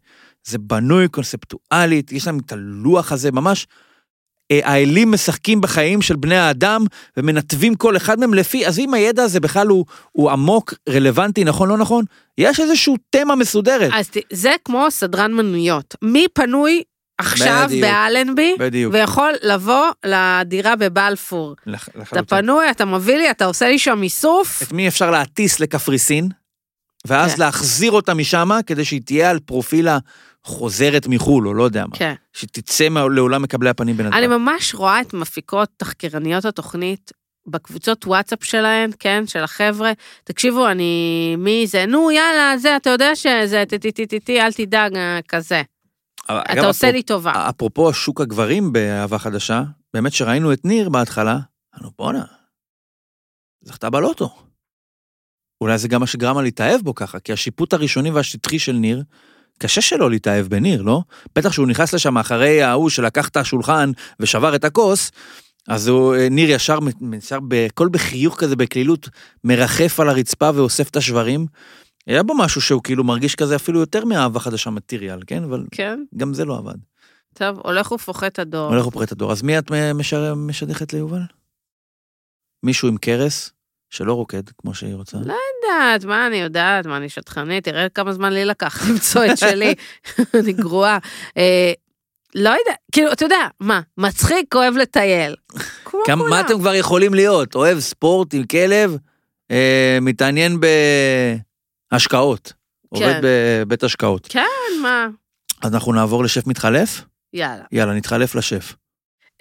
זה 0.44 0.58
בנוי 0.58 1.08
קונספטואלית, 1.08 2.12
יש 2.12 2.28
להם 2.28 2.39
את 2.46 2.52
הלוח 2.52 3.12
הזה, 3.12 3.32
ממש. 3.32 3.68
אה, 4.64 4.72
האלים 4.72 5.12
משחקים 5.12 5.62
בחיים 5.62 6.01
של 6.01 6.16
בני 6.16 6.38
האדם 6.38 6.86
ומנתבים 7.18 7.76
כל 7.76 7.97
אחד 7.97 8.20
מהם 8.20 8.34
לפי, 8.34 8.68
אז 8.68 8.80
אם 8.80 8.93
הידע 8.93 9.24
הזה 9.24 9.39
בכלל 9.39 9.68
הוא, 9.68 9.86
הוא 10.12 10.32
עמוק, 10.32 10.74
רלוונטי, 10.89 11.43
נכון, 11.43 11.70
לא 11.70 11.78
נכון, 11.78 12.06
יש 12.38 12.60
איזשהו 12.60 12.95
תמה 13.10 13.36
מסודרת. 13.36 13.91
אז 13.93 14.10
זה 14.34 14.51
כמו 14.66 14.88
סדרן 14.91 15.34
מנויות. 15.34 15.95
מי 16.01 16.26
פנוי 16.34 16.84
עכשיו 17.18 17.64
בדיוק. 17.68 17.82
באלנבי, 17.82 18.56
בדיוק. 18.60 18.93
ויכול 18.93 19.32
לבוא 19.43 19.88
לדירה 20.06 20.76
בבלפור. 20.76 21.56
לח- 21.66 21.89
אתה. 22.14 22.24
פנוי, 22.24 22.70
אתה 22.72 22.86
מביא 22.86 23.16
לי, 23.18 23.32
אתה 23.32 23.45
עושה 23.45 23.68
לי 23.70 23.80
שם 23.80 24.04
איסוף. 24.04 24.62
את 24.64 24.72
מי 24.72 24.88
אפשר 24.88 25.12
להטיס 25.12 25.60
לקפריסין, 25.60 26.30
ואז 27.08 27.34
כן. 27.36 27.39
להחזיר 27.41 27.91
אותה 27.91 28.14
משם, 28.14 28.49
כדי 28.66 28.86
שהיא 28.86 29.01
תהיה 29.06 29.30
על 29.30 29.39
פרופיל 29.39 29.88
החוזרת 30.46 31.08
מחו"ל, 31.08 31.48
או 31.48 31.54
לא 31.54 31.64
יודע 31.64 31.86
מה. 31.88 31.96
כן. 31.98 32.14
שתצא 32.34 32.88
לעולם 33.16 33.41
מקבלי 33.41 33.70
הפנים 33.70 33.98
בנתב"ג. 33.98 34.18
אני 34.18 34.28
ממש 34.28 34.76
רואה 34.76 35.02
את 35.02 35.14
מפיקות, 35.14 35.70
תחקירניות 35.78 36.46
התוכנית, 36.46 37.12
בקבוצות 37.48 38.06
וואטסאפ 38.06 38.44
שלהן, 38.44 38.91
כן, 39.00 39.24
של 39.28 39.39
החבר'ה, 39.44 39.91
תקשיבו, 40.24 40.68
אני, 40.68 41.36
מי 41.38 41.68
זה, 41.68 41.86
נו, 41.86 42.12
יאללה, 42.12 42.58
זה, 42.58 42.76
אתה 42.76 42.89
יודע 42.89 43.16
שזה, 43.16 43.64
טי-טי-טי-טי, 43.70 44.41
אל 44.41 44.52
תדאג, 44.54 44.96
אה, 44.96 45.20
כזה. 45.28 45.62
אבל 46.30 46.39
אתה 46.39 46.54
אגב, 46.54 46.64
עושה 46.64 46.88
אפרופ- 46.88 46.94
לי 46.94 47.04
טובה. 47.04 47.50
אפרופו 47.50 47.94
שוק 47.94 48.22
הגברים 48.22 48.74
באהבה 48.74 49.20
חדשה, 49.20 49.64
באמת 49.94 50.14
שראינו 50.14 50.54
את 50.54 50.66
ניר 50.66 50.89
בהתחלה, 50.89 51.38
אמרנו, 51.76 51.91
בואנה, 51.98 52.24
זכתה 53.62 53.89
בלוטו. 53.89 54.30
אולי 55.62 55.78
זה 55.78 55.88
גם 55.88 56.00
מה 56.00 56.08
שגרם 56.08 56.36
לה 56.36 56.41
להתאהב 56.41 56.82
בו 56.82 56.96
ככה, 56.96 57.20
כי 57.20 57.34
השיפוט 57.34 57.74
הראשוני 57.74 58.12
והשטחי 58.12 58.60
של 58.60 58.72
ניר, 58.74 59.04
קשה 59.64 59.82
שלא 59.82 60.09
להתאהב 60.09 60.47
בניר, 60.47 60.82
לא? 60.82 61.01
בטח 61.36 61.51
שהוא 61.51 61.68
נכנס 61.68 61.93
לשם 61.93 62.18
אחרי 62.18 62.61
ההוא 62.61 62.89
שלקח 62.89 63.30
את 63.30 63.38
השולחן 63.38 63.91
ושבר 64.20 64.55
את 64.55 64.64
הכוס, 64.64 65.11
אז 65.68 65.88
הוא, 65.88 66.16
אה, 66.16 66.30
ניר 66.30 66.51
ישר, 66.51 66.80
ישר 67.18 67.39
בקול 67.47 67.89
בחיוך 67.89 68.39
כזה, 68.39 68.55
בקלילות, 68.55 69.09
מרחף 69.43 69.99
על 69.99 70.09
הרצפה 70.09 70.49
ואוסף 70.55 70.89
את 70.89 70.95
השברים. 70.95 71.45
היה 72.07 72.24
בו 72.24 72.34
משהו 72.38 72.61
שהוא 72.61 72.84
כאילו 72.84 73.03
מרגיש 73.03 73.36
כזה 73.36 73.55
אפילו 73.55 73.80
יותר 73.80 74.05
מאהבה 74.05 74.39
חדשה 74.39 74.70
מטריאל, 74.70 75.20
כן? 75.28 75.43
אבל 75.43 75.66
כן, 75.72 75.99
גם 76.18 76.34
זה 76.34 76.45
לא 76.45 76.57
עבד. 76.57 76.76
טוב, 77.34 77.59
הולך 77.64 77.91
ופוחת 77.91 78.39
הדור. 78.39 78.74
הולך 78.74 78.88
ופורט 78.88 79.11
הדור. 79.11 79.32
אז 79.32 79.41
מי 79.41 79.57
את 79.57 79.72
משדכת 80.36 80.93
ליובל? 80.93 81.22
מישהו 82.64 82.88
עם 82.88 82.97
קרס, 82.97 83.51
שלא 83.94 84.14
רוקד 84.14 84.50
כמו 84.58 84.74
שהיא 84.74 84.96
רוצה. 84.96 85.18
לא. 85.18 85.34
יודעת, 85.64 86.06
מה 86.06 86.28
אני 86.28 86.36
יודעת, 86.36 86.86
מה 86.86 86.98
אני 86.98 87.10
שטחנית, 87.10 87.64
תראה 87.64 87.89
כמה 87.89 88.14
זמן 88.14 88.34
לי 88.34 88.46
לקח 88.46 88.82
למצוא 88.89 89.26
את 89.26 89.38
שלי, 89.38 89.76
אני 90.39 90.54
גרועה. 90.54 90.98
אה, 91.38 91.74
לא 92.36 92.50
יודע, 92.50 92.74
כאילו, 92.91 93.12
אתה 93.12 93.26
יודע, 93.26 93.48
מה, 93.60 93.82
מצחיק, 93.98 94.56
אוהב 94.56 94.78
לטייל. 94.78 95.36
כמו 95.86 96.02
כולם. 96.06 96.30
מה 96.30 96.41
אתם 96.41 96.60
כבר 96.60 96.74
יכולים 96.76 97.14
להיות? 97.14 97.56
אוהב 97.56 97.80
ספורט 97.80 98.34
עם 98.34 98.44
כלב, 98.44 98.98
אה, 99.52 99.98
מתעניין 100.02 100.60
בהשקעות. 101.91 102.54
עובד 102.89 103.14
כן. 103.14 103.22
בבית 103.24 103.84
השקעות. 103.84 104.28
כן, 104.30 104.82
מה, 104.82 105.08
אז 105.62 105.74
אנחנו 105.74 105.94
נעבור 105.94 106.24
לשף 106.24 106.48
מתחלף? 106.48 107.06
יאללה. 107.34 107.64
יאללה, 107.72 107.94
נתחלף 107.94 108.36
לשף. 108.36 108.76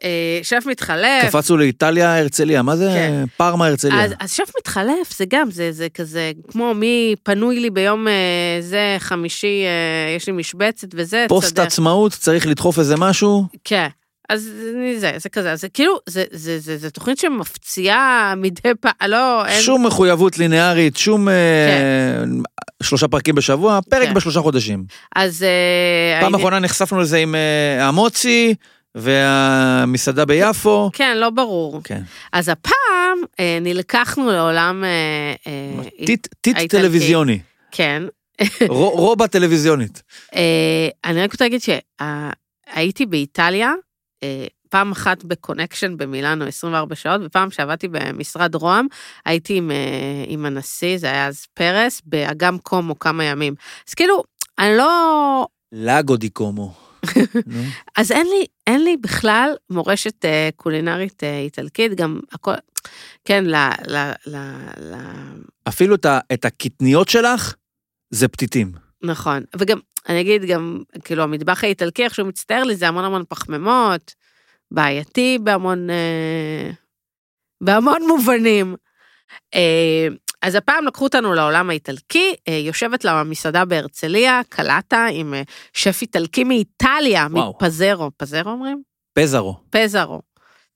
אה, 0.05 0.09
שף 0.43 0.65
מתחלף. 0.67 1.23
קפצנו 1.29 1.57
לאיטליה, 1.57 2.19
הרצליה, 2.19 2.63
מה 2.63 2.77
זה? 2.77 2.89
כן. 2.95 3.25
פארמה, 3.37 3.67
הרצליה. 3.67 4.05
אז, 4.05 4.13
אז 4.21 4.33
שף 4.33 4.51
מתחלף, 4.59 5.17
זה 5.17 5.25
גם, 5.29 5.51
זה, 5.51 5.73
זה 5.73 5.87
כזה, 5.95 6.33
כמו 6.51 6.75
מי 6.75 7.15
פנוי 7.23 7.61
לי 7.61 7.71
ביום 7.71 8.09
אה, 8.09 8.13
זה, 8.61 8.97
חמישי, 8.99 9.63
אה, 9.65 10.17
יש 10.17 10.27
לי 10.27 10.33
משבצת 10.33 10.89
וזה, 10.95 11.27
פוסט 11.29 11.47
תסדר. 11.49 11.63
עצמאות, 11.63 12.13
צריך 12.13 12.47
לדחוף 12.47 12.79
איזה 12.79 12.97
משהו. 12.97 13.45
כן. 13.65 13.87
אז 14.29 14.51
זה, 14.99 15.13
זה 15.19 15.29
כזה, 15.29 15.57
זה 15.57 15.69
כאילו, 15.69 15.99
זה, 16.09 16.25
זה, 16.31 16.59
זה, 16.59 16.77
זה 16.79 16.91
תוכנית 16.91 17.19
שמפציעה 17.19 18.35
מדי 18.37 18.61
פעם, 18.81 18.93
לא, 19.07 19.47
אין... 19.47 19.63
שום 19.63 19.87
מחויבות 19.87 20.39
לינארית, 20.39 20.97
שום 20.97 21.29
אה, 21.29 22.25
שלושה 22.83 23.09
פרקים 23.09 23.35
בשבוע, 23.35 23.79
פרק 23.91 24.09
כן. 24.09 24.15
בשלושה 24.15 24.41
חודשים. 24.41 24.85
אז... 25.17 25.45
פעם 26.21 26.33
הייתי- 26.35 26.37
אחרונה 26.43 26.59
נחשפנו 26.59 27.01
לזה 27.01 27.19
עם 27.19 27.35
אה, 27.35 27.89
המוצי 27.89 28.55
והמסעדה 28.95 30.25
ביפו. 30.25 30.91
כן, 30.93 31.17
לא 31.17 31.31
ברור. 31.31 31.81
כן. 31.85 32.03
אז 32.33 32.49
הפעם 32.49 33.19
אה, 33.41 33.59
נלקחנו 33.61 34.31
לעולם... 34.31 34.85
אה, 34.85 35.35
אה, 35.47 36.05
טיט- 36.07 36.29
טיט. 36.41 36.71
טלוויזיוני, 36.71 37.39
כן. 37.71 38.03
רו- 38.69 38.91
רובע 38.91 39.27
טלוויזיונית. 39.27 40.03
אה, 40.35 40.89
אני 41.05 41.23
רק 41.23 41.33
רוצה 41.33 41.45
להגיד 41.45 41.61
שהייתי 41.61 43.07
באיטליה, 43.07 43.73
אה, 44.23 44.47
פעם 44.69 44.93
אחת 44.93 45.25
ב 45.25 45.31
connection 45.31 45.97
במילאנו 45.97 46.45
24 46.45 46.95
שעות, 46.95 47.21
ופעם 47.25 47.51
שעבדתי 47.51 47.89
במשרד 47.89 48.55
רוה"מ, 48.55 48.87
הייתי 49.27 49.55
עם, 49.57 49.71
אה, 49.71 49.77
עם 50.27 50.47
הנשיא, 50.47 50.99
זה 50.99 51.07
היה 51.07 51.27
אז 51.27 51.47
פרס, 51.55 52.03
באגם 52.07 52.59
קומו 52.59 52.99
כמה 52.99 53.25
ימים. 53.25 53.55
אז 53.89 53.95
כאילו, 53.95 54.23
אני 54.59 54.77
לא... 54.77 55.47
לגו 55.73 56.17
די 56.17 56.29
קומו. 56.29 56.75
אז 57.99 58.13
אין 58.13 58.27
לי, 58.27 58.47
אין 58.67 58.85
לי 58.85 58.97
בכלל 58.97 59.55
מורשת 59.71 60.25
אה, 60.25 60.49
קולינרית 60.57 61.25
אה, 61.25 61.39
איטלקית, 61.39 61.95
גם 61.95 62.21
הכל... 62.33 62.53
כן, 63.25 63.45
ל... 63.45 63.55
ל, 63.87 63.97
ל, 64.27 64.37
ל 64.81 64.95
אפילו 65.69 65.95
את 65.95 66.07
את 66.33 66.45
הקטניות 66.45 67.09
שלך, 67.09 67.55
זה 68.11 68.29
פתיתים. 68.29 68.73
נכון, 69.03 69.43
וגם, 69.59 69.79
אני 70.09 70.21
אגיד 70.21 70.45
גם, 70.45 70.83
כאילו, 71.05 71.23
המטבח 71.23 71.65
האיטלקי, 71.65 72.05
איך 72.05 72.15
שהוא 72.15 72.29
מצטער 72.29 72.65
לי, 72.65 72.77
זה 72.77 72.89
המון 72.89 73.05
המון 73.05 73.25
פחמימות, 73.29 74.15
בעייתי 74.71 75.39
בהמון, 75.43 75.91
אה, 75.91 76.71
בהמון 77.61 78.03
מובנים. 78.09 78.77
אה, 79.55 80.09
אז 80.43 80.55
הפעם 80.55 80.87
לקחו 80.87 81.05
אותנו 81.05 81.35
לעולם 81.35 81.71
האיטלקי, 81.71 82.35
אה, 82.49 82.55
יושבת 82.55 83.05
לה 83.05 83.25
מסעדה 83.25 83.65
בהרצליה, 83.65 84.41
קלטה, 84.49 85.07
עם 85.13 85.35
אה, 85.35 85.43
שף 85.73 85.99
איטלקי 86.03 86.45
מאיטליה, 86.45 87.27
וואו. 87.31 87.55
מפזרו, 87.57 88.11
פזרו 88.17 88.51
אומרים? 88.51 88.83
פזרו. 89.15 89.57
פזרו. 89.71 90.21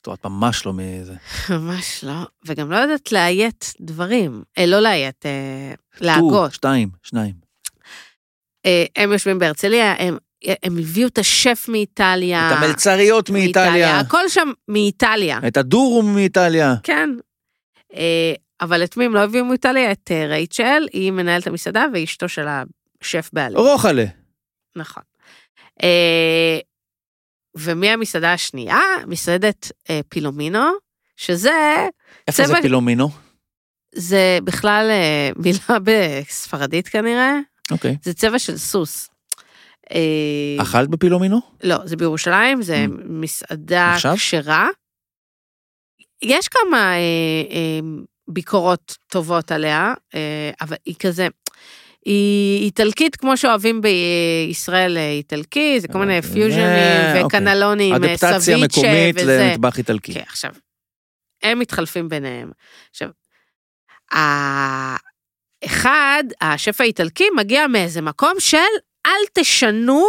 טוב, 0.00 0.14
את 0.20 0.26
ממש 0.26 0.66
לא 0.66 0.72
מאיזה. 0.72 1.14
ממש 1.50 2.04
לא, 2.04 2.14
וגם 2.46 2.70
לא 2.70 2.76
יודעת 2.76 3.12
לאיית 3.12 3.74
דברים, 3.80 4.42
אה, 4.58 4.66
לא 4.66 4.80
לאיית, 4.80 5.26
אה, 5.26 5.74
להגות. 6.00 6.52
שתיים, 6.52 6.88
שניים. 7.02 7.34
אה, 8.66 8.84
הם 8.96 9.12
יושבים 9.12 9.38
בהרצליה, 9.38 9.94
הם, 9.98 10.16
הם 10.62 10.78
הביאו 10.78 11.08
את 11.08 11.18
השף 11.18 11.66
מאיטליה. 11.68 12.52
את 12.52 12.62
המלצריות 12.62 13.30
מאיטליה. 13.30 14.00
הכל 14.00 14.28
שם 14.28 14.48
מאיטליה, 14.68 15.38
את 15.48 15.56
הדורום 15.56 16.14
מאיטליה. 16.14 16.74
כן. 16.82 17.10
אבל 18.60 18.84
את 18.84 18.96
מי 18.96 19.04
הם 19.04 19.14
לא 19.14 19.20
הביאו 19.24 19.44
מאיטליה? 19.44 19.92
את 19.92 20.10
אה, 20.10 20.26
רייצ'ל, 20.26 20.86
היא 20.92 21.12
מנהלת 21.12 21.46
המסעדה 21.46 21.84
ואשתו 21.94 22.28
של 22.28 22.46
השף 23.02 23.30
בעלים. 23.32 23.58
רוחלה. 23.58 24.04
נכון. 24.76 25.02
אה, 25.82 26.58
ומי 27.56 27.88
המסעדה 27.90 28.32
השנייה? 28.32 28.80
מסעדת 29.06 29.72
אה, 29.90 30.00
פילומינו, 30.08 30.64
שזה, 31.16 31.86
איפה 32.28 32.42
זה 32.42 32.52
צבע- 32.52 32.62
פילומינו? 32.62 33.08
זה 33.94 34.38
בכלל 34.44 34.90
מילה 35.36 35.78
בספרדית 35.84 36.88
כנראה, 36.88 37.38
אוקיי. 37.70 37.96
זה 38.02 38.14
צבע 38.14 38.38
של 38.38 38.56
סוס. 38.56 39.08
אכלת 40.62 40.88
בפילומינו? 40.88 41.40
לא, 41.64 41.76
זה 41.84 41.96
בירושלים, 41.96 42.62
זה 42.62 42.84
Mm. 42.88 43.02
מסעדה? 43.04 43.96
כשרה. 44.16 44.68
יש 46.22 46.48
כמה 46.48 46.76
אה, 46.78 46.98
אה, 47.50 47.80
ביקורות 48.28 48.96
טובות 49.08 49.52
עליה, 49.52 49.94
אה, 50.14 50.50
אבל 50.60 50.76
היא 50.86 50.94
כזה, 50.98 51.28
היא 52.04 52.64
איטלקית 52.64 53.16
כמו 53.16 53.36
שאוהבים 53.36 53.80
בישראל 53.80 54.96
אה, 54.96 55.10
איטלקי, 55.10 55.80
זה 55.80 55.88
כל 55.88 55.98
מיני 55.98 56.18
אוקיי. 56.18 56.32
פיוז'נים 56.32 56.64
אה, 56.64 57.22
וקנלונים, 57.26 57.92
אה, 57.92 57.98
אדפטציה 57.98 58.40
סביצ'ה 58.40 58.80
מקומית 58.80 59.16
וזה. 59.16 59.48
למטבח 59.50 59.78
איטלקי. 59.78 60.14
כן, 60.14 60.22
עכשיו, 60.26 60.52
הם 61.42 61.58
מתחלפים 61.58 62.08
ביניהם. 62.08 62.50
עכשיו, 62.90 63.08
האחד, 65.62 66.24
השף 66.40 66.80
האיטלקי, 66.80 67.24
מגיע 67.36 67.66
מאיזה 67.66 68.02
מקום 68.02 68.34
של 68.38 68.56
אל 69.06 69.20
תשנו 69.32 70.06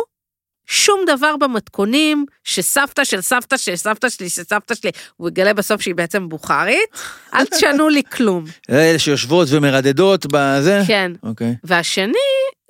שום 0.67 0.99
דבר 1.07 1.37
במתכונים 1.37 2.25
שסבתא 2.43 3.03
של 3.03 3.21
סבתא 3.21 3.57
של 3.57 3.75
סבתא 3.75 4.09
שלי 4.09 4.29
של 4.29 4.43
סבתא 4.43 4.75
שלי, 4.75 4.91
הוא 5.17 5.29
יגלה 5.29 5.53
בסוף 5.53 5.81
שהיא 5.81 5.95
בעצם 5.95 6.29
בוכרית, 6.29 6.89
אל 7.33 7.45
תשנו 7.55 7.89
לי 7.89 8.01
כלום. 8.03 8.45
אלה 8.69 8.99
שיושבות 8.99 9.47
ומרדדות 9.51 10.25
בזה? 10.31 10.81
כן. 10.87 11.11
אוקיי. 11.23 11.55
והשני, 11.63 12.13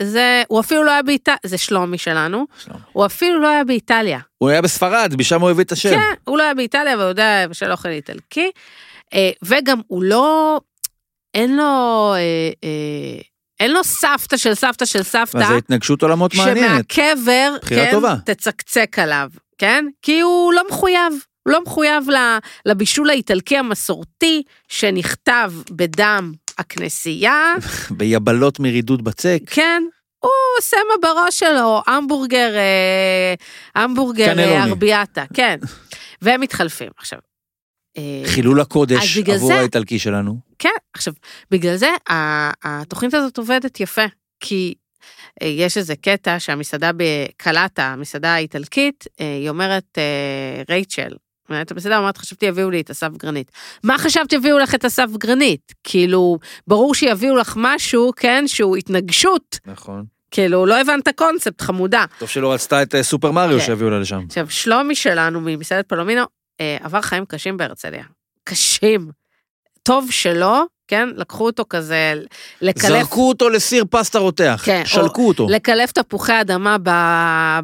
זה, 0.01 0.43
הוא 0.47 0.59
אפילו 0.59 0.83
לא 0.83 0.91
היה 0.91 1.03
באיטליה, 1.03 1.37
זה 1.45 1.57
שלומי 1.57 1.97
שלנו, 1.97 2.45
שלום. 2.65 2.77
הוא 2.91 3.05
אפילו 3.05 3.41
לא 3.41 3.47
היה 3.47 3.63
באיטליה. 3.63 4.19
הוא 4.37 4.49
היה 4.49 4.61
בספרד, 4.61 5.13
משם 5.17 5.41
הוא 5.41 5.49
הביא 5.49 5.63
את 5.63 5.71
השם. 5.71 5.89
כן, 5.89 6.13
הוא 6.23 6.37
לא 6.37 6.43
היה 6.43 6.53
באיטליה, 6.53 6.93
אבל 6.93 7.01
הוא 7.01 7.09
יודע 7.09 7.45
בשל 7.49 7.71
אוכל 7.71 7.89
איטלקי. 7.89 8.51
אה, 9.13 9.29
וגם 9.43 9.81
הוא 9.87 10.03
לא, 10.03 10.59
אין 11.33 11.57
לו, 11.57 12.13
אה, 12.15 12.49
אה, 12.63 13.21
אין 13.59 13.71
לו 13.71 13.83
סבתא 13.83 14.37
של 14.37 14.53
סבתא 14.53 14.85
של 14.85 15.03
סבתא, 15.03 15.37
אז 15.37 15.47
זו 15.47 15.57
התנגשות 15.57 16.01
עולמות 16.01 16.35
מעניינת. 16.35 16.91
שמהקבר, 16.91 17.55
כן, 17.67 17.87
טובה. 17.91 18.15
תצקצק 18.25 18.99
עליו, 18.99 19.29
כן? 19.57 19.85
כי 20.01 20.19
הוא 20.19 20.53
לא 20.53 20.63
מחויב. 20.69 21.13
הוא 21.43 21.53
לא 21.53 21.61
מחויב 21.63 22.05
לבישול 22.65 23.09
האיטלקי 23.09 23.57
המסורתי 23.57 24.43
שנכתב 24.67 25.51
בדם 25.71 26.33
הכנסייה, 26.57 27.53
ביבלות 27.97 28.59
מרידוד 28.59 29.03
בצק. 29.03 29.39
כן, 29.45 29.83
הוא 30.19 30.31
עושה 30.59 30.77
מה 30.89 31.07
בראש 31.07 31.39
שלו, 31.39 31.81
המבורגר, 31.87 32.55
אה, 32.55 33.33
המבורגר. 33.83 34.39
אה, 34.39 34.63
ארביאטה, 34.63 35.23
כן. 35.33 35.59
והם 36.21 36.41
מתחלפים. 36.41 36.89
עכשיו, 36.97 37.19
חילול 38.25 38.59
אז 38.61 38.65
הקודש 38.67 39.17
עבור 39.17 39.47
זה- 39.47 39.59
האיטלקי 39.59 39.99
שלנו. 39.99 40.37
כן, 40.59 40.69
עכשיו, 40.93 41.13
בגלל 41.51 41.75
זה 41.75 41.89
התוכנית 42.63 43.13
הזאת 43.13 43.37
עובדת 43.37 43.79
יפה, 43.79 44.05
כי 44.39 44.73
אה, 45.41 45.47
יש 45.47 45.77
איזה 45.77 45.95
קטע 45.95 46.39
שהמסעדה 46.39 46.91
בקלטה, 46.97 47.83
המסעדה 47.83 48.33
האיטלקית, 48.33 49.07
אה, 49.21 49.25
היא 49.39 49.49
אומרת, 49.49 49.83
אה, 49.97 50.61
רייצ'ל, 50.69 51.11
מנהלת 51.49 51.71
המסעדה 51.71 51.97
אומרת, 51.97 52.17
חשבתי 52.17 52.45
יביאו 52.45 52.69
לי 52.69 52.81
את 52.81 52.89
אסף 52.89 53.09
גרנית. 53.17 53.51
מה 53.83 53.97
חשבת 53.97 54.33
יביאו 54.33 54.57
לך 54.57 54.75
את 54.75 54.85
אסף 54.85 55.07
גרנית? 55.17 55.73
כאילו, 55.83 56.37
ברור 56.67 56.95
שיביאו 56.95 57.35
לך 57.35 57.53
משהו, 57.57 58.11
כן, 58.15 58.43
שהוא 58.47 58.77
התנגשות, 58.77 59.59
נכון. 59.65 60.03
כאילו, 60.31 60.65
לא 60.65 60.81
הבנת 60.81 61.09
קונספט, 61.15 61.61
חמודה. 61.61 62.05
טוב 62.19 62.29
שלא 62.29 62.53
רצתה 62.53 62.81
את 62.81 62.95
אה, 62.95 63.03
סופר 63.03 63.31
מריו 63.31 63.59
כן. 63.59 63.65
שיביאו 63.65 63.89
לה 63.89 63.99
לשם. 63.99 64.21
עכשיו, 64.27 64.49
שלומי 64.49 64.95
שלנו 64.95 65.41
ממסעדת 65.41 65.89
פלומינו 65.89 66.21
אה, 66.21 66.25
עבר 66.79 67.01
חיים 67.01 67.25
קשים 67.25 67.57
בהרצליה. 67.57 68.03
קשים. 68.43 69.11
טוב 69.83 70.11
שלא, 70.11 70.63
כן? 70.87 71.09
לקחו 71.15 71.45
אותו 71.45 71.63
כזה 71.69 72.13
לקלף, 72.61 72.87
זרקו 72.87 73.29
אותו 73.29 73.49
לסיר 73.49 73.85
פסטה 73.89 74.19
רותח. 74.19 74.61
כן, 74.65 74.81
שלקו 74.85 75.27
אותו. 75.27 75.47
לקלף 75.49 75.91
תפוחי 75.91 76.41
אדמה 76.41 76.77
ב, 76.83 76.89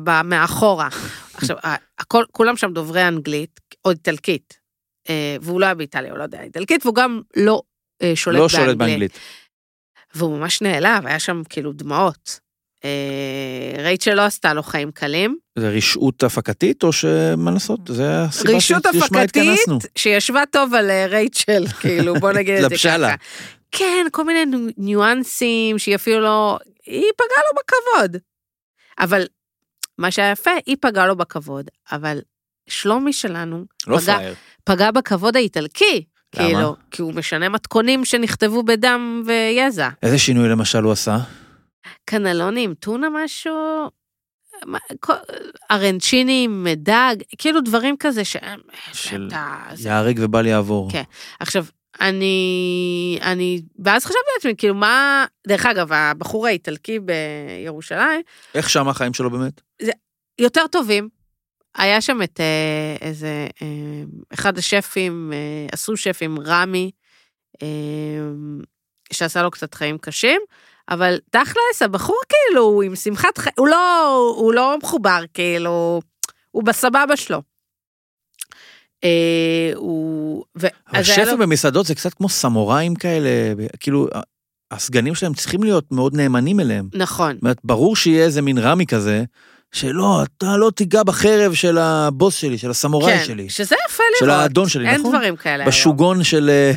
ב, 0.03 0.21
מאחורה. 0.21 0.89
עכשיו, 1.33 1.57
הכל, 1.99 2.23
כולם 2.31 2.57
שם 2.57 2.73
דוברי 2.73 3.07
אנגלית, 3.07 3.59
או 3.85 3.91
איטלקית. 3.91 4.59
אה, 5.09 5.37
והוא 5.41 5.61
לא 5.61 5.65
היה 5.65 5.75
באיטליה, 5.75 6.11
הוא 6.11 6.17
לא 6.17 6.23
יודע 6.23 6.41
איטלקית, 6.41 6.85
והוא 6.85 6.95
גם 6.95 7.21
לא 7.35 7.61
אה, 8.01 8.15
שולט 8.15 8.35
לא 8.35 8.47
באנגלית. 8.47 8.65
שולט 8.65 8.77
באנגלית. 8.77 9.19
והוא 10.15 10.37
ממש 10.37 10.61
נעלב, 10.61 11.07
היה 11.07 11.19
שם 11.19 11.41
כאילו 11.49 11.73
דמעות. 11.73 12.39
אה, 12.85 12.89
רייצ'ל 13.83 14.13
לא 14.13 14.21
עשתה 14.21 14.53
לו 14.53 14.63
חיים 14.63 14.91
קלים. 14.91 15.37
זה 15.59 15.69
רשעות 15.69 16.23
הפקתית 16.23 16.83
או 16.83 16.93
שמה 16.93 17.51
לעשות? 17.51 17.79
זה 17.87 18.21
הסיבה 18.23 18.59
שלשמה 18.61 18.77
הפקתית 18.77 19.23
התכנסנו. 19.37 19.79
שישבה 19.95 20.43
טוב 20.51 20.73
על 20.73 20.89
אה, 20.89 21.05
רייצ'ל, 21.07 21.67
כאילו, 21.81 22.13
בוא 22.15 22.31
נגיד 22.31 22.63
את 22.63 22.69
זה. 22.69 22.75
ככה. 22.89 23.15
כן, 23.71 24.05
כל 24.11 24.23
מיני 24.23 24.45
ניו- 24.45 24.69
ניואנסים 24.77 25.79
שהיא 25.79 25.95
אפילו 25.95 26.19
לא... 26.21 26.57
היא 26.85 27.03
פגעה 27.17 27.43
לו 27.53 27.59
בכבוד. 27.61 28.17
אבל 28.99 29.25
מה 29.97 30.11
שהיה 30.11 30.31
יפה, 30.31 30.51
היא 30.65 30.75
פגעה 30.81 31.07
לו 31.07 31.15
בכבוד, 31.15 31.65
אבל 31.91 32.19
שלומי 32.69 33.13
שלנו 33.13 33.65
לא 33.87 33.97
פגע. 33.99 34.17
פגע 34.63 34.91
בכבוד 34.91 35.35
האיטלקי. 35.35 36.03
למה? 36.35 36.47
כאילו, 36.49 36.75
כי 36.91 37.01
הוא 37.01 37.13
משנה 37.13 37.49
מתכונים 37.49 38.05
שנכתבו 38.05 38.63
בדם 38.63 39.23
ויזע. 39.25 39.89
איזה 40.03 40.19
שינוי 40.19 40.49
למשל 40.49 40.83
הוא 40.83 40.91
עשה? 40.91 41.17
קנלונים, 42.05 42.73
טונה 42.73 43.07
משהו, 43.09 43.89
ארנצ'יני 45.71 46.41
עם 46.45 46.67
דג, 46.75 47.15
כאילו 47.37 47.61
דברים 47.61 47.95
כזה 47.99 48.25
שהם... 48.25 48.59
של 48.93 49.27
אתה- 49.27 49.63
זה- 49.73 49.89
יהרג 49.89 50.19
ובל 50.21 50.45
יעבור. 50.45 50.91
כן. 50.91 51.03
עכשיו, 51.39 51.65
אני, 52.01 53.19
אני, 53.21 53.61
ואז 53.85 54.03
חשבתי 54.05 54.19
לעצמי, 54.35 54.55
כאילו, 54.57 54.73
מה, 54.75 55.25
דרך 55.47 55.65
אגב, 55.65 55.93
הבחור 55.93 56.47
האיטלקי 56.47 56.99
בירושלים, 56.99 58.21
איך 58.55 58.69
שם 58.69 58.87
החיים 58.87 59.13
שלו 59.13 59.29
באמת? 59.29 59.61
יותר 60.39 60.67
טובים. 60.67 61.09
היה 61.75 62.01
שם 62.01 62.21
את 62.23 62.39
אה, 62.39 63.07
איזה, 63.07 63.47
אה, 63.61 63.67
אחד 64.33 64.57
השפים, 64.57 65.31
אה, 65.33 65.37
עשו 65.71 65.97
שפים, 65.97 66.37
רמי, 66.45 66.91
שעשה 69.13 69.41
לו 69.41 69.51
קצת 69.51 69.73
חיים 69.73 69.97
קשים, 69.97 70.41
אבל 70.89 71.17
תכלס, 71.29 71.81
הבחור 71.81 72.19
כאילו, 72.29 72.61
הוא 72.63 72.83
עם 72.83 72.95
שמחת 72.95 73.37
חיים, 73.37 73.53
הוא 73.57 73.67
לא, 73.67 74.07
הוא 74.37 74.53
לא 74.53 74.77
מחובר, 74.83 75.19
כאילו, 75.33 76.01
הוא 76.51 76.63
בסבבה 76.63 77.15
שלו. 77.17 77.41
אה, 79.03 79.71
הוא... 79.75 80.43
ו- 80.57 80.67
היה 80.67 80.73
לו- 80.93 80.99
השפים 80.99 81.39
במסעדות 81.39 81.85
זה 81.85 81.95
קצת 81.95 82.13
כמו 82.13 82.29
סמוראים 82.29 82.95
כאלה, 82.95 83.29
כאילו, 83.79 84.07
הסגנים 84.71 85.15
שלהם 85.15 85.33
צריכים 85.33 85.63
להיות 85.63 85.91
מאוד 85.91 86.15
נאמנים 86.15 86.59
אליהם. 86.59 86.89
נכון. 86.93 87.33
זאת 87.33 87.41
אומרת, 87.41 87.57
ברור 87.63 87.95
שיהיה 87.95 88.25
איזה 88.25 88.41
מין 88.41 88.57
רמי 88.57 88.85
כזה, 88.85 89.23
שלא, 89.71 90.23
אתה 90.23 90.57
לא 90.57 90.71
תיגע 90.75 91.03
בחרב 91.03 91.53
של 91.53 91.77
הבוס 91.77 92.35
שלי, 92.35 92.57
של 92.57 92.69
הסמוראי 92.69 93.17
כן, 93.17 93.23
שלי, 93.25 93.49
שזה 93.49 93.75
יפה 93.85 94.03
של 94.19 94.25
לראות. 94.25 94.39
האדון 94.39 94.69
שלי, 94.69 94.89
אין 94.89 94.99
נכון? 94.99 95.11
דברים 95.15 95.35
כאלה 95.35 95.55
היום. 95.63 95.67
בשוגון 95.67 96.23
של, 96.23 96.49
אה, 96.49 96.71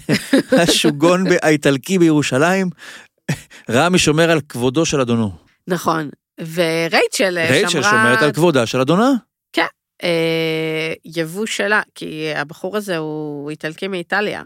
השוגון 0.62 1.24
האיטלקי 1.42 1.98
בירושלים, 1.98 2.70
רמי 3.70 3.98
שומר 3.98 4.30
על 4.30 4.40
כבודו 4.48 4.86
של 4.86 5.00
אדונו. 5.00 5.32
נכון. 5.68 6.10
ורייצ'ל 6.40 7.38
אה, 7.38 7.46
שמרה... 7.46 7.50
רייצ'ל 7.50 7.82
שומרת 7.82 8.22
על 8.22 8.32
כבודה 8.32 8.66
של 8.66 8.80
אדונה. 8.80 9.12
אה, 10.02 10.92
יבוא 11.04 11.46
שלה, 11.46 11.80
כי 11.94 12.32
הבחור 12.34 12.76
הזה 12.76 12.96
הוא 12.96 13.50
איטלקי 13.50 13.88
מאיטליה. 13.88 14.42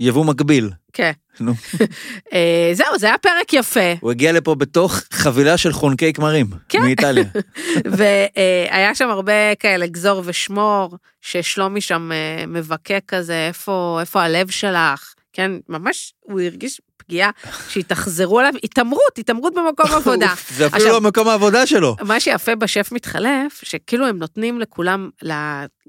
יבוא 0.00 0.24
מקביל. 0.24 0.70
כן. 0.92 1.12
נו. 1.40 1.52
אה, 2.32 2.70
זהו, 2.72 2.98
זה 2.98 3.06
היה 3.06 3.18
פרק 3.18 3.52
יפה, 3.52 3.92
הוא 4.00 4.10
הגיע 4.10 4.32
לפה 4.32 4.54
בתוך 4.54 4.94
חבילה 5.12 5.56
של 5.56 5.72
חונקי 5.72 6.12
כמרים. 6.12 6.46
כן. 6.68 6.82
מאיטליה. 6.82 7.24
והיה 7.96 8.94
שם 8.94 9.08
הרבה 9.10 9.54
כאלה 9.54 9.86
גזור 9.86 10.22
ושמור, 10.24 10.96
ששלומי 11.20 11.80
שם 11.80 12.10
אה, 12.12 12.46
מבכה 12.46 13.00
כזה, 13.00 13.46
איפה, 13.48 13.98
איפה 14.00 14.22
הלב 14.22 14.50
שלך? 14.50 15.14
כן, 15.32 15.50
ממש, 15.68 16.12
הוא 16.20 16.40
הרגיש 16.40 16.80
פגיעה, 17.12 17.30
שהתאכזרו 17.68 18.38
עליו, 18.40 18.52
התעמרות, 18.64 19.18
התעמרות 19.18 19.54
במקום 19.54 19.86
עבודה. 19.92 20.34
זה 20.50 20.66
אפילו 20.66 20.76
עכשיו- 20.76 20.92
לא 20.92 21.00
מקום 21.00 21.28
העבודה 21.28 21.66
שלו. 21.66 21.96
מה 22.02 22.20
שיפה 22.20 22.54
בשף 22.54 22.88
מתחלף, 22.92 23.60
שכאילו 23.62 24.06
הם 24.06 24.18
נותנים 24.18 24.60
לכולם, 24.60 25.10
ל- 25.22 25.32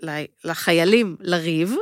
ל- 0.03 0.23
לחיילים 0.45 1.15
לריב, 1.19 1.75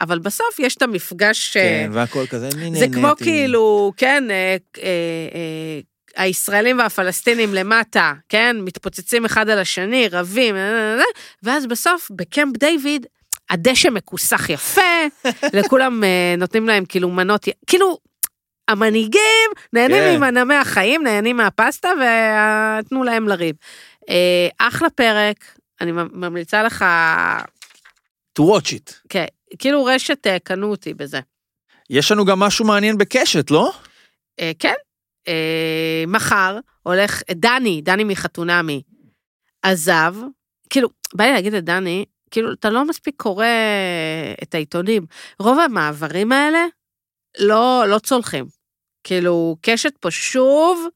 אבל 0.00 0.18
בסוף 0.18 0.58
יש 0.58 0.74
את 0.74 0.82
המפגש, 0.82 1.56
אה, 1.56 1.62
כן, 1.62 1.90
והכל 1.92 2.26
כזה, 2.26 2.48
אני 2.54 2.78
זה 2.78 2.86
כמו 2.92 3.02
נהניתי. 3.02 3.24
כאילו, 3.24 3.92
כן, 3.96 4.24
אה, 4.30 4.56
אה, 4.78 4.82
אה, 5.34 5.80
הישראלים 6.24 6.78
והפלסטינים 6.78 7.54
למטה, 7.54 8.12
כן, 8.28 8.56
מתפוצצים 8.60 9.24
אחד 9.24 9.48
על 9.48 9.58
השני, 9.58 10.08
רבים, 10.12 10.54
ואז 11.42 11.66
בסוף, 11.66 12.10
בקמפ 12.16 12.56
דיוויד, 12.56 13.06
הדשא 13.50 13.88
מכוסח 13.88 14.50
יפה, 14.50 14.80
לכולם 15.56 16.02
נותנים 16.38 16.68
להם 16.68 16.84
כאילו 16.84 17.08
מנות, 17.10 17.44
כאילו, 17.66 17.98
המנהיגים 18.68 19.50
נהנים 19.72 19.96
כן. 19.96 20.16
ממנעמי 20.16 20.54
החיים, 20.54 21.02
נהנים 21.02 21.36
מהפסטה, 21.36 21.88
ותנו 21.88 23.04
להם 23.04 23.28
לריב. 23.28 23.56
אה, 24.08 24.48
אחלה 24.58 24.90
פרק, 24.90 25.58
אני 25.80 25.92
ממליצה 25.92 26.62
לך, 26.62 26.84
to 28.38 28.42
watch 28.42 28.72
it. 28.72 28.94
כן, 29.08 29.26
כאילו 29.58 29.84
רשת 29.84 30.26
אה, 30.26 30.38
קנו 30.38 30.70
אותי 30.70 30.94
בזה. 30.94 31.20
יש 31.90 32.12
לנו 32.12 32.24
גם 32.24 32.38
משהו 32.38 32.64
מעניין 32.64 32.98
בקשת, 32.98 33.50
לא? 33.50 33.72
אה, 34.40 34.52
כן, 34.58 34.74
אה, 35.28 36.04
מחר 36.06 36.58
הולך, 36.82 37.22
דני, 37.30 37.80
דני 37.82 38.04
מחתונמי, 38.04 38.82
עזב, 39.62 40.14
כאילו, 40.70 40.88
בא 41.14 41.24
לי 41.24 41.32
להגיד 41.32 41.54
את 41.54 41.64
דני, 41.64 42.04
כאילו, 42.30 42.52
אתה 42.52 42.70
לא 42.70 42.84
מספיק 42.84 43.14
קורא 43.16 43.46
את 44.42 44.54
העיתונים. 44.54 45.06
רוב 45.38 45.58
המעברים 45.58 46.32
האלה 46.32 46.64
לא, 47.38 47.84
לא 47.88 47.98
צולחים. 47.98 48.57
כאילו, 49.04 49.56
קשת 49.62 49.92
פה 50.00 50.10
שוב 50.10 50.86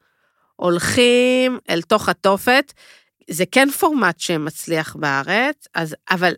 הולכים 0.57 1.59
אל 1.71 1.83
תוך 1.83 2.09
התופת. 2.09 2.73
זה 3.31 3.45
כן 3.53 3.71
פורמט 3.71 4.21
שמצליח 4.21 4.97
בארץ, 4.97 5.69
אז, 5.75 5.97
אבל, 6.11 6.33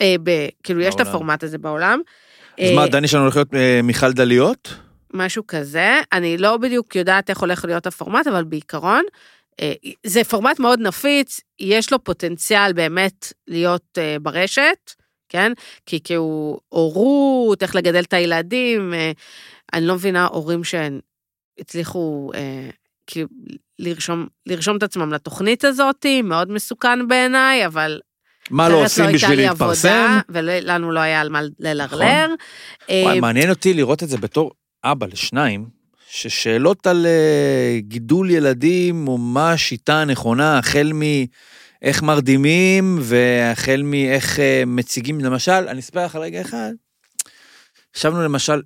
אה, 0.00 0.14
ב, 0.22 0.30
כאילו, 0.62 0.80
יש 0.80 0.94
את 0.94 1.00
בעולם. 1.00 1.10
הפורמט 1.10 1.44
הזה 1.44 1.58
בעולם. 1.58 2.00
אז 2.60 2.70
אה, 2.70 2.74
מה, 2.74 2.86
דני 2.86 3.08
שלנו 3.08 3.22
הולך 3.22 3.36
להיות 3.36 3.54
אה, 3.54 3.80
מיכל 3.82 4.12
דליות? 4.12 4.74
משהו 5.14 5.46
כזה. 5.46 6.00
אני 6.12 6.38
לא 6.38 6.56
בדיוק 6.56 6.96
יודעת 6.96 7.30
איך 7.30 7.38
הולך 7.38 7.64
להיות 7.64 7.86
הפורמט, 7.86 8.26
אבל 8.26 8.44
בעיקרון, 8.44 9.02
אה, 9.60 9.72
זה 10.06 10.24
פורמט 10.24 10.58
מאוד 10.58 10.80
נפיץ, 10.80 11.40
יש 11.60 11.92
לו 11.92 12.04
פוטנציאל 12.04 12.72
באמת 12.72 13.32
להיות 13.48 13.98
אה, 13.98 14.16
ברשת, 14.22 14.92
כן? 15.28 15.52
כי 15.86 16.00
כאילו 16.04 16.60
הורות, 16.68 17.62
איך 17.62 17.76
לגדל 17.76 18.02
את 18.02 18.12
הילדים, 18.12 18.94
אה, 18.94 19.12
אני 19.72 19.86
לא 19.86 19.94
מבינה 19.94 20.26
הורים 20.26 20.60
שהצליחו 20.64 22.30
אה, 22.34 22.70
כאילו 23.06 23.28
לרשום, 23.78 24.26
לרשום 24.46 24.76
את 24.76 24.82
עצמם 24.82 25.12
לתוכנית 25.12 25.64
הזאת, 25.64 26.06
מאוד 26.24 26.50
מסוכן 26.50 27.08
בעיניי, 27.08 27.66
אבל... 27.66 28.00
מה 28.50 28.68
לא 28.68 28.74
אחרת 28.74 28.84
עושים 28.84 29.04
הייתה 29.04 29.26
בשביל 29.26 29.40
להתפרסם? 29.40 30.18
ולנו 30.28 30.92
לא 30.92 31.00
היה 31.00 31.20
על 31.20 31.28
מה 31.28 31.40
ללרלר. 31.58 32.28
אה, 32.90 33.02
וואי, 33.04 33.20
מעניין 33.20 33.50
אותי 33.50 33.74
לראות 33.74 34.02
את 34.02 34.08
זה 34.08 34.18
בתור 34.18 34.50
אבא 34.84 35.06
לשניים, 35.06 35.66
ששאלות 36.08 36.86
על 36.86 37.06
אה, 37.06 37.78
גידול 37.80 38.30
ילדים, 38.30 39.08
או 39.08 39.18
מה 39.18 39.52
השיטה 39.52 40.00
הנכונה, 40.00 40.58
החל 40.58 40.92
מאיך 40.94 42.02
מרדימים, 42.02 42.98
והחל 43.00 43.82
מאיך 43.84 44.40
אה, 44.40 44.62
מציגים, 44.66 45.20
למשל, 45.20 45.52
אני 45.52 45.80
אספר 45.80 46.04
לך 46.04 46.16
על 46.16 46.22
רגע 46.22 46.40
אחד, 46.40 46.72
ישבנו 47.96 48.22
למשל, 48.22 48.60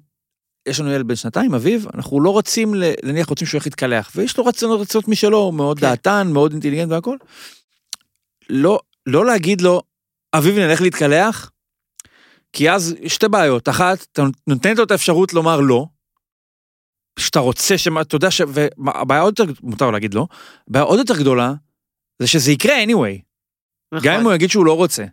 יש 0.67 0.81
לנו 0.81 0.93
ילד 0.93 1.07
בן 1.07 1.17
שנתיים, 1.17 1.55
אביב, 1.55 1.87
אנחנו 1.95 2.21
לא 2.21 2.31
רוצים, 2.31 2.75
נניח 3.05 3.29
רוצים 3.29 3.47
שהוא 3.47 3.59
ילך 3.59 3.67
להתקלח, 3.67 4.13
ויש 4.15 4.39
לו 4.39 4.45
רצונות 4.45 4.81
רצונות 4.81 5.09
משלו, 5.09 5.39
הוא 5.39 5.55
מאוד 5.55 5.79
כן. 5.79 5.87
דעתן, 5.87 6.29
מאוד 6.33 6.53
אינטליגנט 6.53 6.91
והכל. 6.91 7.17
לא, 8.51 8.81
לא 9.07 9.27
להגיד 9.27 9.61
לו, 9.61 9.83
אביב 10.35 10.59
נלך 10.59 10.81
להתקלח, 10.81 11.51
כי 12.53 12.71
אז 12.71 12.95
שתי 13.07 13.29
בעיות, 13.29 13.69
אחת, 13.69 14.07
אתה 14.13 14.23
נותן 14.47 14.77
לו 14.77 14.85
את 14.85 14.91
האפשרות 14.91 15.33
לומר 15.33 15.61
לא, 15.61 15.87
שאתה 17.19 17.39
רוצה, 17.39 17.79
שמה, 17.79 18.01
אתה 18.01 18.17
יודע 18.17 18.31
ש... 18.31 18.41
והבעיה 18.49 19.21
עוד 19.21 19.39
יותר, 19.39 19.53
מותר 19.63 19.91
להגיד 19.91 20.15
לא, 20.15 20.27
הבעיה 20.69 20.85
עוד 20.85 20.99
יותר 20.99 21.17
גדולה, 21.17 21.53
זה 22.19 22.27
שזה 22.27 22.53
יקרה 22.53 22.85
anyway, 22.85 23.21
נכון. 23.93 24.09
גם 24.09 24.21
אם 24.21 24.25
הוא 24.25 24.33
יגיד 24.33 24.51
שהוא 24.51 24.67
לא 24.67 24.73
רוצה. 24.73 25.05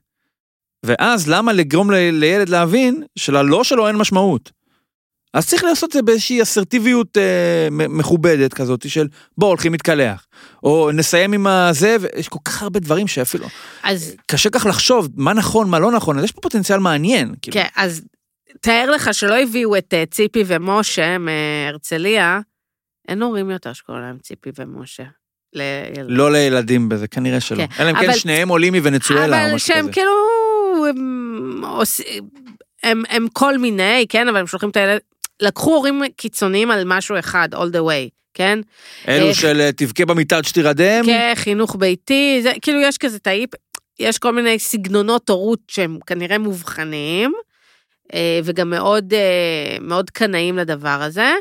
ואז 0.86 1.30
למה 1.30 1.54
לגרום 1.54 1.92
ל- 1.92 2.10
לילד 2.12 2.50
להבין 2.50 3.04
שללא 3.16 3.64
שלו 3.64 3.88
אין 3.88 3.96
משמעות? 3.96 4.52
אז 5.34 5.48
צריך 5.48 5.64
לעשות 5.64 5.88
את 5.90 5.94
זה 5.94 6.02
באיזושהי 6.02 6.42
אסרטיביות 6.42 7.18
אה, 7.18 7.68
מכובדת 7.72 8.54
כזאת 8.54 8.90
של 8.90 9.08
בוא 9.38 9.48
הולכים 9.48 9.72
להתקלח, 9.72 10.26
או 10.64 10.90
נסיים 10.94 11.34
עם 11.34 11.48
הזה, 11.48 11.98
ויש 12.02 12.30
כל 12.30 12.40
כך 12.46 12.62
הרבה 12.64 12.80
דברים 12.80 13.08
שאפילו 13.08 13.46
אז 13.84 14.16
קשה 14.28 14.50
כך 14.50 14.66
לחשוב 14.66 15.10
מה 15.16 15.34
נכון 15.34 15.70
מה 15.70 15.80
לא 15.80 15.92
נכון 15.92 16.18
אז 16.18 16.24
יש 16.24 16.32
פה 16.32 16.42
פוטנציאל 16.42 16.80
מעניין. 16.80 17.34
כאילו. 17.42 17.54
כן, 17.56 17.68
אז 17.76 18.02
תאר 18.62 18.92
לך 18.92 19.14
שלא 19.14 19.40
הביאו 19.42 19.78
את 19.78 19.94
אה, 19.94 20.04
ציפי 20.12 20.44
ומשה 20.48 21.18
מהרצליה, 21.18 22.40
אין 23.08 23.22
הורים 23.22 23.50
יותר 23.50 23.74
שקוראים 23.74 24.04
להם 24.04 24.18
ציפי 24.18 24.50
ומשה. 24.60 25.04
לילד. 25.56 26.06
לא 26.10 26.32
לילדים 26.32 26.90
בזה, 26.90 27.08
כנראה 27.08 27.40
שלא. 27.40 27.58
כן, 27.68 27.84
אלא 27.84 27.90
אם 27.92 27.96
כן 28.00 28.06
אבל- 28.10 28.18
שניהם 28.18 28.50
עולים 28.50 28.76
מוונצואלה 28.76 29.22
או 29.42 29.46
אבל 29.46 29.56
משהו 29.56 29.68
שהם 29.68 29.82
כזה. 29.84 29.92
כאילו, 29.92 30.12
הם, 30.90 31.64
הם, 32.84 33.04
הם 33.10 33.28
כל 33.34 33.58
מיני, 33.58 34.06
כן, 34.10 34.28
אבל 34.28 34.38
הם 34.38 34.48
שולחים 34.48 34.70
את 34.70 34.78
הילד, 34.78 35.00
לקחו 35.44 35.76
הורים 35.76 36.02
קיצוניים 36.18 36.72
על 36.72 36.84
משהו 36.86 37.20
אחד, 37.20 37.50
all 37.54 37.74
the 37.74 37.90
way, 37.90 38.10
כן? 38.34 38.60
אלו 39.08 39.28
אה, 39.28 39.34
של 39.34 39.62
אה, 39.62 39.72
תבכה 39.72 40.06
במיטה 40.06 40.38
עד 40.38 40.46
שתירדם. 40.46 41.06
כן, 41.06 41.34
חינוך 41.36 41.76
ביתי, 41.80 42.40
זה 42.44 42.52
כאילו 42.62 42.82
יש 42.82 42.98
כזה 42.98 43.20
טעיפ, 43.20 43.50
יש 44.00 44.18
כל 44.18 44.32
מיני 44.32 44.60
סגנונות 44.60 45.30
הורות 45.30 45.60
שהם 45.68 45.98
כנראה 46.08 46.38
מובחנים, 46.38 47.34
אה, 48.14 48.40
וגם 48.44 48.70
מאוד, 48.70 49.14
אה, 49.14 49.78
מאוד 49.82 50.10
קנאים 50.10 50.58
לדבר 50.58 51.02
הזה, 51.02 51.34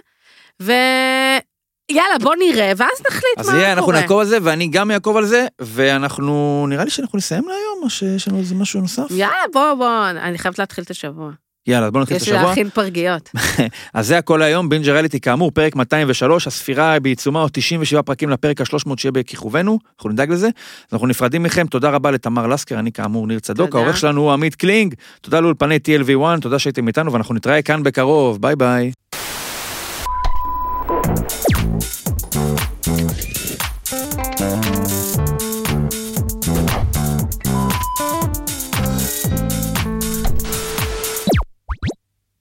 ויאללה, 0.60 2.18
בוא 2.22 2.34
נראה, 2.34 2.72
ואז 2.76 3.02
נחליט 3.08 3.38
אז 3.38 3.48
מה 3.48 3.58
יהיה, 3.58 3.72
אנחנו 3.72 3.86
קורה. 3.86 4.00
נעקוב 4.00 4.20
על 4.20 4.26
זה, 4.26 4.38
ואני 4.42 4.68
גם 4.68 4.90
אעקוב 4.90 5.16
על 5.16 5.26
זה, 5.26 5.46
ואנחנו, 5.60 6.66
נראה 6.68 6.84
לי 6.84 6.90
שאנחנו 6.90 7.18
נסיים 7.18 7.48
להיום, 7.48 7.80
או 7.82 7.90
שיש 7.90 8.28
לנו 8.28 8.38
איזה 8.38 8.54
משהו 8.54 8.80
נוסף? 8.80 9.06
יאללה, 9.10 9.44
בוא, 9.52 9.74
בוא, 9.74 10.08
אני 10.10 10.38
חייבת 10.38 10.58
להתחיל 10.58 10.84
את 10.84 10.90
השבוע. 10.90 11.30
יאללה, 11.66 11.90
בוא 11.90 12.00
נתחיל 12.00 12.16
את 12.16 12.22
יש 12.22 12.28
השבוע. 12.28 12.48
להכין 12.48 12.70
פרגיות. 12.70 13.30
אז 13.94 14.06
זה 14.06 14.18
הכל 14.18 14.42
היום, 14.42 14.68
בינג'ריאליטי 14.68 15.20
כאמור, 15.20 15.50
פרק 15.50 15.76
203, 15.76 16.46
הספירה 16.46 17.00
בעיצומה, 17.00 17.40
עוד 17.40 17.50
97 17.52 18.02
פרקים 18.02 18.30
לפרק 18.30 18.60
ה-300 18.60 18.90
שיהיה 18.98 19.12
בכיכובנו, 19.12 19.78
אנחנו 19.98 20.10
נדאג 20.10 20.30
לזה. 20.30 20.48
אנחנו 20.92 21.06
נפרדים 21.06 21.42
מכם, 21.42 21.66
תודה 21.66 21.90
רבה 21.90 22.10
לתמר 22.10 22.46
לסקר, 22.46 22.78
אני 22.78 22.92
כאמור 22.92 23.26
ניר 23.26 23.38
צדוק. 23.38 23.74
העורך 23.74 23.96
שלנו 23.96 24.20
הוא 24.20 24.32
עמית 24.32 24.54
קלינג, 24.54 24.94
תודה 25.20 25.40
לאולפני 25.40 25.76
TLV1, 25.76 26.40
תודה 26.40 26.58
שהייתם 26.58 26.88
איתנו, 26.88 27.12
ואנחנו 27.12 27.34
נתראה 27.34 27.62
כאן 27.62 27.82
בקרוב, 27.82 28.40
ביי 28.40 28.56
ביי. 28.56 28.92